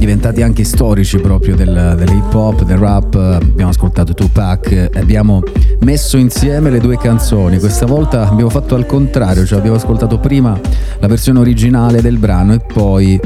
diventati 0.01 0.41
anche 0.41 0.65
storici 0.65 1.19
proprio 1.19 1.55
del, 1.55 1.95
dell'hip 1.99 2.33
hop, 2.33 2.65
del 2.65 2.79
rap, 2.79 3.15
abbiamo 3.17 3.69
ascoltato 3.69 4.15
Tupac, 4.15 4.93
abbiamo 4.95 5.43
messo 5.81 6.17
insieme 6.17 6.71
le 6.71 6.81
due 6.81 6.97
canzoni, 6.97 7.59
questa 7.59 7.85
volta 7.85 8.27
abbiamo 8.27 8.49
fatto 8.49 8.75
al 8.75 8.87
contrario, 8.87 9.45
cioè 9.45 9.59
abbiamo 9.59 9.77
ascoltato 9.77 10.19
prima 10.19 10.59
la 11.01 11.07
versione 11.07 11.41
originale 11.41 12.01
del 12.01 12.17
brano 12.17 12.55
e 12.55 12.61
poi 12.61 13.21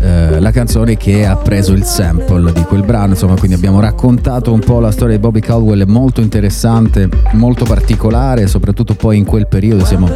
eh, 0.00 0.38
la 0.38 0.52
canzone 0.52 0.96
che 0.96 1.26
ha 1.26 1.34
preso 1.34 1.72
il 1.72 1.82
sample 1.82 2.52
di 2.52 2.62
quel 2.62 2.84
brano, 2.84 3.14
insomma 3.14 3.34
quindi 3.34 3.56
abbiamo 3.56 3.80
raccontato 3.80 4.52
un 4.52 4.60
po' 4.60 4.78
la 4.78 4.92
storia 4.92 5.16
di 5.16 5.20
Bobby 5.20 5.40
Caldwell, 5.40 5.82
molto 5.88 6.20
interessante, 6.20 7.08
molto 7.32 7.64
particolare, 7.64 8.46
soprattutto 8.46 8.94
poi 8.94 9.18
in 9.18 9.24
quel 9.24 9.48
periodo, 9.48 9.84
siamo 9.84 10.08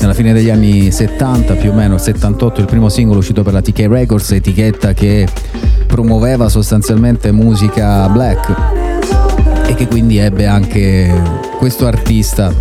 nella 0.00 0.14
fine 0.14 0.32
degli 0.32 0.50
anni 0.50 0.90
70 0.90 1.54
più 1.54 1.70
o 1.70 1.74
meno, 1.74 1.96
78 1.96 2.60
il 2.60 2.66
primo 2.66 2.88
singolo 2.88 3.20
uscito 3.20 3.44
per 3.44 3.52
la 3.52 3.62
TK 3.62 3.86
Records, 3.88 4.32
etichetta 4.32 4.94
che 4.94 5.28
promuoveva 5.86 6.48
sostanzialmente 6.48 7.32
musica 7.32 8.08
black 8.08 8.54
e 9.66 9.74
che 9.74 9.86
quindi 9.86 10.18
ebbe 10.18 10.46
anche 10.46 11.12
questo 11.58 11.86
artista. 11.86 12.52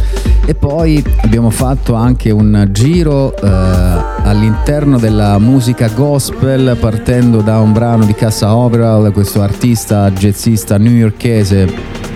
E 0.45 0.55
poi 0.55 1.03
abbiamo 1.21 1.51
fatto 1.51 1.93
anche 1.93 2.31
un 2.31 2.67
giro 2.71 3.35
eh, 3.35 3.47
all'interno 3.47 4.97
della 4.97 5.37
musica 5.37 5.89
gospel 5.89 6.75
partendo 6.79 7.41
da 7.41 7.59
un 7.59 7.71
brano 7.71 8.05
di 8.05 8.13
Cassa 8.13 8.55
Overall, 8.55 9.11
questo 9.11 9.41
artista 9.41 10.09
jazzista 10.11 10.77
newyorkese 10.77 12.08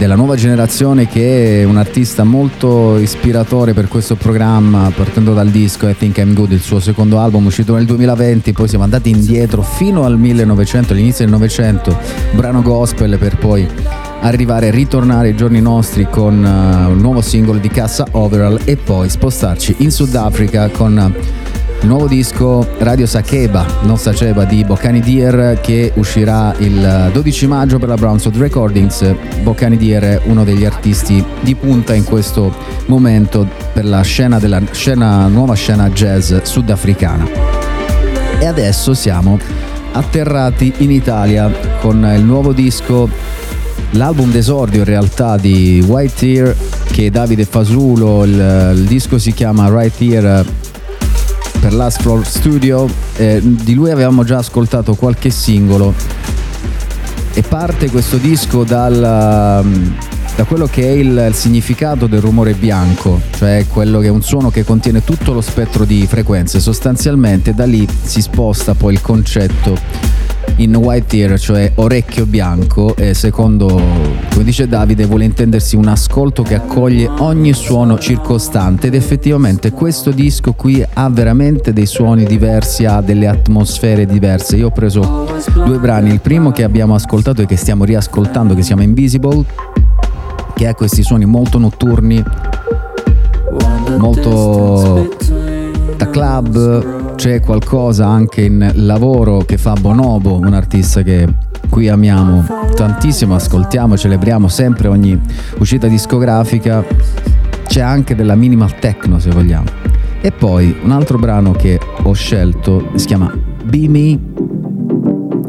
della 0.00 0.14
nuova 0.14 0.34
generazione 0.34 1.06
che 1.06 1.60
è 1.60 1.64
un 1.64 1.76
artista 1.76 2.24
molto 2.24 2.96
ispiratore 2.96 3.74
per 3.74 3.86
questo 3.86 4.14
programma 4.14 4.90
partendo 4.96 5.34
dal 5.34 5.48
disco 5.48 5.86
I 5.88 5.94
Think 5.94 6.16
I'm 6.16 6.32
Good 6.32 6.52
il 6.52 6.62
suo 6.62 6.80
secondo 6.80 7.18
album 7.18 7.44
uscito 7.44 7.74
nel 7.74 7.84
2020 7.84 8.54
poi 8.54 8.66
siamo 8.66 8.84
andati 8.84 9.10
indietro 9.10 9.60
fino 9.60 10.04
al 10.04 10.18
1900 10.18 10.94
all'inizio 10.94 11.26
del 11.26 11.34
900 11.34 11.98
brano 12.30 12.62
gospel 12.62 13.18
per 13.18 13.36
poi 13.36 13.68
arrivare 14.20 14.68
a 14.68 14.70
ritornare 14.70 15.28
ai 15.28 15.36
giorni 15.36 15.60
nostri 15.60 16.06
con 16.08 16.42
uh, 16.42 16.90
un 16.90 16.98
nuovo 16.98 17.20
singolo 17.20 17.58
di 17.58 17.68
Cassa 17.68 18.06
Overall 18.12 18.58
e 18.64 18.76
poi 18.76 19.10
spostarci 19.10 19.76
in 19.80 19.90
Sudafrica 19.90 20.70
con 20.70 20.96
uh, 20.96 21.49
il 21.82 21.88
nuovo 21.88 22.06
disco 22.06 22.66
Radio 22.78 23.06
Sakeba, 23.06 23.64
non 23.82 23.96
Saceba 23.96 24.44
di 24.44 24.64
Boccani 24.64 25.00
Deer 25.00 25.60
che 25.60 25.92
uscirà 25.96 26.54
il 26.58 27.10
12 27.12 27.46
maggio 27.46 27.78
per 27.78 27.88
la 27.88 27.94
Brownswood 27.94 28.36
Recordings. 28.36 29.14
Boccani 29.42 29.78
Deer 29.78 30.02
è 30.02 30.20
uno 30.24 30.44
degli 30.44 30.64
artisti 30.64 31.24
di 31.40 31.54
punta 31.54 31.94
in 31.94 32.04
questo 32.04 32.54
momento 32.86 33.48
per 33.72 33.86
la 33.86 34.02
scena 34.02 34.38
della 34.38 34.60
scena, 34.72 35.26
nuova 35.28 35.54
scena 35.54 35.88
jazz 35.88 36.34
sudafricana. 36.42 37.26
E 38.38 38.46
adesso 38.46 38.92
siamo 38.92 39.38
atterrati 39.92 40.72
in 40.78 40.90
Italia 40.90 41.50
con 41.80 42.04
il 42.14 42.22
nuovo 42.22 42.52
disco 42.52 43.08
L'album 43.94 44.30
d'esordio 44.30 44.80
in 44.80 44.84
realtà 44.84 45.36
di 45.36 45.82
White 45.84 46.14
Tear 46.14 46.56
che 46.92 47.10
Davide 47.10 47.44
Fasulo, 47.44 48.22
il, 48.24 48.74
il 48.76 48.84
disco 48.84 49.18
si 49.18 49.32
chiama 49.32 49.68
Right 49.68 50.00
Here 50.00 50.59
per 51.60 51.74
Last 51.74 52.00
Floor 52.00 52.26
Studio, 52.26 52.88
eh, 53.16 53.40
di 53.42 53.74
lui 53.74 53.90
avevamo 53.90 54.24
già 54.24 54.38
ascoltato 54.38 54.94
qualche 54.94 55.30
singolo. 55.30 55.94
E 57.32 57.42
parte 57.42 57.90
questo 57.90 58.16
disco 58.16 58.64
dal, 58.64 58.98
da 59.00 60.44
quello 60.44 60.66
che 60.66 60.82
è 60.82 60.90
il, 60.90 61.26
il 61.28 61.34
significato 61.34 62.06
del 62.06 62.20
rumore 62.20 62.54
bianco, 62.54 63.20
cioè 63.36 63.66
quello 63.68 64.00
che 64.00 64.06
è 64.06 64.10
un 64.10 64.22
suono 64.22 64.50
che 64.50 64.64
contiene 64.64 65.04
tutto 65.04 65.32
lo 65.32 65.40
spettro 65.40 65.84
di 65.84 66.06
frequenze, 66.06 66.60
sostanzialmente 66.60 67.54
da 67.54 67.66
lì 67.66 67.86
si 68.02 68.22
sposta 68.22 68.74
poi 68.74 68.94
il 68.94 69.00
concetto 69.02 70.09
in 70.56 70.76
white 70.76 71.16
ear, 71.16 71.38
cioè 71.38 71.72
orecchio 71.76 72.26
bianco, 72.26 72.94
e 72.96 73.14
secondo, 73.14 73.80
come 74.30 74.44
dice 74.44 74.68
Davide, 74.68 75.06
vuole 75.06 75.24
intendersi 75.24 75.76
un 75.76 75.88
ascolto 75.88 76.42
che 76.42 76.54
accoglie 76.54 77.08
ogni 77.18 77.52
suono 77.52 77.98
circostante 77.98 78.88
ed 78.88 78.94
effettivamente 78.94 79.72
questo 79.72 80.10
disco 80.10 80.52
qui 80.52 80.84
ha 80.92 81.08
veramente 81.08 81.72
dei 81.72 81.86
suoni 81.86 82.24
diversi, 82.24 82.84
ha 82.84 83.00
delle 83.00 83.26
atmosfere 83.26 84.06
diverse. 84.06 84.56
Io 84.56 84.66
ho 84.66 84.70
preso 84.70 85.26
due 85.54 85.78
brani, 85.78 86.10
il 86.10 86.20
primo 86.20 86.50
che 86.50 86.64
abbiamo 86.64 86.94
ascoltato 86.94 87.42
e 87.42 87.46
che 87.46 87.56
stiamo 87.56 87.84
riascoltando, 87.84 88.54
che 88.54 88.60
si 88.60 88.68
chiama 88.68 88.82
Invisible, 88.82 89.44
che 90.54 90.66
ha 90.66 90.74
questi 90.74 91.02
suoni 91.02 91.24
molto 91.24 91.58
notturni, 91.58 92.22
molto 93.96 95.16
da 95.96 96.08
club, 96.10 96.99
c'è 97.20 97.40
qualcosa 97.40 98.06
anche 98.06 98.40
in 98.40 98.70
lavoro 98.76 99.40
che 99.40 99.58
fa 99.58 99.74
Bonobo, 99.74 100.36
un 100.36 100.54
artista 100.54 101.02
che 101.02 101.28
qui 101.68 101.86
amiamo 101.86 102.46
tantissimo, 102.74 103.34
ascoltiamo, 103.34 103.94
celebriamo 103.94 104.48
sempre 104.48 104.88
ogni 104.88 105.20
uscita 105.58 105.86
discografica. 105.86 106.82
C'è 107.66 107.82
anche 107.82 108.14
della 108.14 108.34
minimal 108.34 108.74
techno 108.78 109.18
se 109.18 109.28
vogliamo. 109.28 109.66
E 110.22 110.32
poi 110.32 110.74
un 110.82 110.92
altro 110.92 111.18
brano 111.18 111.52
che 111.52 111.78
ho 112.04 112.12
scelto 112.14 112.88
si 112.94 113.04
chiama 113.04 113.30
Be 113.64 113.86
Me 113.86 114.18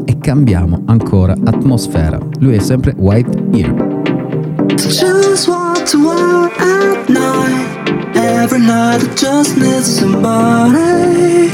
e 0.04 0.18
cambiamo 0.18 0.82
ancora 0.84 1.34
atmosfera. 1.42 2.18
Lui 2.40 2.54
è 2.54 2.60
sempre 2.60 2.92
White 2.98 3.44
Ear. 3.54 3.72
Just 4.76 5.48
want 5.48 5.90
to 5.90 6.06
at 6.58 7.08
night. 7.08 7.71
Every 8.42 8.58
night 8.58 9.00
I 9.04 9.14
just 9.14 9.56
need 9.56 9.84
somebody 9.84 11.48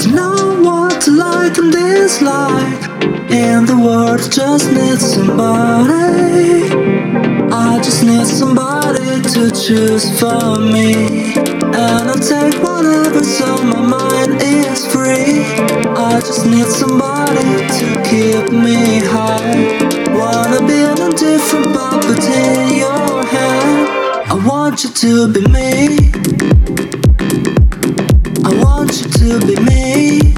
to 0.00 0.08
know 0.08 0.62
what 0.62 1.02
to 1.02 1.10
like 1.10 1.58
and 1.58 1.70
dislike. 1.70 2.82
In 3.30 3.66
the 3.66 3.76
world, 3.76 4.20
I 4.20 4.28
just 4.30 4.72
need 4.72 4.98
somebody. 4.98 6.64
I 7.52 7.78
just 7.84 8.02
need 8.04 8.26
somebody 8.26 9.20
to 9.34 9.50
choose 9.50 10.18
for 10.18 10.58
me. 10.58 11.34
And 11.36 12.08
I'll 12.08 12.16
take 12.16 12.56
whatever's 12.62 13.38
on 13.42 13.68
my 13.68 13.82
mind 13.82 14.40
is 14.40 14.86
free. 14.86 15.44
I 15.92 16.20
just 16.20 16.46
need 16.46 16.68
somebody 16.68 17.68
to 17.76 17.86
keep 18.08 18.50
me 18.50 19.04
high. 19.04 19.76
Wanna 20.16 20.66
build 20.66 21.00
a 21.00 21.10
different 21.14 21.66
property 21.74 22.80
in. 22.80 23.01
I 24.42 24.48
want 24.48 24.82
you 24.82 24.90
to 24.90 25.32
be 25.32 25.40
me. 25.42 26.10
I 28.44 28.50
want 28.64 28.90
you 29.00 29.08
to 29.20 29.46
be 29.46 29.54
me. 29.62 30.34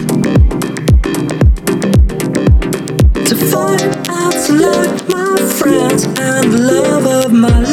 To 3.24 3.34
find 3.34 3.80
out 4.10 4.34
to 4.44 4.52
like 4.52 5.08
my 5.08 5.36
friends 5.56 6.04
and 6.04 6.52
the 6.52 6.58
love 6.70 7.06
of 7.06 7.32
my 7.32 7.63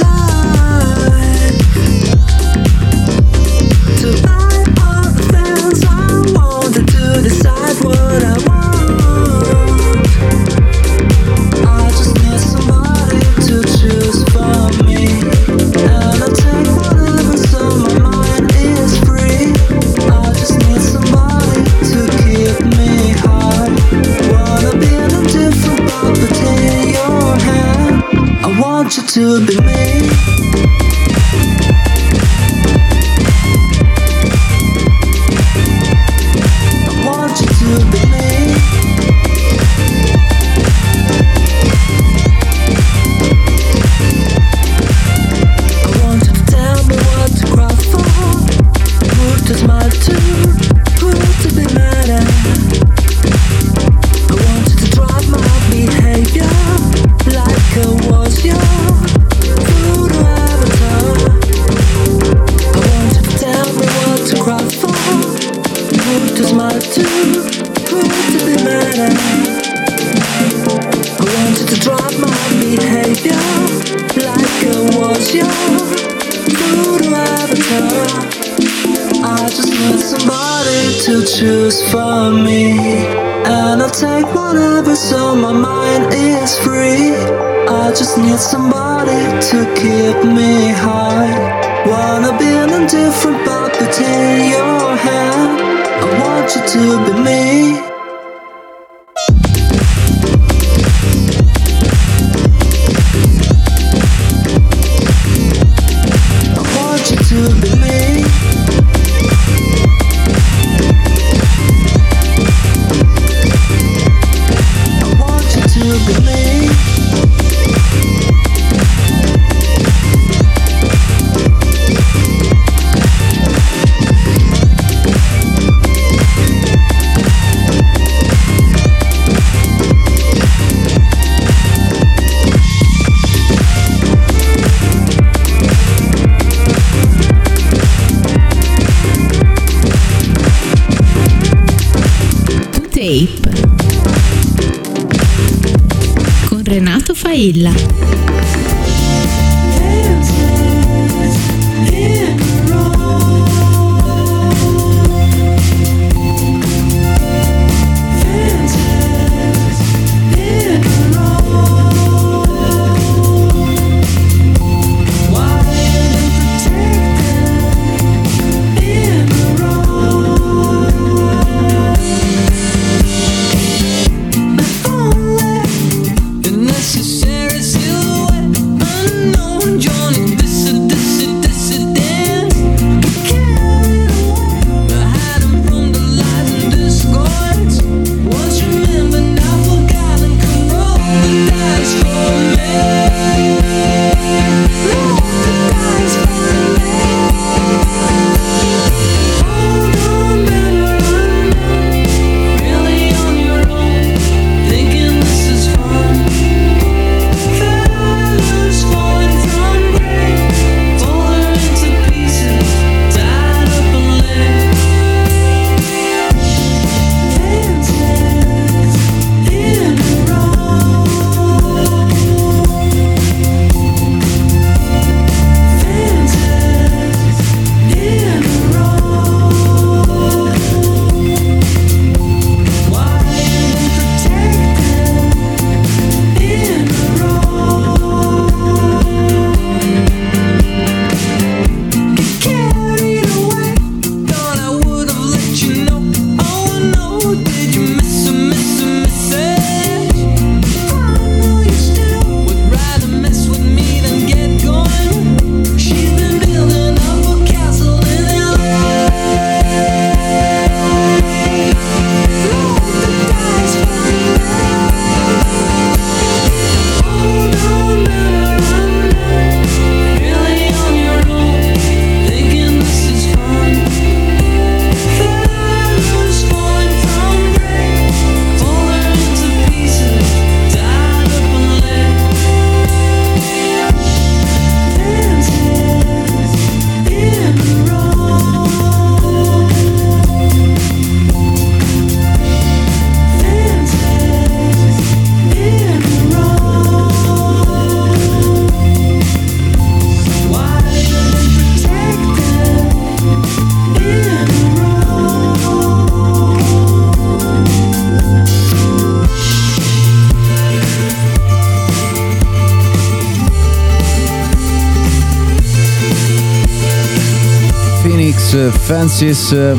Francis 319.02 319.52
eh, 319.52 319.76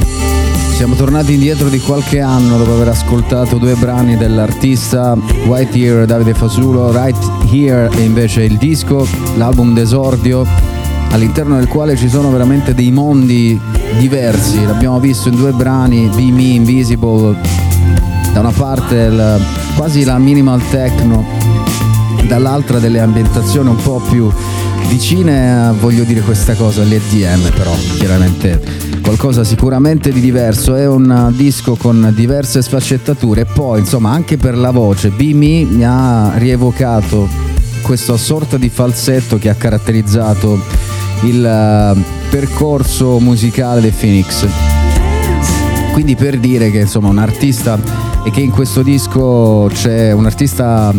Siamo 0.74 0.96
tornati 0.96 1.34
indietro 1.34 1.68
di 1.68 1.78
qualche 1.78 2.18
anno 2.18 2.58
dopo 2.58 2.72
aver 2.72 2.88
ascoltato 2.88 3.56
due 3.56 3.74
brani 3.76 4.16
dell'artista 4.16 5.16
White 5.46 5.78
Here 5.78 6.06
Davide 6.06 6.34
Fasulo, 6.34 6.90
Right 6.90 7.16
Here 7.48 7.88
e 7.94 8.00
invece 8.00 8.42
il 8.42 8.56
disco, 8.56 9.06
l'album 9.36 9.74
d'esordio, 9.74 10.44
all'interno 11.10 11.54
del 11.54 11.68
quale 11.68 11.94
ci 11.96 12.08
sono 12.08 12.32
veramente 12.32 12.74
dei 12.74 12.90
mondi 12.90 13.60
diversi. 13.96 14.64
L'abbiamo 14.64 14.98
visto 14.98 15.28
in 15.28 15.36
due 15.36 15.52
brani, 15.52 16.10
Be 16.16 16.32
Me, 16.32 16.42
Invisible, 16.42 17.36
da 18.32 18.40
una 18.40 18.50
parte 18.50 18.96
il- 18.96 19.40
quasi 19.76 20.02
la 20.02 20.18
minimal 20.18 20.68
techno, 20.68 21.24
dall'altra 22.26 22.80
delle 22.80 22.98
ambientazioni 22.98 23.68
un 23.68 23.76
po' 23.76 24.02
più 24.10 24.28
vicine 24.88 25.68
a, 25.68 25.72
voglio 25.72 26.02
dire 26.02 26.22
questa 26.22 26.54
cosa, 26.54 26.82
l'EDM 26.82 27.50
però, 27.54 27.72
chiaramente 27.96 28.81
qualcosa 29.14 29.44
sicuramente 29.44 30.10
di 30.10 30.20
diverso, 30.20 30.74
è 30.74 30.86
un 30.86 31.10
uh, 31.10 31.36
disco 31.36 31.74
con 31.74 32.12
diverse 32.14 32.62
sfaccettature 32.62 33.44
poi 33.44 33.80
insomma 33.80 34.10
anche 34.10 34.38
per 34.38 34.56
la 34.56 34.70
voce 34.70 35.10
Be 35.10 35.34
Me 35.34 35.64
mi 35.64 35.84
ha 35.84 36.32
rievocato 36.38 37.28
questa 37.82 38.16
sorta 38.16 38.56
di 38.56 38.70
falsetto 38.70 39.36
che 39.36 39.50
ha 39.50 39.54
caratterizzato 39.54 40.58
il 41.24 41.94
uh, 41.94 42.02
percorso 42.30 43.20
musicale 43.20 43.82
dei 43.82 43.90
Phoenix. 43.90 44.46
Quindi 45.92 46.16
per 46.16 46.38
dire 46.38 46.70
che 46.70 46.80
insomma 46.80 47.08
un 47.08 47.18
artista 47.18 47.78
e 48.24 48.30
che 48.30 48.40
in 48.40 48.50
questo 48.50 48.80
disco 48.82 49.68
c'è 49.70 50.12
un 50.12 50.24
artista 50.24 50.90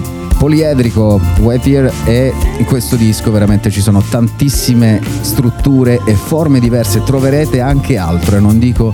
poliedrico, 0.43 1.21
Ear 1.39 1.89
e 2.03 2.33
in 2.57 2.65
questo 2.65 2.97
disco 2.97 3.31
veramente 3.31 3.71
ci 3.71 3.79
sono 3.79 4.01
tantissime 4.01 4.99
strutture 5.21 6.01
e 6.03 6.15
forme 6.15 6.59
diverse, 6.59 7.01
troverete 7.01 7.61
anche 7.61 7.95
altro 7.95 8.35
e 8.35 8.39
non 8.41 8.59
dico 8.59 8.93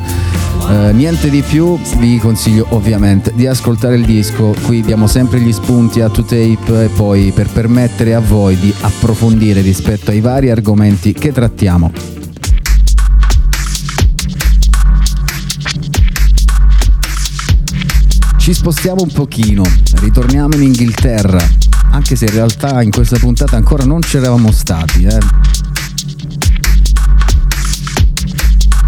eh, 0.70 0.92
niente 0.94 1.32
di 1.32 1.42
più, 1.42 1.76
vi 1.98 2.20
consiglio 2.20 2.68
ovviamente 2.70 3.32
di 3.34 3.48
ascoltare 3.48 3.96
il 3.96 4.06
disco, 4.06 4.54
qui 4.64 4.84
diamo 4.84 5.08
sempre 5.08 5.40
gli 5.40 5.52
spunti 5.52 6.02
a 6.02 6.10
to 6.10 6.22
tape 6.22 6.84
e 6.84 6.90
poi 6.96 7.32
per 7.32 7.50
permettere 7.50 8.14
a 8.14 8.20
voi 8.20 8.56
di 8.56 8.72
approfondire 8.82 9.62
rispetto 9.62 10.12
ai 10.12 10.22
vari 10.22 10.52
argomenti 10.52 11.14
che 11.14 11.32
trattiamo. 11.32 12.19
Ci 18.50 18.56
spostiamo 18.56 19.04
un 19.04 19.12
pochino, 19.12 19.62
ritorniamo 19.98 20.56
in 20.56 20.64
Inghilterra, 20.64 21.38
anche 21.92 22.16
se 22.16 22.26
in 22.26 22.32
realtà 22.32 22.82
in 22.82 22.90
questa 22.90 23.20
puntata 23.20 23.56
ancora 23.56 23.86
non 23.86 24.00
c'eravamo 24.00 24.52
stati. 24.52 25.04
eh. 25.04 25.20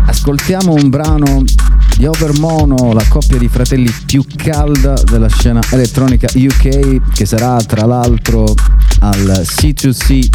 Ascoltiamo 0.07 0.73
un 0.73 0.89
brano 0.89 1.43
di 1.95 2.07
Overmono, 2.07 2.91
la 2.93 3.05
coppia 3.07 3.37
di 3.37 3.47
fratelli 3.49 3.93
più 4.07 4.25
calda 4.35 4.93
della 4.93 5.29
scena 5.29 5.61
elettronica 5.69 6.27
UK, 6.33 7.11
che 7.13 7.25
sarà 7.27 7.57
tra 7.57 7.85
l'altro 7.85 8.55
al 9.01 9.43
C2C 9.45 10.27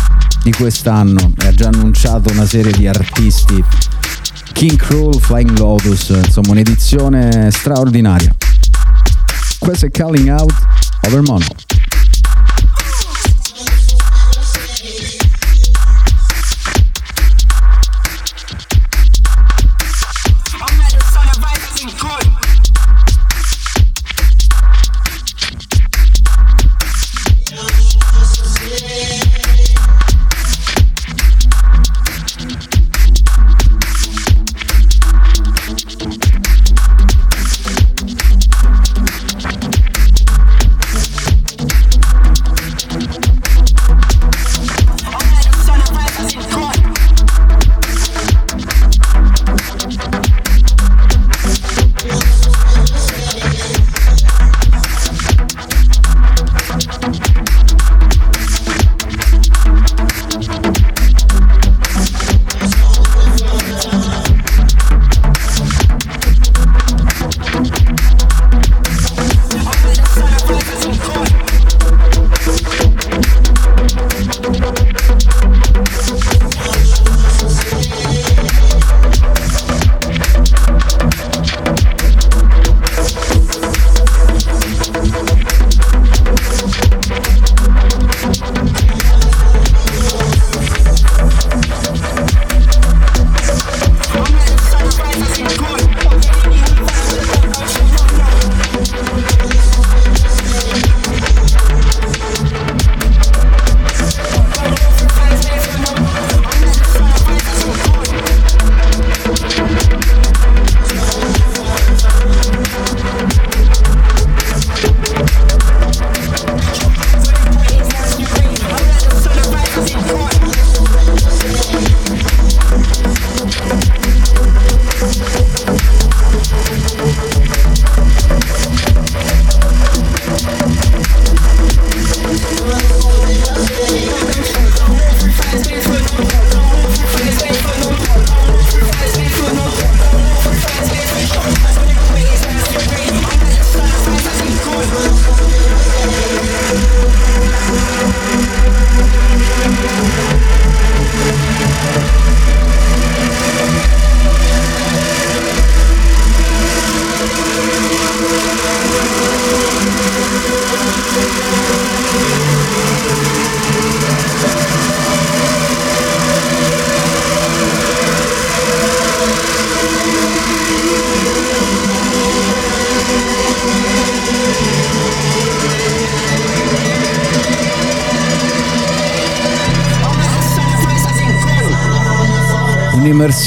di 0.45 0.53
quest'anno 0.53 1.33
e 1.43 1.49
ha 1.49 1.53
già 1.53 1.67
annunciato 1.67 2.31
una 2.31 2.47
serie 2.47 2.71
di 2.71 2.87
artisti. 2.87 3.61
King 4.53 4.77
Cruel, 4.77 5.21
Flying 5.21 5.59
Lotus, 5.59 6.11
insomma 6.11 6.53
un'edizione 6.53 7.51
straordinaria. 7.51 8.33
Questo 9.59 9.87
è 9.87 9.91
Calling 9.91 10.29
Out 10.29 10.55
Over 11.07 11.23
Mono. 11.23 11.76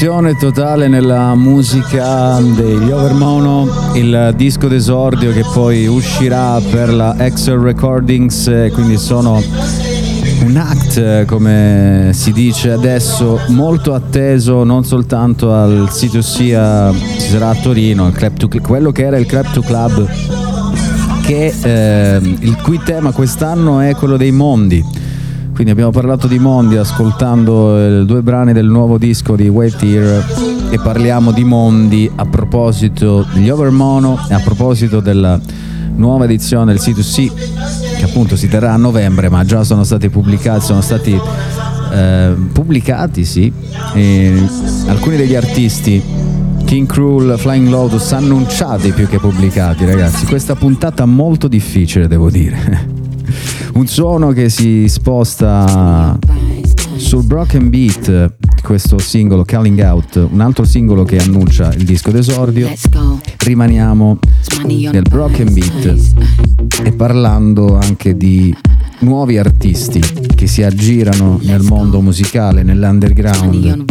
Un'immersione 0.00 0.34
totale 0.38 0.88
nella 0.88 1.34
musica 1.34 2.40
degli 2.40 2.90
Overmono, 2.90 3.90
il 3.92 4.32
disco 4.34 4.66
d'esordio 4.66 5.30
che 5.30 5.44
poi 5.52 5.86
uscirà 5.86 6.58
per 6.58 6.90
la 6.90 7.16
Excel 7.18 7.58
Recordings, 7.58 8.46
eh, 8.46 8.70
quindi 8.72 8.96
sono 8.96 9.42
Un 10.44 10.56
act, 10.56 10.96
eh, 10.96 11.24
come 11.26 12.12
si 12.14 12.32
dice 12.32 12.70
adesso, 12.70 13.40
molto 13.48 13.92
atteso 13.92 14.64
non 14.64 14.86
soltanto 14.86 15.52
al 15.52 15.88
sito 15.90 16.22
sia 16.22 16.90
ci 16.94 17.28
sarà 17.28 17.50
a 17.50 17.54
Torino, 17.56 18.10
to 18.10 18.48
quello 18.62 18.92
che 18.92 19.04
era 19.04 19.18
il 19.18 19.26
Club 19.26 19.52
to 19.52 19.60
Club, 19.60 20.08
che 21.20 21.52
eh, 21.60 22.20
il 22.22 22.56
cui 22.62 22.80
tema 22.82 23.12
quest'anno 23.12 23.80
è 23.80 23.94
quello 23.94 24.16
dei 24.16 24.32
mondi. 24.32 24.99
Quindi 25.60 25.78
abbiamo 25.78 25.94
parlato 25.94 26.26
di 26.26 26.38
mondi 26.38 26.78
ascoltando 26.78 27.76
eh, 27.76 28.04
due 28.06 28.22
brani 28.22 28.54
del 28.54 28.64
nuovo 28.64 28.96
disco 28.96 29.36
di 29.36 29.46
Wait 29.46 29.82
Here 29.82 30.24
e 30.70 30.78
parliamo 30.78 31.32
di 31.32 31.44
mondi 31.44 32.10
a 32.14 32.24
proposito 32.24 33.26
degli 33.34 33.50
Overmono 33.50 34.18
e 34.30 34.32
a 34.32 34.38
proposito 34.38 35.00
della 35.00 35.38
nuova 35.96 36.24
edizione 36.24 36.72
del 36.72 36.80
C2C 36.80 37.98
che 37.98 38.04
appunto 38.04 38.36
si 38.36 38.48
terrà 38.48 38.72
a 38.72 38.78
novembre 38.78 39.28
ma 39.28 39.44
già 39.44 39.62
sono 39.62 39.84
stati 39.84 40.08
pubblicati, 40.08 40.64
sono 40.64 40.80
stati 40.80 41.20
eh, 41.92 42.34
pubblicati 42.54 43.26
sì, 43.26 43.52
e 43.92 44.42
alcuni 44.86 45.18
degli 45.18 45.34
artisti 45.34 46.02
King 46.64 46.86
Cruel, 46.86 47.38
Flying 47.38 47.68
Lotus 47.68 48.12
annunciati 48.12 48.92
più 48.92 49.06
che 49.06 49.18
pubblicati 49.18 49.84
ragazzi, 49.84 50.24
questa 50.24 50.54
puntata 50.54 51.04
molto 51.04 51.48
difficile 51.48 52.08
devo 52.08 52.30
dire. 52.30 52.96
Un 53.80 53.86
suono 53.86 54.32
che 54.32 54.50
si 54.50 54.88
sposta 54.88 56.18
sul 56.96 57.24
Broken 57.24 57.70
Beat, 57.70 58.34
questo 58.62 58.98
singolo 58.98 59.42
Calling 59.42 59.80
Out, 59.80 60.28
un 60.30 60.40
altro 60.42 60.66
singolo 60.66 61.04
che 61.04 61.16
annuncia 61.16 61.72
il 61.72 61.84
disco 61.84 62.10
d'esordio. 62.10 62.70
Rimaniamo 63.38 64.18
nel 64.66 65.00
Broken 65.08 65.54
Beat 65.54 66.12
e 66.84 66.92
parlando 66.92 67.78
anche 67.78 68.14
di 68.18 68.54
nuovi 68.98 69.38
artisti 69.38 70.00
che 70.34 70.46
si 70.46 70.62
aggirano 70.62 71.40
nel 71.42 71.62
mondo 71.62 72.02
musicale, 72.02 72.62
nell'underground. 72.62 73.84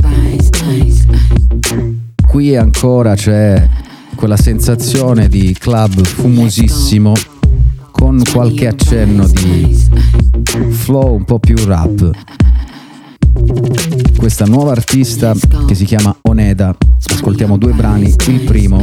Qui 2.27 2.55
ancora 2.55 3.15
c'è 3.15 3.67
quella 4.13 4.37
sensazione 4.37 5.27
di 5.27 5.55
club 5.57 5.99
fumosissimo 6.03 7.38
con 7.99 8.21
qualche 8.31 8.67
accenno 8.67 9.27
di 9.27 9.77
flow 10.69 11.15
un 11.15 11.25
po' 11.25 11.37
più 11.37 11.57
rap. 11.65 12.11
Questa 14.17 14.45
nuova 14.45 14.71
artista 14.71 15.33
che 15.67 15.75
si 15.75 15.83
chiama 15.83 16.15
Oneda, 16.21 16.75
ascoltiamo 17.11 17.57
due 17.57 17.73
brani, 17.73 18.15
il 18.27 18.41
primo 18.45 18.81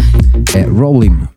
è 0.53 0.65
Rolling. 0.67 1.29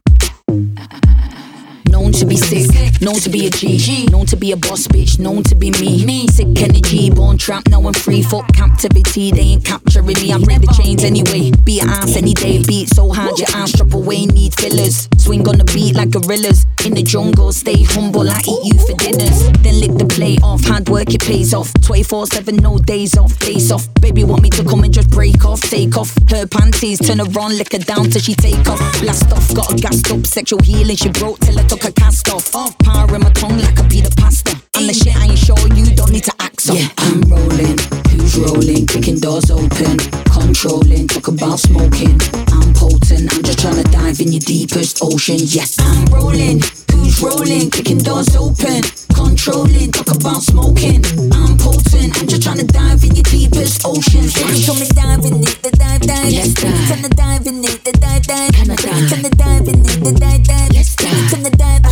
Known 1.90 2.12
to 2.14 2.26
be 2.26 2.38
sick, 2.38 3.02
known 3.02 3.16
to 3.16 3.30
be 3.30 3.48
a 3.48 3.50
G, 3.50 4.06
known 4.12 4.28
to 4.28 4.36
be 4.36 4.52
a 4.52 4.58
boss 4.58 4.86
bitch, 4.86 5.18
known 5.18 5.42
to 5.44 5.56
be 5.56 5.72
me. 5.72 6.28
Sick 6.28 6.62
energy, 6.62 7.10
born 7.10 7.36
trap, 7.40 7.68
now 7.68 7.82
I'm 7.82 7.94
free. 7.94 8.22
Fuck 8.22 8.54
captivity, 8.54 9.32
they 9.32 9.58
ain't 9.58 9.66
capturing 9.66 10.06
me. 10.06 10.32
I'm 10.32 10.44
break 10.44 10.62
the 10.62 10.72
chains 10.78 11.04
anyway. 11.04 11.50
Beat 11.66 11.84
ass 11.84 12.16
any 12.16 12.36
day, 12.36 12.62
beat 12.62 12.90
so 12.90 13.12
hard 13.12 13.40
your 13.40 13.48
ass 13.56 13.72
drop 13.72 13.92
away. 13.94 14.28
Need 14.28 14.54
fillers, 14.54 15.10
swing 15.18 15.48
on 15.48 15.58
the 15.58 15.66
beat 15.66 15.96
like 15.96 16.12
gorillas. 16.12 16.68
In 16.86 16.94
the 16.94 17.02
jungle, 17.02 17.52
stay 17.52 17.82
humble. 17.82 18.30
I 18.30 18.40
eat 18.40 18.74
you 18.74 18.80
for 18.86 18.94
dinners, 18.94 19.50
then 19.64 19.82
lick 19.82 19.98
the 19.98 20.06
plate 20.06 20.44
off. 20.44 20.64
Hard 20.66 20.88
work 20.90 21.12
it 21.14 21.26
pays 21.26 21.56
off. 21.56 21.74
24 21.82 22.28
7, 22.28 22.56
no 22.58 22.78
days 22.78 23.18
off, 23.18 23.38
days 23.40 23.72
off. 23.72 23.88
Baby 24.00 24.24
want 24.24 24.44
me 24.44 24.52
to 24.52 24.64
come 24.64 24.84
and 24.84 24.94
just 24.94 25.10
break 25.10 25.44
off, 25.44 25.62
take 25.62 25.98
off 25.98 26.14
her 26.30 26.46
panties, 26.46 27.00
turn 27.00 27.18
her 27.18 27.40
on, 27.40 27.58
lick 27.58 27.72
her 27.72 27.80
down 27.80 28.12
till 28.12 28.22
she 28.22 28.36
take 28.36 28.68
off. 28.70 28.80
Blast 29.02 29.32
off, 29.32 29.54
got 29.56 29.72
her 29.72 29.78
gassed 29.78 30.12
up, 30.12 30.26
sexual 30.28 30.62
healing. 30.62 30.96
She 30.96 31.10
broke 31.10 31.40
till 31.40 31.58
I 31.58 31.64
took 31.64 31.79
her 31.84 31.92
cast 31.92 32.30
off. 32.30 32.56
Off 32.56 32.78
power 32.80 33.14
in 33.16 33.22
my 33.22 33.32
tongue 33.32 33.60
like 33.60 33.80
a 33.80 33.84
Peter 33.84 34.10
pasta. 34.18 34.52
And 34.78 34.90
the 34.90 34.94
shit 34.94 35.16
I 35.16 35.26
ain't 35.26 35.38
sure 35.38 35.58
you 35.76 35.96
don't 35.96 36.12
need 36.12 36.24
to 36.24 36.34
act 36.40 36.62
so. 36.62 36.74
Yeah, 36.74 36.88
I'm 36.98 37.22
rolling. 37.22 37.78
Who's 38.12 38.38
rolling? 38.38 38.86
Kicking 38.88 39.20
doors 39.20 39.52
open. 39.52 39.98
Controlling. 40.32 41.08
Talk 41.08 41.28
about 41.28 41.60
smoking. 41.60 42.20
I'm 42.52 42.74
potent. 42.90 43.34
I'm 43.34 43.44
just 43.44 43.60
trying 43.60 43.82
to 43.82 43.88
dive 43.92 44.20
in 44.20 44.32
your 44.34 44.42
deepest 44.42 45.00
ocean. 45.02 45.38
Yes, 45.40 45.78
I'm 45.80 46.06
rolling. 46.10 46.62
Who's 46.92 47.22
rolling? 47.22 47.70
Kicking 47.70 48.00
doors 48.00 48.36
open. 48.36 48.84
Controlling. 49.14 49.92
Talk 49.92 50.16
about 50.16 50.42
smoking. 50.42 51.06
I'm 51.32 51.58
potent. 51.58 52.18
I'm 52.18 52.28
just 52.28 52.42
trying 52.44 52.58
to 52.58 52.66
dive 52.66 53.04
in 53.04 53.16
your 53.16 53.28
deepest 53.30 53.86
ocean. 53.86 54.26
Baby, 54.34 54.66
come 54.66 54.82
and 54.82 54.94
dive 54.96 55.24
in 55.26 55.44
it. 55.44 55.58
The 55.62 55.72
dive, 55.78 56.02
dive. 56.02 56.34
Let's 56.34 56.54
dive. 56.54 56.88
Can 56.90 57.06
I 57.06 57.10
dive 57.10 57.48
in 57.48 57.64
it? 57.64 57.84
The 57.86 57.94
dive, 57.94 58.24
dive. 58.24 58.52
Can 58.54 58.72
I 58.72 58.76
dive? 58.76 59.10
Can 59.10 59.26
I 59.26 59.30
dive 59.30 59.68
in 59.68 59.80
it? 59.86 60.00
The 60.04 60.12
dive, 60.18 60.44
dive. 60.44 60.72
Let's 60.74 60.96
dive. 60.96 61.30
Can 61.30 61.46
I 61.46 61.50
dive? 61.50 61.89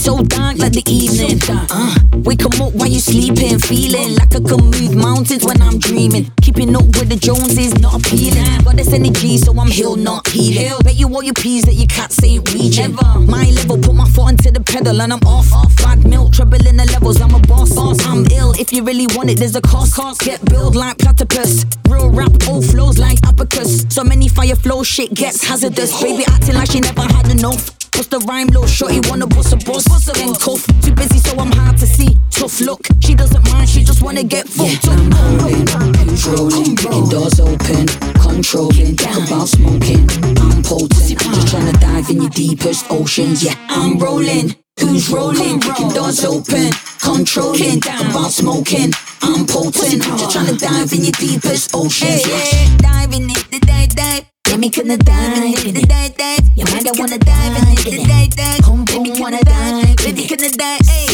So 0.00 0.22
dark 0.24 0.56
like 0.56 0.72
the 0.72 0.82
evening. 0.88 1.38
Uh, 1.48 1.94
wake 2.24 2.44
up 2.44 2.56
while 2.58 2.88
you 2.88 3.00
sleeping, 3.00 3.58
feeling 3.58 4.16
like 4.16 4.34
I 4.34 4.40
can 4.40 4.72
move 4.72 4.96
mountains 4.96 5.44
when 5.44 5.60
I'm 5.60 5.78
dreaming. 5.78 6.32
Keeping 6.40 6.74
up 6.74 6.84
with 6.96 7.10
the 7.10 7.16
Joneses, 7.16 7.78
not 7.80 8.00
appealing. 8.00 8.64
Got 8.64 8.76
this 8.76 8.92
energy, 8.92 9.36
so 9.36 9.52
I'm 9.58 9.68
healed, 9.68 10.00
not 10.00 10.26
healing. 10.28 10.72
Bet 10.82 10.96
you 10.96 11.06
all 11.12 11.22
your 11.22 11.34
peas 11.34 11.64
that 11.64 11.74
your 11.74 11.86
cats 11.86 12.22
ain't 12.24 12.48
reaching. 12.54 12.96
Never. 12.96 13.20
My 13.20 13.44
level, 13.50 13.76
put 13.78 13.94
my 13.94 14.08
foot 14.08 14.32
onto 14.32 14.50
the 14.50 14.60
pedal 14.60 15.02
and 15.02 15.12
I'm 15.12 15.20
off. 15.26 15.52
off. 15.52 15.76
Bad 15.76 16.06
milk, 16.06 16.32
trouble 16.32 16.66
in 16.66 16.76
the 16.76 16.86
levels, 16.86 17.20
I'm 17.20 17.34
a 17.34 17.40
boss. 17.40 17.76
I'm 18.06 18.24
ill. 18.32 18.52
If 18.58 18.72
you 18.72 18.82
really 18.82 19.06
want 19.14 19.28
it, 19.28 19.38
there's 19.38 19.56
a 19.56 19.60
cost. 19.60 20.20
Get 20.20 20.42
built 20.46 20.74
like 20.74 20.98
platypus. 20.98 21.66
Real 21.88 22.08
rap, 22.10 22.32
all 22.48 22.62
flows 22.62 22.98
like 22.98 23.18
abacus. 23.26 23.84
So 23.90 24.02
many 24.02 24.28
fire 24.28 24.56
flow, 24.56 24.82
shit 24.82 25.12
gets 25.12 25.44
hazardous. 25.44 26.02
Baby 26.02 26.24
acting 26.26 26.54
like 26.54 26.70
she 26.70 26.80
never 26.80 27.02
had 27.02 27.28
enough. 27.28 27.79
What's 27.94 28.08
the 28.08 28.18
rhyme, 28.20 28.48
little 28.48 28.66
shorty? 28.66 29.00
Wanna 29.08 29.26
bust 29.26 29.52
a 29.52 29.56
boss? 29.56 29.84
Then 30.12 30.34
cuff. 30.34 30.66
Too 30.82 30.92
busy, 30.92 31.18
so 31.18 31.36
I'm 31.38 31.52
hard 31.52 31.76
to 31.78 31.86
see. 31.86 32.18
Tough 32.30 32.60
look. 32.60 32.86
She 33.00 33.14
doesn't 33.14 33.44
mind, 33.52 33.68
she 33.68 33.84
just 33.84 34.02
wanna 34.02 34.24
get 34.24 34.48
fucked 34.48 34.88
up. 34.88 34.98
I'm 34.98 35.38
rolling, 35.38 35.66
who's 35.96 36.26
rolling? 36.26 36.76
Kicking 36.76 37.08
doors 37.08 37.40
open, 37.40 37.86
controlling. 38.20 38.96
Talk 38.96 39.28
about 39.28 39.48
smoking. 39.48 40.08
I'm 40.38 40.62
potent. 40.62 41.18
Just 41.20 41.48
trying 41.48 41.72
to 41.72 41.78
dive 41.78 42.10
in 42.10 42.22
your 42.22 42.30
deepest 42.30 42.86
oceans. 42.90 43.44
Yeah, 43.44 43.54
I'm 43.68 43.98
rolling. 43.98 44.56
Who's 44.80 45.10
rolling? 45.10 45.60
Kicking 45.60 45.90
doors 45.90 46.24
open, 46.24 46.70
controlling. 47.00 47.80
Talk 47.80 48.00
about 48.10 48.30
smoking. 48.30 48.92
I'm 49.22 49.46
potent. 49.46 50.02
Just 50.02 50.30
trying 50.32 50.46
to 50.46 50.56
dive 50.56 50.92
in 50.92 51.02
your 51.02 51.12
deepest 51.12 51.74
oceans. 51.74 52.26
Yeah, 52.26 52.76
dive 52.78 53.12
in 53.12 53.30
it, 53.30 53.62
dive, 53.62 53.94
dive. 53.94 54.29
Let 54.50 54.58
me 54.58 54.68
kinda 54.68 54.96
dive 54.96 55.36
in 55.36 55.54
it, 55.54 55.74
the 55.74 55.86
dive, 55.86 56.16
dive. 56.16 56.40
You 56.56 56.64
might 56.72 56.86
I 56.86 56.90
wanna 56.98 57.18
dive 57.18 57.56
in 57.56 57.68
it, 57.70 57.84
the 57.86 58.04
dive, 58.04 58.30
dive. 58.34 58.62
Come, 58.62 58.84
baby, 58.84 59.12
wanna 59.20 59.38
dive, 59.44 59.96
baby, 59.98 60.26
kinda 60.26 60.50
dive, 60.50 60.80
hey, 60.90 61.06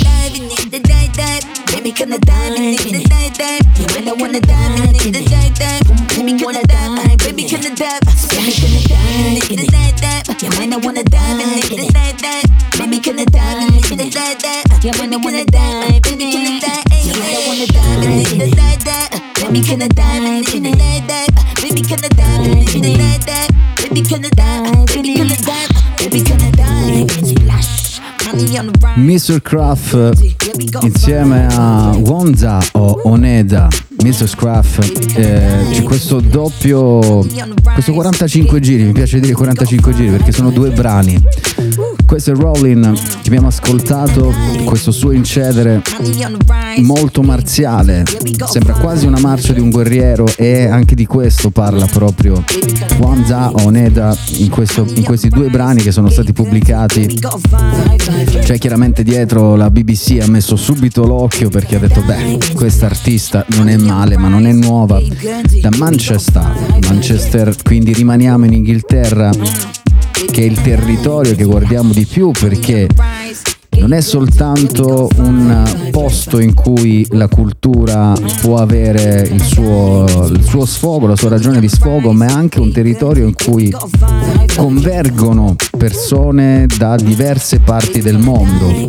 dive 0.00 0.34
in 0.34 0.48
it, 0.48 0.70
the 0.72 0.80
dive, 0.80 1.12
dive. 1.12 1.44
Baby, 1.68 1.92
kinda 1.92 2.18
dive 2.18 2.56
in 2.56 2.72
it, 2.72 2.80
the 2.80 3.04
dive, 3.04 3.36
dive. 3.36 3.60
You 3.76 3.86
might 3.92 4.08
I 4.08 4.12
wanna 4.16 4.40
dive 4.40 4.80
in 4.80 4.96
it, 4.96 5.12
the 5.12 5.20
dive, 5.20 5.54
dive. 5.60 5.84
Baby, 6.16 6.42
wanna 6.42 6.62
dive, 6.64 7.18
baby, 7.18 7.44
kinda 7.44 7.70
dive, 7.76 8.00
baby, 8.32 8.52
kinda 8.56 8.80
dive 8.88 9.20
in 9.20 9.36
it, 9.36 9.48
the 9.48 9.66
dive, 9.68 9.96
dive. 10.00 10.42
You 10.42 10.50
might 10.56 10.72
I 10.72 10.76
wanna 10.78 11.04
dive 11.04 11.40
in 11.44 11.58
it, 11.60 11.68
the 11.68 11.92
dive, 11.92 12.16
dive. 12.16 12.48
Baby, 12.78 12.98
kinda 13.00 13.24
dive 13.26 13.68
in 13.68 13.74
it, 13.76 13.84
the 13.84 14.08
dive, 14.08 14.38
dive. 14.40 14.84
You 14.84 14.92
might 14.96 15.12
I 15.12 15.16
wanna 15.20 15.44
dive, 15.44 16.02
baby, 16.02 16.32
kinda 16.32 16.60
dive, 16.64 16.87
Mr. 28.94 29.40
Craft 29.42 30.10
insieme 30.82 31.46
a 31.50 31.96
Wonza 31.96 32.58
o 32.72 33.00
Oneda, 33.04 33.68
Mr. 34.02 34.28
Scruff, 34.28 34.78
eh, 35.16 35.66
c'è 35.72 35.82
questo 35.82 36.20
doppio, 36.20 37.26
questo 37.72 37.92
45 37.92 38.60
giri, 38.60 38.82
mi 38.84 38.92
piace 38.92 39.18
dire 39.20 39.32
45 39.32 39.94
giri 39.94 40.10
perché 40.10 40.32
sono 40.32 40.50
due 40.50 40.70
brani. 40.70 41.20
Questo 42.08 42.32
è 42.32 42.34
Rollin 42.34 42.94
che 43.20 43.28
abbiamo 43.28 43.48
ascoltato, 43.48 44.32
questo 44.64 44.90
suo 44.92 45.10
incedere 45.12 45.82
molto 46.78 47.22
marziale, 47.22 48.04
sembra 48.48 48.72
quasi 48.72 49.04
una 49.06 49.20
marcia 49.20 49.52
di 49.52 49.60
un 49.60 49.68
guerriero 49.68 50.26
e 50.36 50.66
anche 50.66 50.94
di 50.94 51.04
questo 51.04 51.50
parla 51.50 51.84
proprio 51.84 52.42
Wonza 52.98 53.50
o 53.50 53.64
Oneda 53.64 54.16
in, 54.38 54.48
questo- 54.48 54.86
in 54.94 55.04
questi 55.04 55.28
due 55.28 55.48
brani 55.50 55.82
che 55.82 55.92
sono 55.92 56.08
stati 56.08 56.32
pubblicati. 56.32 57.18
Cioè 58.42 58.56
chiaramente 58.58 59.02
dietro 59.02 59.54
la 59.54 59.70
BBC 59.70 60.18
ha 60.22 60.28
messo 60.30 60.56
subito 60.56 61.04
l'occhio 61.04 61.50
perché 61.50 61.76
ha 61.76 61.78
detto 61.78 62.00
beh 62.00 62.38
questa 62.54 62.86
artista 62.86 63.44
non 63.56 63.68
è 63.68 63.76
male 63.76 64.16
ma 64.16 64.28
non 64.28 64.46
è 64.46 64.52
nuova. 64.52 64.98
Da 65.60 65.68
Manchester 65.76 66.78
Manchester 66.88 67.54
quindi 67.62 67.92
rimaniamo 67.92 68.46
in 68.46 68.54
Inghilterra 68.54 69.30
che 70.38 70.44
è 70.44 70.46
il 70.46 70.60
territorio 70.60 71.34
che 71.34 71.42
guardiamo 71.42 71.92
di 71.92 72.06
più 72.06 72.30
perché 72.30 72.86
non 73.80 73.92
è 73.92 74.00
soltanto 74.00 75.08
un 75.16 75.88
posto 75.90 76.38
in 76.38 76.54
cui 76.54 77.04
la 77.10 77.26
cultura 77.26 78.12
può 78.40 78.58
avere 78.58 79.28
il 79.28 79.42
suo, 79.42 80.04
il 80.30 80.44
suo 80.44 80.64
sfogo, 80.64 81.08
la 81.08 81.16
sua 81.16 81.30
ragione 81.30 81.58
di 81.58 81.68
sfogo, 81.68 82.12
ma 82.12 82.26
è 82.26 82.30
anche 82.30 82.60
un 82.60 82.70
territorio 82.70 83.26
in 83.26 83.34
cui 83.34 83.74
convergono 84.54 85.56
persone 85.76 86.66
da 86.76 86.94
diverse 86.94 87.58
parti 87.58 88.00
del 88.00 88.18
mondo, 88.18 88.86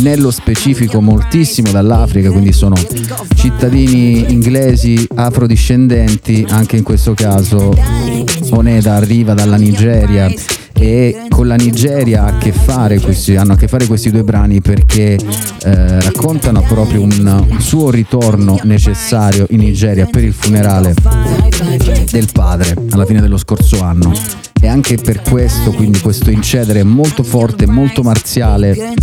nello 0.00 0.30
specifico 0.30 1.00
moltissimo 1.00 1.70
dall'Africa, 1.70 2.30
quindi 2.30 2.52
sono 2.52 2.76
cittadini 3.34 4.30
inglesi 4.30 5.06
afrodiscendenti, 5.14 6.44
anche 6.50 6.76
in 6.76 6.82
questo 6.82 7.14
caso 7.14 7.74
Oneda 8.50 8.94
arriva 8.94 9.32
dalla 9.32 9.56
Nigeria 9.56 10.30
e 10.82 11.26
con 11.28 11.46
la 11.46 11.54
Nigeria 11.54 12.24
ha 12.24 12.26
a 12.26 13.00
questi, 13.00 13.36
hanno 13.36 13.52
a 13.52 13.56
che 13.56 13.68
fare 13.68 13.86
questi 13.86 14.10
due 14.10 14.24
brani 14.24 14.60
perché 14.60 15.14
eh, 15.14 16.00
raccontano 16.00 16.60
proprio 16.62 17.02
un, 17.02 17.44
un 17.48 17.60
suo 17.60 17.88
ritorno 17.88 18.58
necessario 18.64 19.46
in 19.50 19.60
Nigeria 19.60 20.06
per 20.06 20.24
il 20.24 20.32
funerale 20.32 20.92
del 22.10 22.28
padre 22.32 22.74
alla 22.90 23.06
fine 23.06 23.20
dello 23.20 23.36
scorso 23.36 23.80
anno. 23.80 24.12
E 24.60 24.66
anche 24.66 24.96
per 24.96 25.22
questo 25.22 25.70
quindi 25.70 26.00
questo 26.00 26.30
incedere 26.30 26.82
molto 26.82 27.22
forte 27.22 27.66
molto 27.66 28.02
marziale 28.02 28.94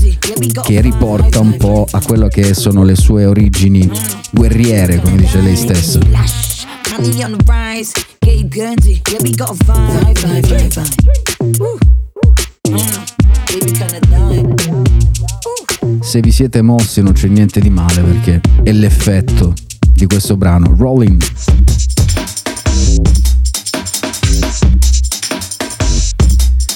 che 0.63 0.81
riporta 0.81 1.39
un 1.39 1.55
po' 1.55 1.85
a 1.89 2.01
quello 2.01 2.27
che 2.27 2.53
sono 2.53 2.83
le 2.83 2.95
sue 2.95 3.25
origini 3.25 3.89
guerriere 4.31 5.01
come 5.01 5.17
dice 5.17 5.41
lei 5.41 5.57
stessa 5.57 6.48
Money 6.91 7.23
on 7.23 7.37
the 7.37 7.43
rise, 7.47 7.93
Gabe 8.21 8.49
Guernsey. 8.49 9.01
Yeah, 9.09 9.19
we 9.21 9.35
got 9.35 9.51
a 9.51 9.53
vibe, 9.63 10.17
vibe, 10.17 10.47
vibe, 10.47 10.69
vibe. 10.73 11.59
Woo. 11.59 11.77
Se 16.01 16.19
vi 16.21 16.31
siete 16.31 16.61
mossi 16.61 17.01
non 17.01 17.13
c'è 17.13 17.27
niente 17.27 17.59
di 17.59 17.69
male 17.69 18.01
perché 18.01 18.41
è 18.63 18.71
l'effetto 18.71 19.53
di 19.91 20.05
questo 20.07 20.37
brano 20.37 20.75
Rolling 20.77 21.21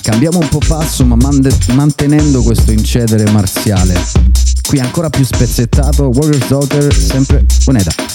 Cambiamo 0.02 0.40
un 0.40 0.50
po' 0.50 0.62
passo 0.68 1.06
ma 1.06 1.16
mantenendo 1.74 2.44
questo 2.44 2.72
incedere 2.72 3.32
marziale. 3.32 4.00
Qui 4.68 4.80
ancora 4.80 5.10
più 5.10 5.24
spezzettato, 5.24 6.12
Warriors 6.14 6.48
Daughter, 6.48 6.94
sempre 6.94 7.46
moneta. 7.66 8.13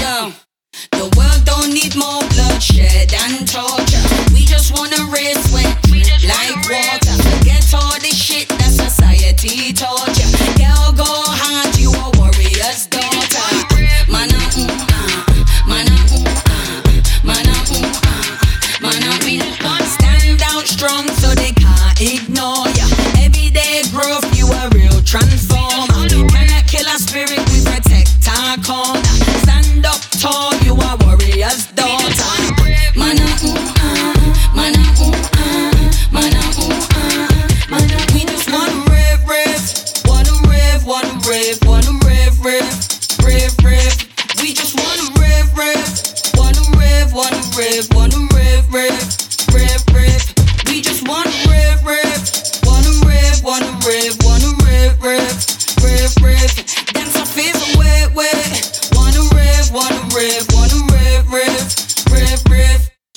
Yo, 0.00 0.32
the 0.92 1.08
world 1.16 1.44
don't 1.44 1.72
need 1.72 1.96
more 1.96 2.20
bloodshed 2.28 3.14
and 3.14 3.48
torture. 3.48 3.89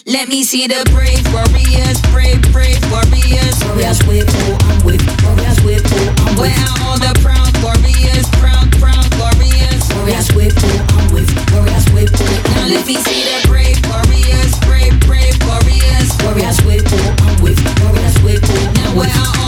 Let 0.06 0.30
me 0.30 0.44
see 0.44 0.68
the 0.68 0.84
brave 0.94 1.26
warriors, 1.34 2.00
brave, 2.14 2.40
brave 2.54 2.80
warriors. 2.92 3.56
Warriors 3.66 4.00
with 4.06 4.30
who 4.30 4.54
I'm 4.70 4.80
with, 4.86 5.04
warriors 5.26 5.60
with 5.64 5.84
who 5.84 6.00
I'm 6.22 6.38
with. 6.38 6.48
Where 6.48 6.60
are 6.64 6.78
all 6.86 7.00
the 7.00 7.12
proud 7.20 7.52
warriors, 7.66 8.28
proud, 8.40 8.72
proud 8.80 9.10
warriors? 9.20 9.84
Warriors 9.96 10.30
with 10.32 10.56
who 10.60 10.72
I'm 10.96 11.08
with, 11.12 11.28
warriors 11.52 11.88
with 11.92 12.12
who 12.14 12.30
Now 12.56 12.68
let 12.72 12.86
me 12.86 12.96
see 13.04 13.26
the 13.26 13.48
brave 13.52 13.80
warriors, 13.90 14.54
brave, 14.64 14.96
brave 15.04 15.36
warriors. 15.44 16.08
Warriors 16.24 16.60
with 16.64 16.88
who 16.88 17.00
I'm 17.28 17.36
with, 17.44 17.60
warriors 17.84 18.18
with 18.24 18.44
who 18.48 18.60
Now 18.80 18.96
where 18.96 19.12
are 19.12 19.43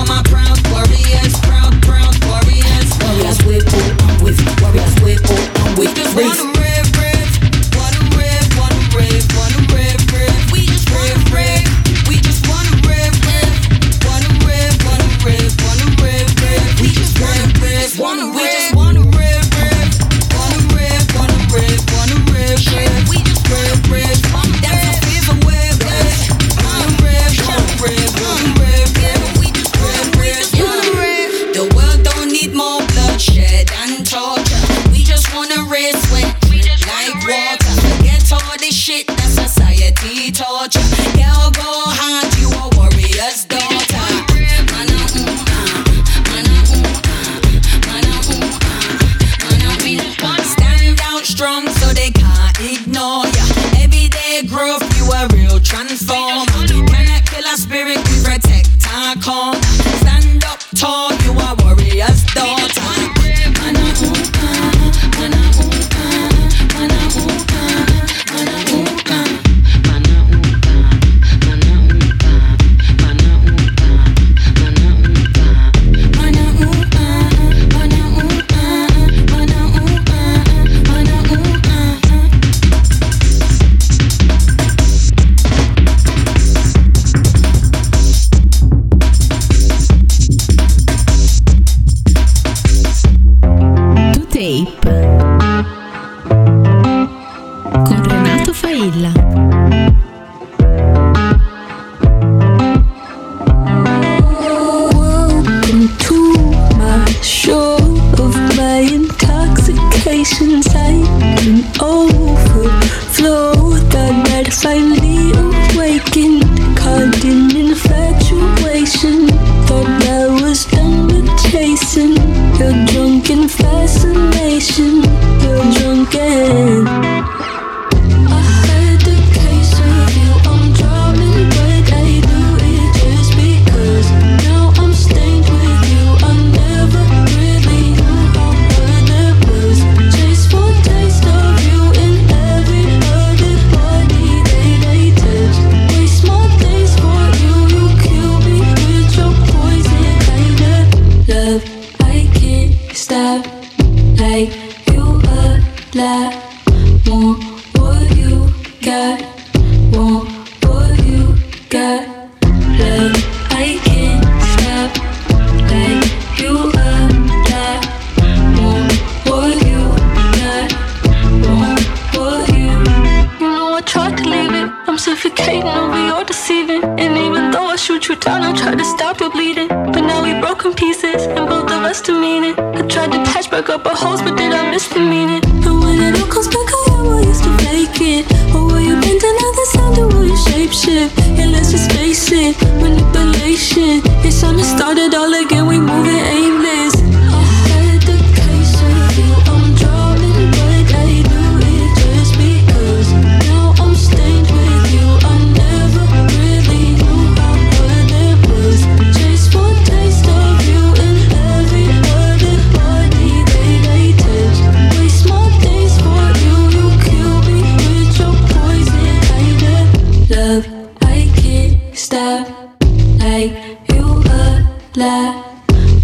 who 5.76 5.84
I'm 5.84 6.55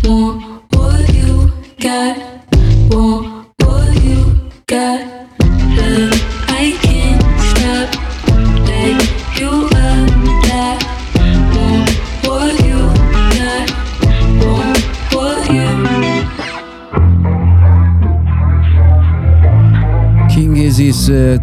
want 0.04 0.51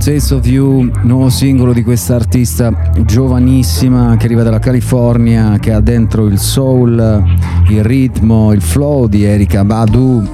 Taste 0.08 0.36
of 0.36 0.46
You, 0.46 0.90
nuovo 1.02 1.28
singolo 1.28 1.74
di 1.74 1.82
questa 1.82 2.14
artista 2.14 2.72
giovanissima 3.04 4.16
che 4.16 4.24
arriva 4.24 4.42
dalla 4.42 4.58
California, 4.58 5.58
che 5.58 5.70
ha 5.70 5.80
dentro 5.80 6.24
il 6.28 6.38
soul, 6.38 7.22
il 7.68 7.84
ritmo, 7.84 8.54
il 8.54 8.62
flow 8.62 9.06
di 9.06 9.24
Erika 9.24 9.66
Badu. 9.66 10.26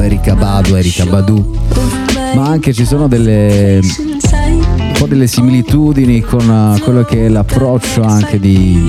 Erika 0.00 0.36
Badu, 0.36 0.76
Erika 0.76 1.04
Badu. 1.04 1.52
Ma 2.36 2.46
anche 2.46 2.72
ci 2.72 2.84
sono 2.84 3.08
delle 3.08 3.80
un 3.82 4.92
po' 4.96 5.06
delle 5.08 5.26
similitudini 5.26 6.20
con 6.20 6.48
eh, 6.48 6.80
quello 6.80 7.02
che 7.02 7.26
è 7.26 7.28
l'approccio 7.28 8.02
anche 8.02 8.38
di 8.38 8.88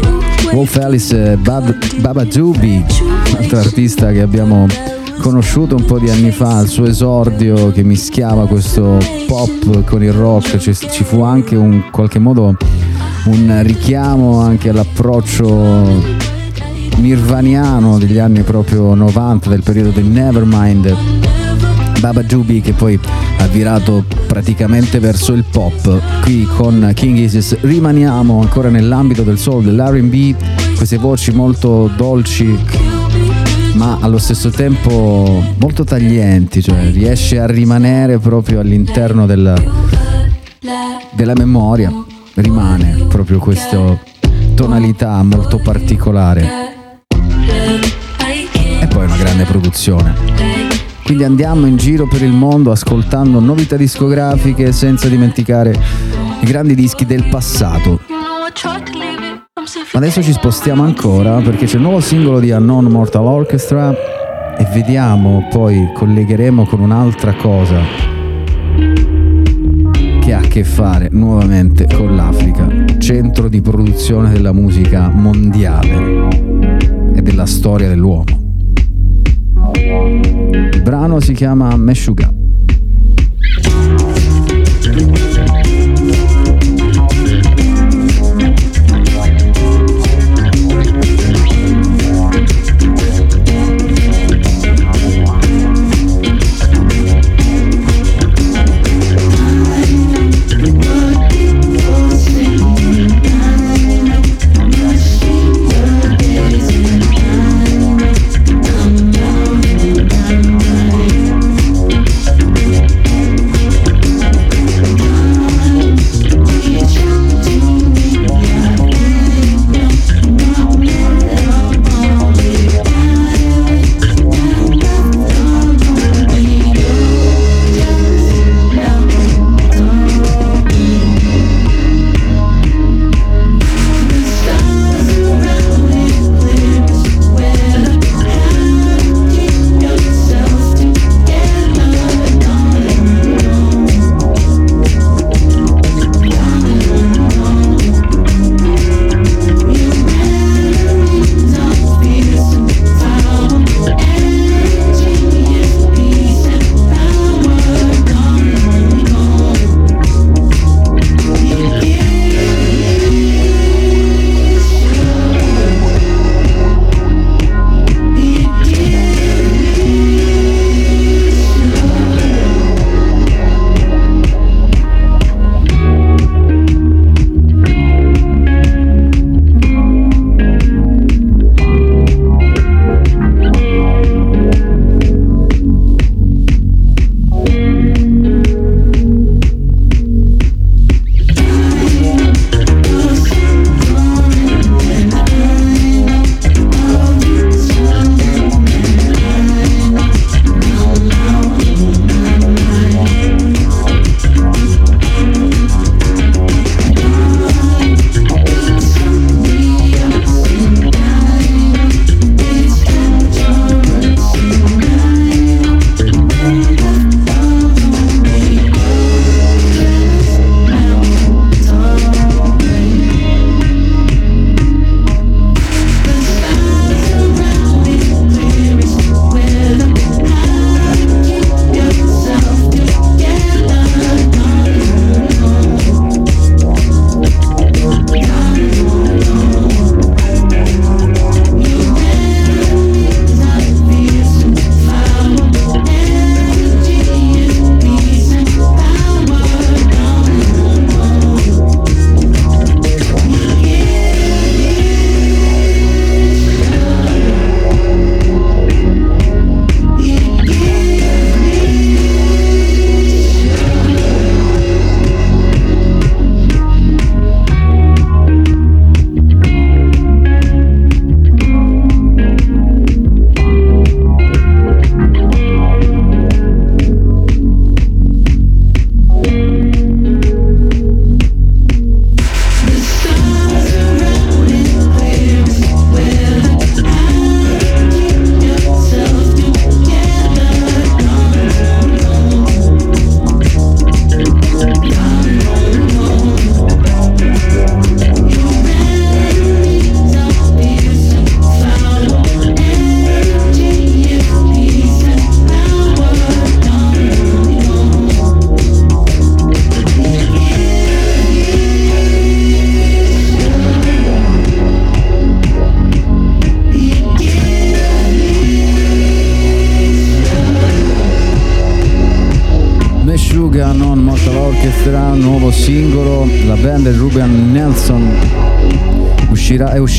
Wolf 0.52 0.76
Alice 0.76 1.38
Bab- 1.38 2.00
Baba 2.00 2.30
Zubi, 2.30 2.86
un'altra 3.32 3.62
artista 3.62 4.12
che 4.12 4.22
abbiamo 4.22 4.68
conosciuto 5.22 5.76
un 5.76 5.86
po' 5.86 6.00
di 6.00 6.10
anni 6.10 6.32
fa 6.32 6.58
al 6.58 6.68
suo 6.68 6.86
esordio 6.86 7.72
che 7.72 7.84
mischiava 7.84 8.48
questo 8.48 8.98
pop 9.28 9.84
con 9.84 10.04
il 10.04 10.12
rock, 10.12 10.58
ci, 10.58 10.74
ci 10.74 11.04
fu 11.04 11.22
anche 11.22 11.56
un 11.56 11.90
qualche 11.92 12.18
modo 12.18 12.58
un 13.26 13.60
richiamo 13.62 14.40
anche 14.40 14.70
all'approccio 14.70 16.20
nirvaniano 16.98 18.00
degli 18.00 18.18
anni 18.18 18.42
proprio 18.42 18.96
90 18.96 19.50
del 19.50 19.62
periodo 19.62 19.90
del 19.92 20.06
Nevermind. 20.06 20.96
Baba 22.00 22.24
Jubi 22.24 22.62
che 22.62 22.74
poi 22.74 23.00
ha 23.38 23.46
virato 23.46 24.04
praticamente 24.26 25.00
verso 25.00 25.34
il 25.34 25.46
pop. 25.50 26.02
Qui 26.24 26.48
con 26.58 26.92
King 26.96 27.18
Isis 27.18 27.58
rimaniamo 27.62 28.42
ancora 28.42 28.70
nell'ambito 28.70 29.22
del 29.22 29.38
soul 29.38 29.64
dell'R&B 29.64 30.36
queste 30.76 30.98
voci 30.98 31.32
molto 31.32 31.92
dolci 31.96 32.58
ma 33.74 33.98
allo 34.02 34.18
stesso 34.18 34.50
tempo 34.50 35.44
molto 35.58 35.84
taglienti 35.84 36.62
cioè 36.62 36.92
riesce 36.92 37.40
a 37.40 37.46
rimanere 37.46 38.18
proprio 38.20 38.60
all'interno 38.60 39.26
del- 39.26 39.54
della 41.12 41.34
memoria 41.36 41.92
rimane 42.36 43.06
proprio 43.08 43.40
questa 43.40 43.98
tonalità 44.56 45.22
molto 45.24 45.60
particolare. 45.60 46.70
E 48.80 48.88
poi 48.88 49.06
una 49.06 49.18
grande 49.18 49.44
produzione. 49.44 50.16
Quindi 51.04 51.24
andiamo 51.24 51.66
in 51.66 51.78
giro 51.78 52.08
per 52.08 52.22
il 52.22 52.32
mondo 52.32 52.72
ascoltando 52.72 53.40
novità 53.40 53.76
discografiche 53.76 54.72
senza 54.72 55.08
dimenticare 55.10 55.78
i 56.42 56.46
grandi 56.46 56.74
dischi 56.74 57.06
del 57.06 57.28
passato. 57.28 58.00
Adesso 59.94 60.22
ci 60.22 60.34
spostiamo 60.34 60.84
ancora 60.84 61.40
perché 61.40 61.66
c'è 61.66 61.78
il 61.78 61.82
nuovo 61.82 62.02
singolo 62.02 62.40
di 62.40 62.52
Unknown 62.52 62.86
Mortal 62.86 63.26
Orchestra 63.26 63.94
e 64.58 64.66
vediamo, 64.74 65.48
poi 65.50 65.92
collegheremo 65.94 66.66
con 66.66 66.82
un'altra 66.82 67.34
cosa 67.36 67.80
che 70.20 70.34
ha 70.34 70.40
a 70.40 70.42
che 70.42 70.64
fare 70.66 71.08
nuovamente 71.12 71.88
con 71.88 72.16
l'Africa, 72.16 72.68
centro 72.98 73.48
di 73.48 73.62
produzione 73.62 74.32
della 74.32 74.52
musica 74.52 75.08
mondiale 75.08 76.28
e 77.14 77.22
della 77.22 77.46
storia 77.46 77.88
dell'uomo. 77.88 78.40
Il 79.74 80.82
brano 80.84 81.20
si 81.22 81.34
chiama 81.34 81.76
Meshuggah. 81.78 82.41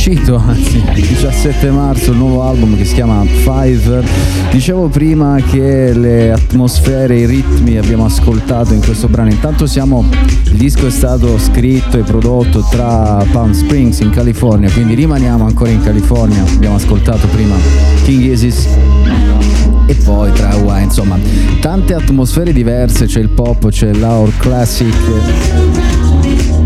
Uscito 0.05 0.35
anzi, 0.35 0.83
il 0.97 1.07
17 1.07 1.71
marzo 1.71 2.11
il 2.11 2.17
nuovo 2.17 2.43
album 2.43 2.77
che 2.77 2.85
si 2.85 2.95
chiama 2.95 3.25
Five. 3.25 4.03
Dicevo 4.51 4.89
prima 4.89 5.37
che 5.37 5.93
le 5.93 6.33
atmosfere, 6.33 7.21
i 7.21 7.27
ritmi 7.27 7.79
abbiamo 7.79 8.07
ascoltato 8.07 8.75
in 8.75 8.81
questo 8.81 9.07
brano. 9.07 9.31
Intanto 9.31 9.67
siamo, 9.67 10.05
il 10.47 10.57
disco 10.57 10.89
è 10.89 10.91
stato 10.91 11.39
scritto 11.39 11.99
e 11.99 12.03
prodotto 12.03 12.67
tra 12.69 13.25
Palm 13.31 13.53
Springs 13.53 14.01
in 14.01 14.11
California, 14.11 14.69
quindi 14.73 14.95
rimaniamo 14.95 15.45
ancora 15.45 15.71
in 15.71 15.81
California. 15.81 16.43
Abbiamo 16.53 16.75
ascoltato 16.75 17.29
prima 17.29 17.55
King 18.03 18.25
Isis 18.25 18.67
e 19.87 19.95
poi 20.03 20.33
tra 20.33 20.51
Hawaii, 20.51 20.83
insomma, 20.83 21.17
tante 21.61 21.95
atmosfere 21.95 22.53
diverse, 22.53 23.07
c'è 23.07 23.21
il 23.21 23.29
pop, 23.29 23.69
c'è 23.69 23.93
l'hour 23.95 24.37
classic, 24.39 24.93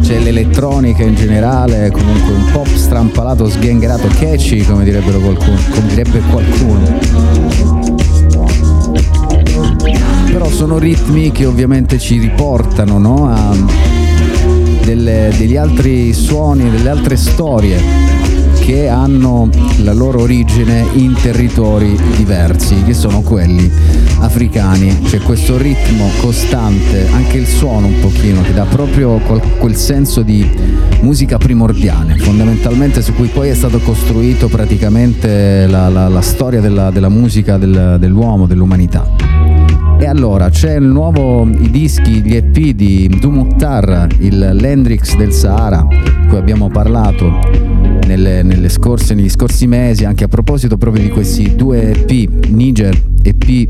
c'è 0.06 0.20
l'elettronica 0.20 1.02
in 1.02 1.16
generale, 1.16 1.90
comunque 1.90 2.32
un 2.32 2.48
pop 2.52 2.68
strampalato, 2.68 3.48
sgangherato, 3.48 4.06
catchy, 4.06 4.64
come 4.64 4.84
direbbero 4.84 5.18
qualcuno, 5.18 5.58
come 5.70 5.88
direbbe 5.88 6.20
qualcuno. 6.30 6.98
Però 10.30 10.48
sono 10.48 10.78
ritmi 10.78 11.32
che 11.32 11.44
ovviamente 11.44 11.98
ci 11.98 12.18
riportano 12.18 12.98
no, 12.98 13.28
a 13.28 13.52
delle- 14.84 15.34
degli 15.36 15.56
altri 15.56 16.12
suoni, 16.12 16.70
delle 16.70 16.88
altre 16.88 17.16
storie 17.16 17.82
che 18.60 18.88
hanno 18.88 19.48
la 19.78 19.92
loro 19.92 20.20
origine 20.20 20.86
in 20.92 21.16
territori 21.20 21.98
diversi, 22.16 22.80
che 22.84 22.94
sono 22.94 23.22
quelli 23.22 23.68
africani. 24.20 25.00
C'è 25.02 25.18
questo 25.20 25.56
ritmo 25.56 26.08
costante, 26.20 27.06
anche 27.12 27.38
il 27.38 27.46
suono 27.46 27.86
un 27.86 28.00
pochino, 28.00 28.42
che 28.42 28.52
dà 28.52 28.64
proprio 28.64 29.18
quel, 29.58 29.74
senso 29.76 30.22
di 30.22 30.48
musica 31.02 31.36
primordiale, 31.38 32.16
fondamentalmente 32.16 33.02
su 33.02 33.12
cui 33.14 33.28
poi 33.28 33.48
è 33.50 33.54
stato 33.54 33.78
costruito 33.78 34.48
praticamente 34.48 35.66
la, 35.66 35.88
la- 35.88 36.08
la 36.08 36.20
storia 36.22 36.60
della, 36.60 36.90
della 36.90 37.08
musica 37.08 37.56
del- 37.58 37.96
dell'uomo, 37.98 38.46
dell'umanità. 38.46 39.08
E 39.98 40.06
allora 40.06 40.50
c'è 40.50 40.76
il 40.76 40.84
nuovo, 40.84 41.46
i 41.48 41.70
dischi, 41.70 42.20
gli 42.22 42.34
EP 42.34 42.58
di 42.74 43.08
Dumoktar, 43.18 44.08
il 44.18 44.50
Lendrix 44.52 45.16
del 45.16 45.32
Sahara, 45.32 45.86
di 45.88 46.26
cui 46.28 46.36
abbiamo 46.36 46.68
parlato 46.68 47.40
nelle, 48.06 48.42
nelle 48.42 48.68
scorse- 48.68 49.14
negli 49.14 49.28
scorsi 49.28 49.66
mesi, 49.66 50.04
anche 50.04 50.24
a 50.24 50.28
proposito 50.28 50.78
proprio 50.78 51.02
di 51.02 51.10
questi 51.10 51.54
due 51.54 51.92
EP, 51.92 52.46
Niger 52.46 52.98
EP 53.22 53.68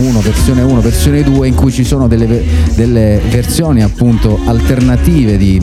1, 0.00 0.20
versione 0.20 0.62
1, 0.62 0.80
versione 0.80 1.22
2, 1.22 1.46
in 1.46 1.54
cui 1.54 1.70
ci 1.70 1.84
sono 1.84 2.08
delle, 2.08 2.42
delle 2.74 3.20
versioni 3.30 3.82
appunto 3.82 4.38
alternative 4.44 5.36
di 5.36 5.60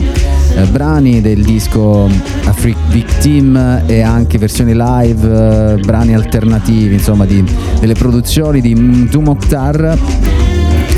eh, 0.54 0.64
brani 0.66 1.20
del 1.20 1.42
disco 1.42 2.08
Afrik 2.44 2.78
Victim 2.88 3.82
e 3.86 4.00
anche 4.00 4.38
versioni 4.38 4.72
live, 4.74 5.74
eh, 5.74 5.76
brani 5.80 6.14
alternativi, 6.14 6.94
insomma 6.94 7.26
di, 7.26 7.44
delle 7.80 7.94
produzioni 7.94 8.60
di 8.60 8.74
Mokhtar. 8.74 9.98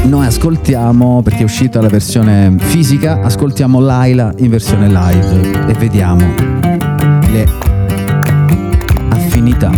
Noi 0.04 0.26
ascoltiamo, 0.26 1.22
perché 1.22 1.40
è 1.40 1.44
uscita 1.44 1.80
la 1.80 1.88
versione 1.88 2.54
fisica, 2.58 3.20
ascoltiamo 3.22 3.80
Laila 3.80 4.32
in 4.38 4.50
versione 4.50 4.88
live 4.88 5.66
e 5.66 5.72
vediamo 5.72 6.63
le 7.34 7.44
affinità. 9.10 9.70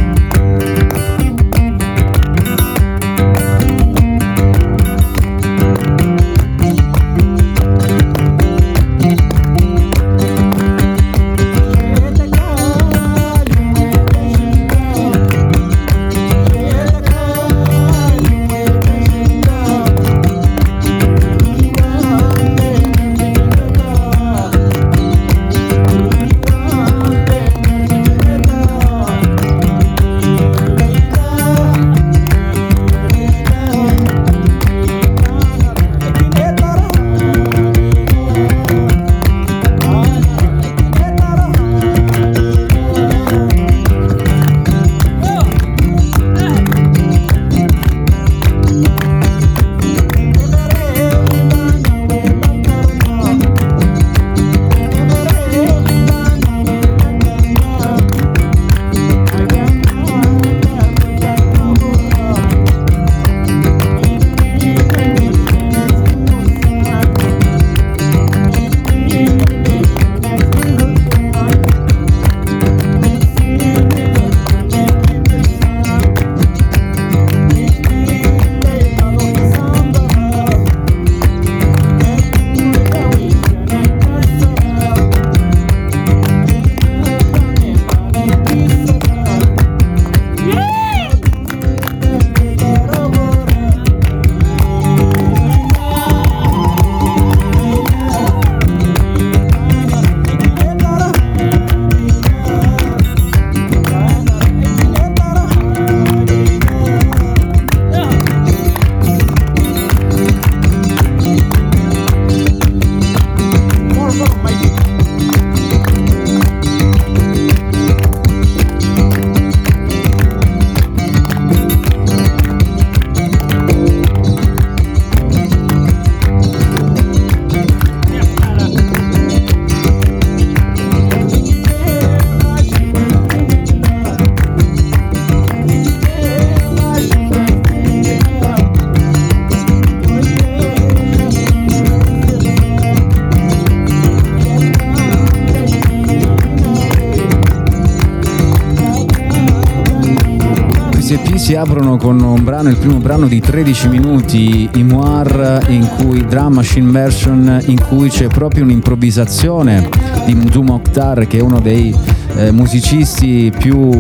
Brano, 153.07 153.29
di 153.29 153.39
13 153.39 153.87
minuti, 153.87 154.69
Imoir, 154.75 155.67
in 155.69 155.89
cui 155.97 156.27
Drum 156.27 156.55
Machine 156.55 156.91
Version, 156.91 157.63
in 157.67 157.81
cui 157.81 158.09
c'è 158.09 158.27
proprio 158.27 158.65
un'improvvisazione 158.65 159.89
di 160.25 160.35
Mdu 160.35 160.63
Mokhtar, 160.63 161.29
che 161.29 161.39
è 161.39 161.41
uno 161.41 161.61
dei 161.61 161.95
eh, 162.35 162.51
musicisti 162.51 163.53
più 163.57 163.91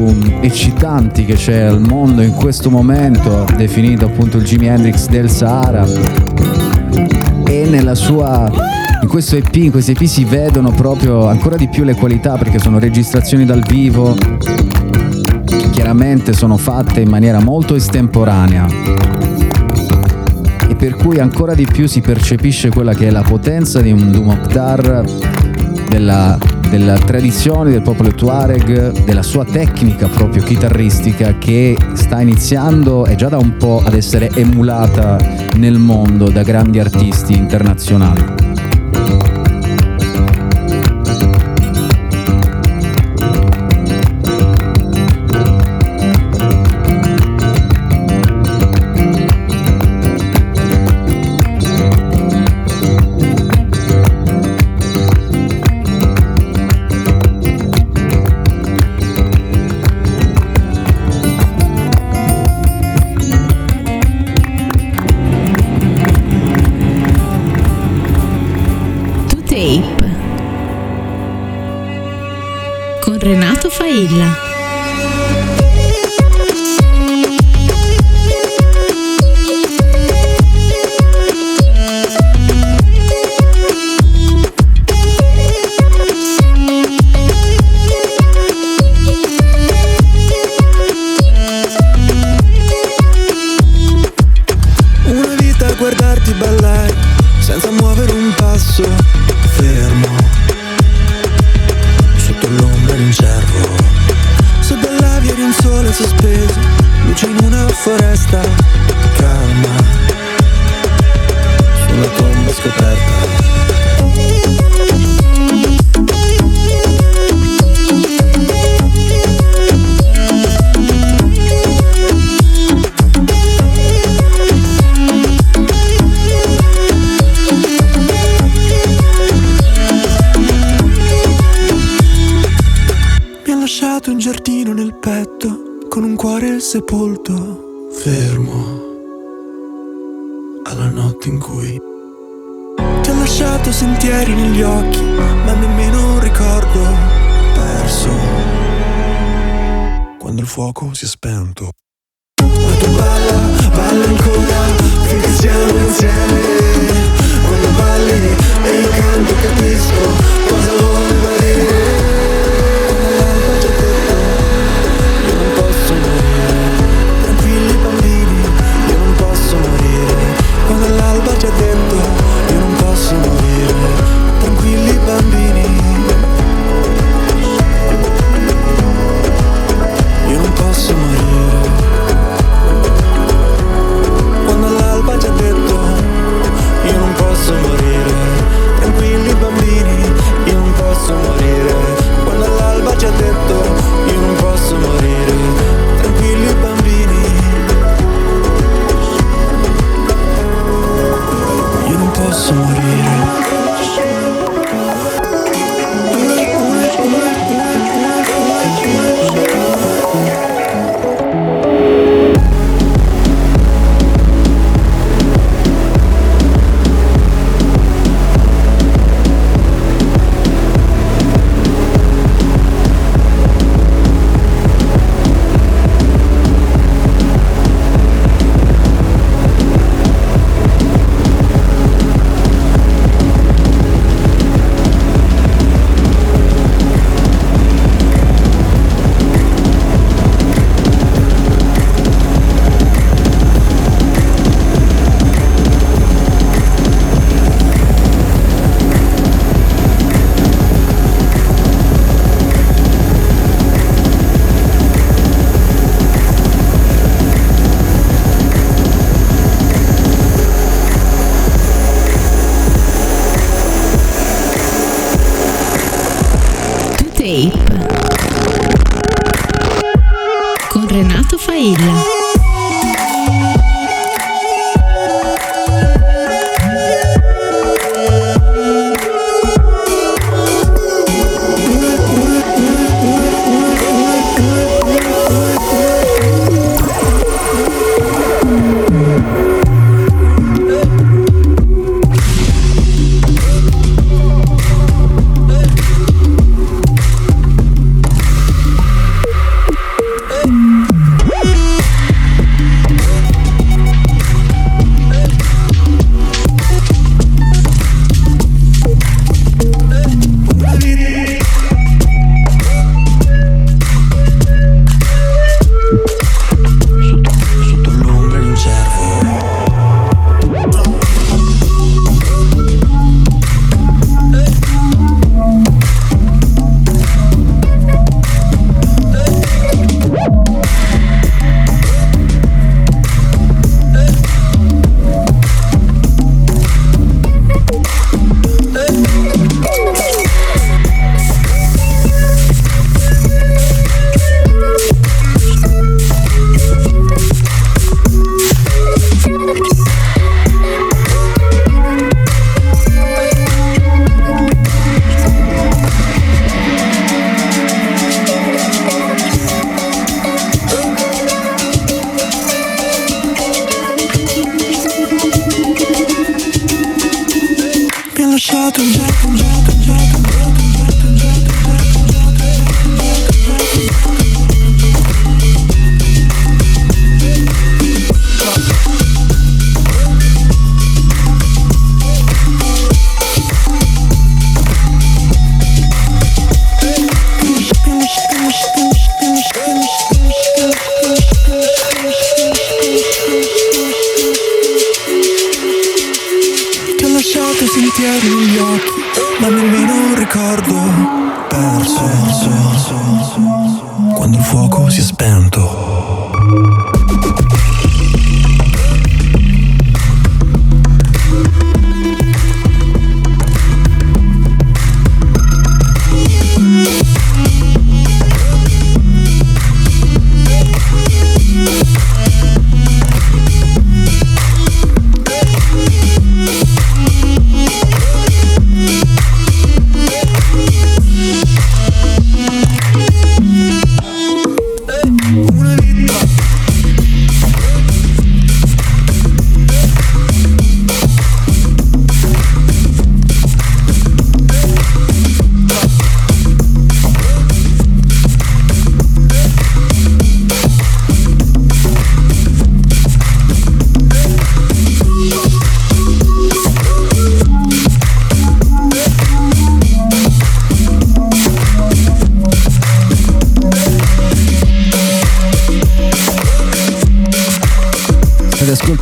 eccitanti 0.41 1.24
che 1.24 1.35
c'è 1.35 1.61
al 1.61 1.81
mondo 1.81 2.20
in 2.20 2.33
questo 2.33 2.69
momento, 2.69 3.47
definito 3.57 4.07
appunto 4.07 4.39
il 4.39 4.45
Jimi 4.45 4.66
Hendrix 4.66 5.07
del 5.09 5.31
Sahara. 5.31 5.87
E 7.47 7.66
nella 7.70 7.95
sua 7.95 8.51
in 9.03 9.09
questo 9.09 9.37
EP, 9.37 9.55
in 9.55 9.70
questi 9.70 9.93
EP 9.93 10.03
si 10.03 10.24
vedono 10.24 10.73
proprio 10.73 11.28
ancora 11.28 11.55
di 11.55 11.69
più 11.69 11.85
le 11.85 11.95
qualità 11.95 12.37
perché 12.37 12.59
sono 12.59 12.81
registrazioni 12.81 13.45
dal 13.45 13.61
vivo, 13.61 14.16
chiaramente 15.77 16.32
sono 16.32 16.57
fatte 16.57 17.03
in 17.03 17.11
maniera 17.11 17.39
molto 17.39 17.74
estemporanea 17.74 18.66
e 20.70 20.74
per 20.74 20.97
cui 20.97 21.19
ancora 21.19 21.55
di 21.55 21.66
più 21.70 21.86
si 21.86 22.01
percepisce 22.01 22.70
quella 22.70 22.94
che 22.94 23.09
è 23.09 23.11
la 23.11 23.20
potenza 23.20 23.82
di 23.82 23.93
un 23.93 24.11
Dumoktar, 24.11 25.05
della, 25.90 26.39
della 26.70 26.97
tradizione 26.97 27.73
del 27.73 27.82
popolo 27.82 28.11
Tuareg, 28.11 29.05
della 29.05 29.23
sua 29.23 29.44
tecnica 29.44 30.09
proprio 30.09 30.43
chitarristica 30.43 31.36
che 31.36 31.77
sta 31.93 32.23
iniziando 32.23 33.05
e 33.05 33.15
già 33.15 33.28
da 33.28 33.36
un 33.36 33.59
po' 33.59 33.82
ad 33.85 33.93
essere 33.93 34.31
emulata 34.31 35.19
nel 35.59 35.77
mondo 35.77 36.31
da 36.31 36.43
grandi 36.43 36.78
artisti 36.78 37.35
internazionali. 37.35 38.45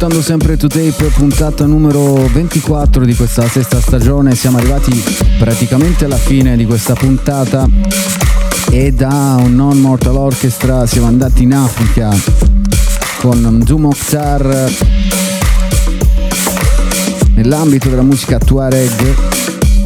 Ascoltando 0.05 0.23
sempre 0.23 0.57
To 0.59 0.67
Tape, 0.67 1.05
puntata 1.15 1.65
numero 1.65 2.29
24 2.29 3.07
di 3.07 3.15
questa 3.15 3.49
sesta 3.49 3.81
stagione. 3.81 4.35
Siamo 4.35 4.59
arrivati 4.59 5.03
praticamente 5.39 6.05
alla 6.05 6.17
fine 6.17 6.57
di 6.57 6.67
questa 6.67 6.93
puntata 6.93 7.67
e 8.71 8.93
da 8.93 9.37
un 9.39 9.55
non 9.55 9.79
mortal 9.79 10.17
orchestra 10.17 10.87
siamo 10.87 11.07
andati 11.07 11.45
in 11.45 11.55
Africa 11.55 12.15
con 13.21 13.39
Mdu 13.39 13.77
Mokhtar 13.79 14.71
nell'ambito 17.35 17.89
della 17.89 18.03
musica 18.03 18.39
Tuareg 18.39 19.15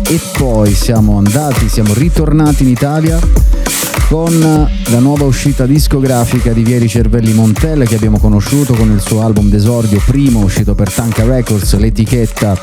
e 0.08 0.20
poi 0.36 0.74
siamo 0.74 1.18
andati, 1.18 1.68
siamo 1.68 1.92
ritornati 1.94 2.64
in 2.64 2.70
Italia 2.70 3.20
con 4.08 4.38
la 4.40 4.98
nuova 5.00 5.24
uscita 5.24 5.66
discografica 5.66 6.54
di 6.54 6.62
Vieri 6.62 6.88
Cervelli 6.88 7.34
Montelle 7.34 7.84
che 7.84 7.94
abbiamo 7.94 8.18
conosciuto 8.18 8.72
con 8.72 8.90
il 8.90 9.02
suo 9.02 9.22
album 9.22 9.50
d'esordio 9.50 10.00
primo 10.06 10.40
uscito 10.40 10.74
per 10.74 10.90
Tanka 10.90 11.24
Records, 11.24 11.76
l'etichetta 11.76 12.58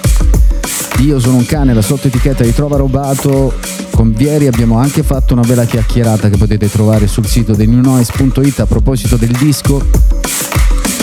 Io 1.02 1.20
sono 1.20 1.38
un 1.38 1.46
cane, 1.46 1.76
la 1.76 1.84
sottoetichetta 1.84 2.44
di 2.44 2.52
Trova 2.52 2.78
Robato. 2.78 3.54
Con 3.92 4.12
Vieri 4.12 4.48
abbiamo 4.48 4.80
anche 4.80 5.04
fatto 5.04 5.34
una 5.34 5.44
bella 5.44 5.66
chiacchierata 5.66 6.30
che 6.30 6.38
potete 6.38 6.68
trovare 6.70 7.06
sul 7.06 7.28
sito 7.28 7.54
di 7.54 7.68
newnoise.it 7.68 8.60
a 8.62 8.66
proposito 8.66 9.16
del 9.16 9.32
disco 9.32 9.86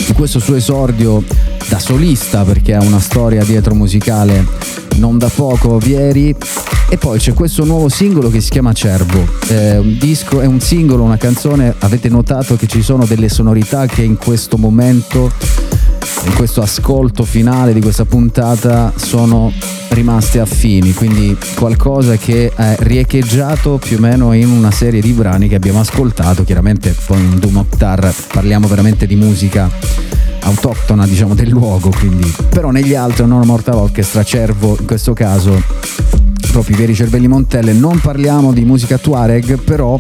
di 0.07 0.13
questo 0.13 0.41
suo 0.41 0.57
esordio 0.57 1.23
da 1.69 1.79
solista 1.79 2.45
perché 2.45 2.75
ha 2.75 2.83
una 2.83 3.01
storia 3.01 3.45
dietro 3.45 3.75
musicale 3.75 4.45
non 4.97 5.19
da 5.19 5.29
poco 5.29 5.79
Vieri. 5.79 6.35
E 6.89 6.99
poi 6.99 7.19
c'è 7.19 7.33
questo 7.33 7.65
nuovo 7.65 7.89
singolo 7.89 8.29
che 8.29 8.41
si 8.41 8.51
chiama 8.51 8.73
Cervo. 8.73 9.27
È 9.47 9.79
un 9.79 9.97
disco 9.99 10.41
è 10.41 10.47
un 10.47 10.61
singolo 10.61 11.03
una 11.03 11.17
canzone. 11.17 11.75
Avete 11.79 12.09
notato 12.09 12.57
che 12.57 12.67
ci 12.67 12.83
sono 12.83 13.07
delle 13.07 13.29
sonorità 13.29 13.87
che 13.87 14.03
in 14.03 14.17
questo 14.17 14.59
momento 14.59 15.31
in 16.25 16.35
questo 16.35 16.63
ascolto 16.63 17.25
finale 17.25 17.73
di 17.73 17.81
questa 17.81 18.05
puntata 18.05 18.93
sono 18.95 19.53
rimaste 19.89 20.39
affini, 20.39 20.95
quindi 20.95 21.37
qualcosa 21.55 22.17
che 22.17 22.53
è 22.55 22.77
riecheggiato 22.79 23.79
più 23.83 23.97
o 23.97 24.01
meno 24.01 24.33
in 24.33 24.49
una 24.49 24.71
serie 24.71 25.01
di 25.01 25.11
brani 25.13 25.49
che 25.49 25.57
abbiamo 25.57 25.81
ascoltato, 25.81 26.45
chiaramente 26.45 26.95
poi 27.07 27.19
in 27.19 27.39
Doom 27.39 27.57
Octar 27.57 28.15
parliamo 28.33 28.69
veramente 28.69 29.07
di 29.07 29.17
musica 29.17 29.71
autoctona 30.43 31.07
diciamo 31.07 31.35
del 31.35 31.49
luogo, 31.49 31.91
quindi 31.91 32.33
però 32.49 32.71
negli 32.71 32.95
altri 32.95 33.27
non 33.27 33.47
Mortal 33.47 33.77
Orchestra, 33.77 34.23
Cervo 34.23 34.77
in 34.79 34.87
questo 34.87 35.13
caso 35.13 35.61
proprio 36.51 36.77
i 36.77 36.79
veri 36.79 36.95
cervelli 36.95 37.29
Montelle, 37.29 37.73
non 37.73 37.99
parliamo 37.99 38.53
di 38.53 38.65
musica 38.65 38.99
Tuareg, 38.99 39.59
però 39.61 39.99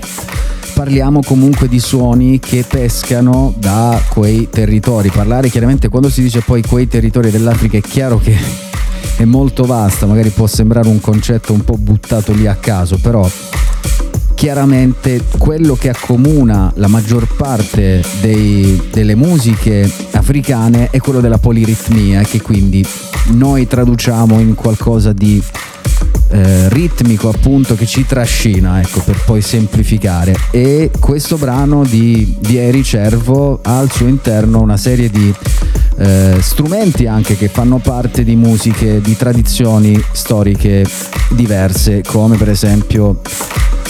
parliamo 0.74 1.23
comunque 1.23 1.69
di 1.69 1.78
suoni 1.78 2.39
che 2.39 2.64
pescano 2.69 3.55
da 3.56 4.01
quei 4.10 4.48
territori. 4.51 5.10
Parlare 5.10 5.48
chiaramente 5.48 5.89
quando 5.89 6.10
si 6.10 6.23
dice 6.23 6.40
poi 6.40 6.62
quei 6.62 6.89
territori 6.89 7.31
dell'Africa 7.31 7.78
è 7.78 7.81
chiaro 7.81 8.19
che 8.19 8.36
è 9.16 9.24
molto 9.24 9.64
vasta, 9.64 10.06
magari 10.06 10.31
può 10.31 10.47
sembrare 10.47 10.89
un 10.89 11.01
concetto 11.01 11.52
un 11.52 11.64
po' 11.64 11.77
buttato 11.78 12.32
lì 12.32 12.47
a 12.47 12.56
caso, 12.56 12.98
però 12.98 13.28
chiaramente 14.43 15.23
quello 15.39 15.77
che 15.77 15.89
accomuna 15.89 16.73
la 16.74 16.89
maggior 16.89 17.28
parte 17.36 18.02
dei- 18.20 18.89
delle 18.90 19.14
musiche 19.14 19.89
africane 20.10 20.89
è 20.90 20.98
quello 20.98 21.20
della 21.20 21.39
poliritmia, 21.39 22.23
che 22.23 22.43
quindi 22.43 22.85
noi 23.35 23.69
traduciamo 23.69 24.40
in 24.40 24.56
qualcosa 24.56 25.12
di 25.12 25.40
eh, 26.31 26.69
ritmico 26.70 27.28
appunto 27.28 27.77
che 27.77 27.86
ci 27.86 28.05
trascina, 28.05 28.81
ecco, 28.81 28.98
per 29.02 29.23
poi 29.24 29.40
semplificare. 29.40 30.35
E 30.51 30.90
questo 30.98 31.36
brano 31.36 31.85
di 31.85 32.35
Vieri 32.40 32.82
Cervo 32.82 33.60
ha 33.62 33.78
al 33.78 33.93
suo 33.93 34.09
interno 34.09 34.60
una 34.60 34.77
serie 34.77 35.09
di 35.09 35.32
eh, 36.03 36.39
strumenti 36.41 37.07
anche 37.07 37.37
che 37.37 37.47
fanno 37.47 37.79
parte 37.79 38.24
di 38.24 38.35
musiche, 38.35 39.01
di 39.01 39.16
tradizioni 39.16 40.03
storiche 40.11 40.85
diverse, 41.31 42.03
come 42.05 42.37
per 42.37 42.51
esempio 42.51 43.20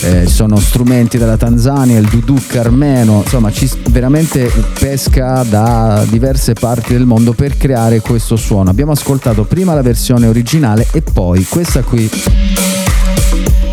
eh, 0.01 0.27
sono 0.27 0.57
strumenti 0.57 1.17
dalla 1.17 1.37
Tanzania, 1.37 1.97
il 1.97 2.07
duduk 2.07 2.55
armeno, 2.55 3.21
insomma 3.23 3.51
ci 3.51 3.67
veramente 3.89 4.51
pesca 4.77 5.41
da 5.41 6.05
diverse 6.07 6.53
parti 6.53 6.93
del 6.93 7.07
mondo 7.07 7.33
per 7.33 7.57
creare 7.57 7.99
questo 8.01 8.35
suono. 8.35 8.69
Abbiamo 8.69 8.91
ascoltato 8.91 9.45
prima 9.45 9.73
la 9.73 9.81
versione 9.81 10.27
originale 10.27 10.85
e 10.91 11.01
poi 11.01 11.43
questa 11.45 11.81
qui 11.81 12.07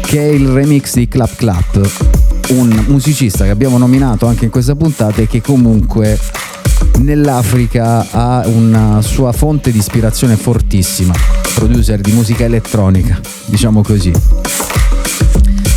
che 0.00 0.18
è 0.18 0.28
il 0.28 0.48
remix 0.48 0.94
di 0.94 1.06
Clap 1.06 1.36
Clap, 1.36 1.90
un 2.48 2.84
musicista 2.88 3.44
che 3.44 3.50
abbiamo 3.50 3.76
nominato 3.76 4.26
anche 4.26 4.46
in 4.46 4.50
questa 4.50 4.74
puntata 4.74 5.20
e 5.20 5.26
che 5.26 5.42
comunque 5.42 6.18
nell'Africa 6.98 8.06
ha 8.10 8.46
una 8.46 9.02
sua 9.02 9.32
fonte 9.32 9.70
di 9.70 9.78
ispirazione 9.78 10.36
fortissima, 10.36 11.14
producer 11.54 12.00
di 12.00 12.12
musica 12.12 12.44
elettronica, 12.44 13.18
diciamo 13.46 13.82
così 13.82 14.12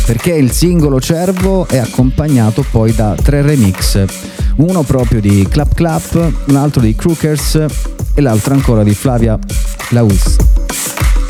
perché 0.04 0.32
il 0.32 0.52
singolo 0.52 1.00
Cervo 1.00 1.66
è 1.66 1.78
accompagnato 1.78 2.64
poi 2.70 2.94
da 2.94 3.16
tre 3.20 3.42
remix, 3.42 4.04
uno 4.56 4.82
proprio 4.82 5.20
di 5.20 5.46
Clap 5.48 5.74
Clap, 5.74 6.32
un 6.46 6.56
altro 6.56 6.82
di 6.82 6.94
Crookers 6.94 7.64
e 8.14 8.20
l'altro 8.20 8.54
ancora 8.54 8.82
di 8.82 8.94
Flavia 8.94 9.38
Laus. 9.90 10.63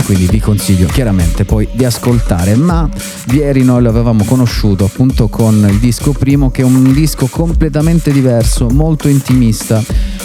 Quindi 0.05 0.27
vi 0.27 0.39
consiglio 0.39 0.87
chiaramente 0.87 1.45
poi 1.45 1.67
di 1.73 1.85
ascoltare, 1.85 2.55
ma 2.57 2.89
ieri 3.31 3.65
noi 3.65 3.83
lo 3.83 3.89
avevamo 3.89 4.25
conosciuto 4.25 4.85
appunto 4.85 5.29
con 5.29 5.67
il 5.69 5.79
disco 5.79 6.13
primo 6.13 6.51
che 6.51 6.61
è 6.61 6.65
un 6.65 6.93
disco 6.93 7.27
completamente 7.27 8.13
diverso, 8.13 8.69
molto 8.69 9.09
intimista, 9.09 9.83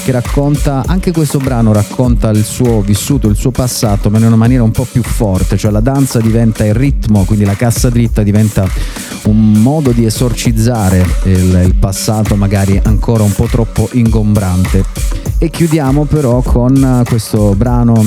che 0.10 0.12
racconta, 0.12 0.84
anche 0.88 1.12
questo 1.12 1.38
brano 1.38 1.72
racconta 1.72 2.32
il 2.32 2.44
suo 2.44 2.82
vissuto, 2.82 3.28
il 3.28 3.36
suo 3.36 3.52
passato, 3.52 4.10
ma 4.10 4.18
in 4.18 4.26
una 4.26 4.36
maniera 4.36 4.64
un 4.64 4.72
po' 4.72 4.88
più 4.92 5.04
forte, 5.04 5.56
cioè 5.56 5.70
la 5.70 5.82
danza 5.82 6.20
diventa 6.20 6.66
il 6.66 6.74
ritmo, 6.74 7.26
quindi 7.26 7.46
la 7.46 7.54
cassa 7.54 7.90
dritta 7.90 8.24
diventa 8.24 8.68
un 9.26 9.52
modo 9.62 9.92
di 9.92 10.06
esorcizzare 10.06 11.06
il, 11.26 11.62
il 11.64 11.76
passato 11.76 12.36
magari 12.36 12.80
ancora 12.84 13.22
un 13.22 13.34
po' 13.34 13.46
troppo 13.46 13.88
ingombrante. 13.94 14.84
E 15.38 15.52
chiudiamo 15.52 16.06
però 16.06 16.42
con 16.42 17.04
questo 17.06 17.54
brano 17.56 18.04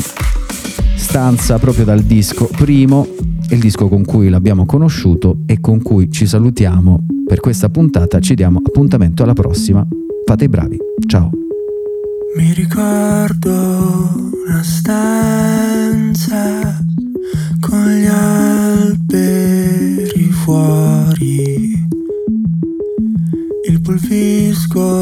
stanza 0.96 1.58
proprio 1.58 1.84
dal 1.84 2.02
disco 2.02 2.48
primo, 2.56 3.06
il 3.50 3.60
disco 3.60 3.86
con 3.86 4.04
cui 4.04 4.28
l'abbiamo 4.28 4.66
conosciuto 4.66 5.38
e 5.46 5.60
con 5.60 5.80
cui 5.80 6.10
ci 6.10 6.26
salutiamo 6.26 7.06
per 7.28 7.38
questa 7.38 7.68
puntata, 7.68 8.18
ci 8.18 8.34
diamo 8.34 8.60
appuntamento 8.64 9.22
alla 9.22 9.34
prossima. 9.34 9.86
Fate 10.24 10.44
i 10.44 10.48
bravi, 10.48 10.78
ciao. 11.06 11.30
Mi 12.34 12.52
ricordo 12.54 14.30
una 14.46 14.62
stanza 14.62 16.30
con 17.60 17.86
gli 17.86 18.06
alberi 18.06 19.50
fuori, 20.30 21.86
il 23.68 23.80
pulviscolo 23.82 24.96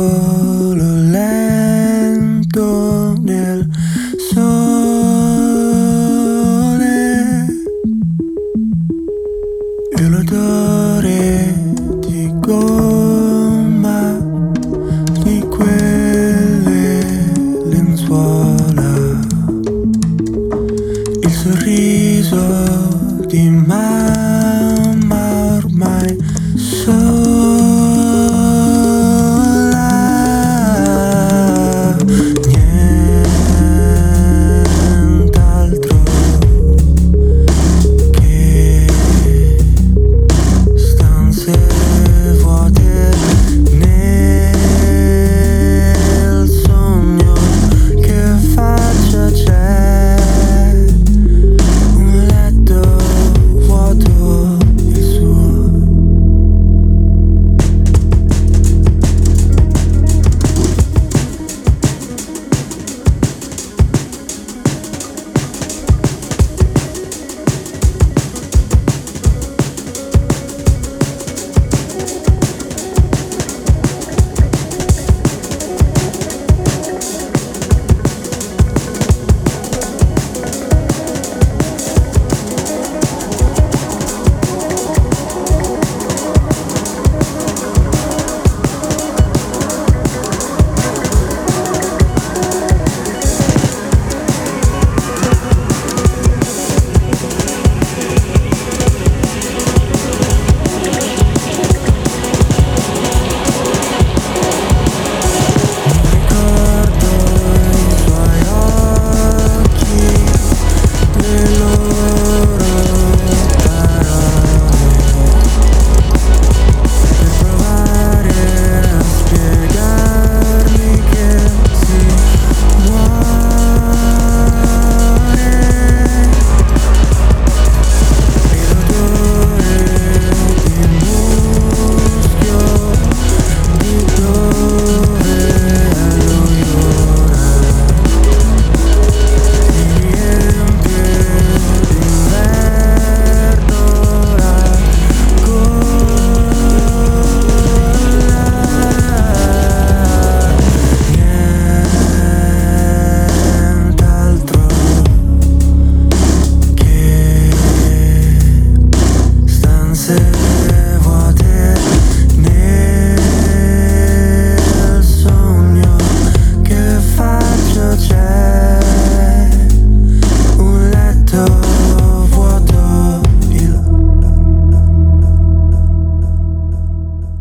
lento 1.10 1.99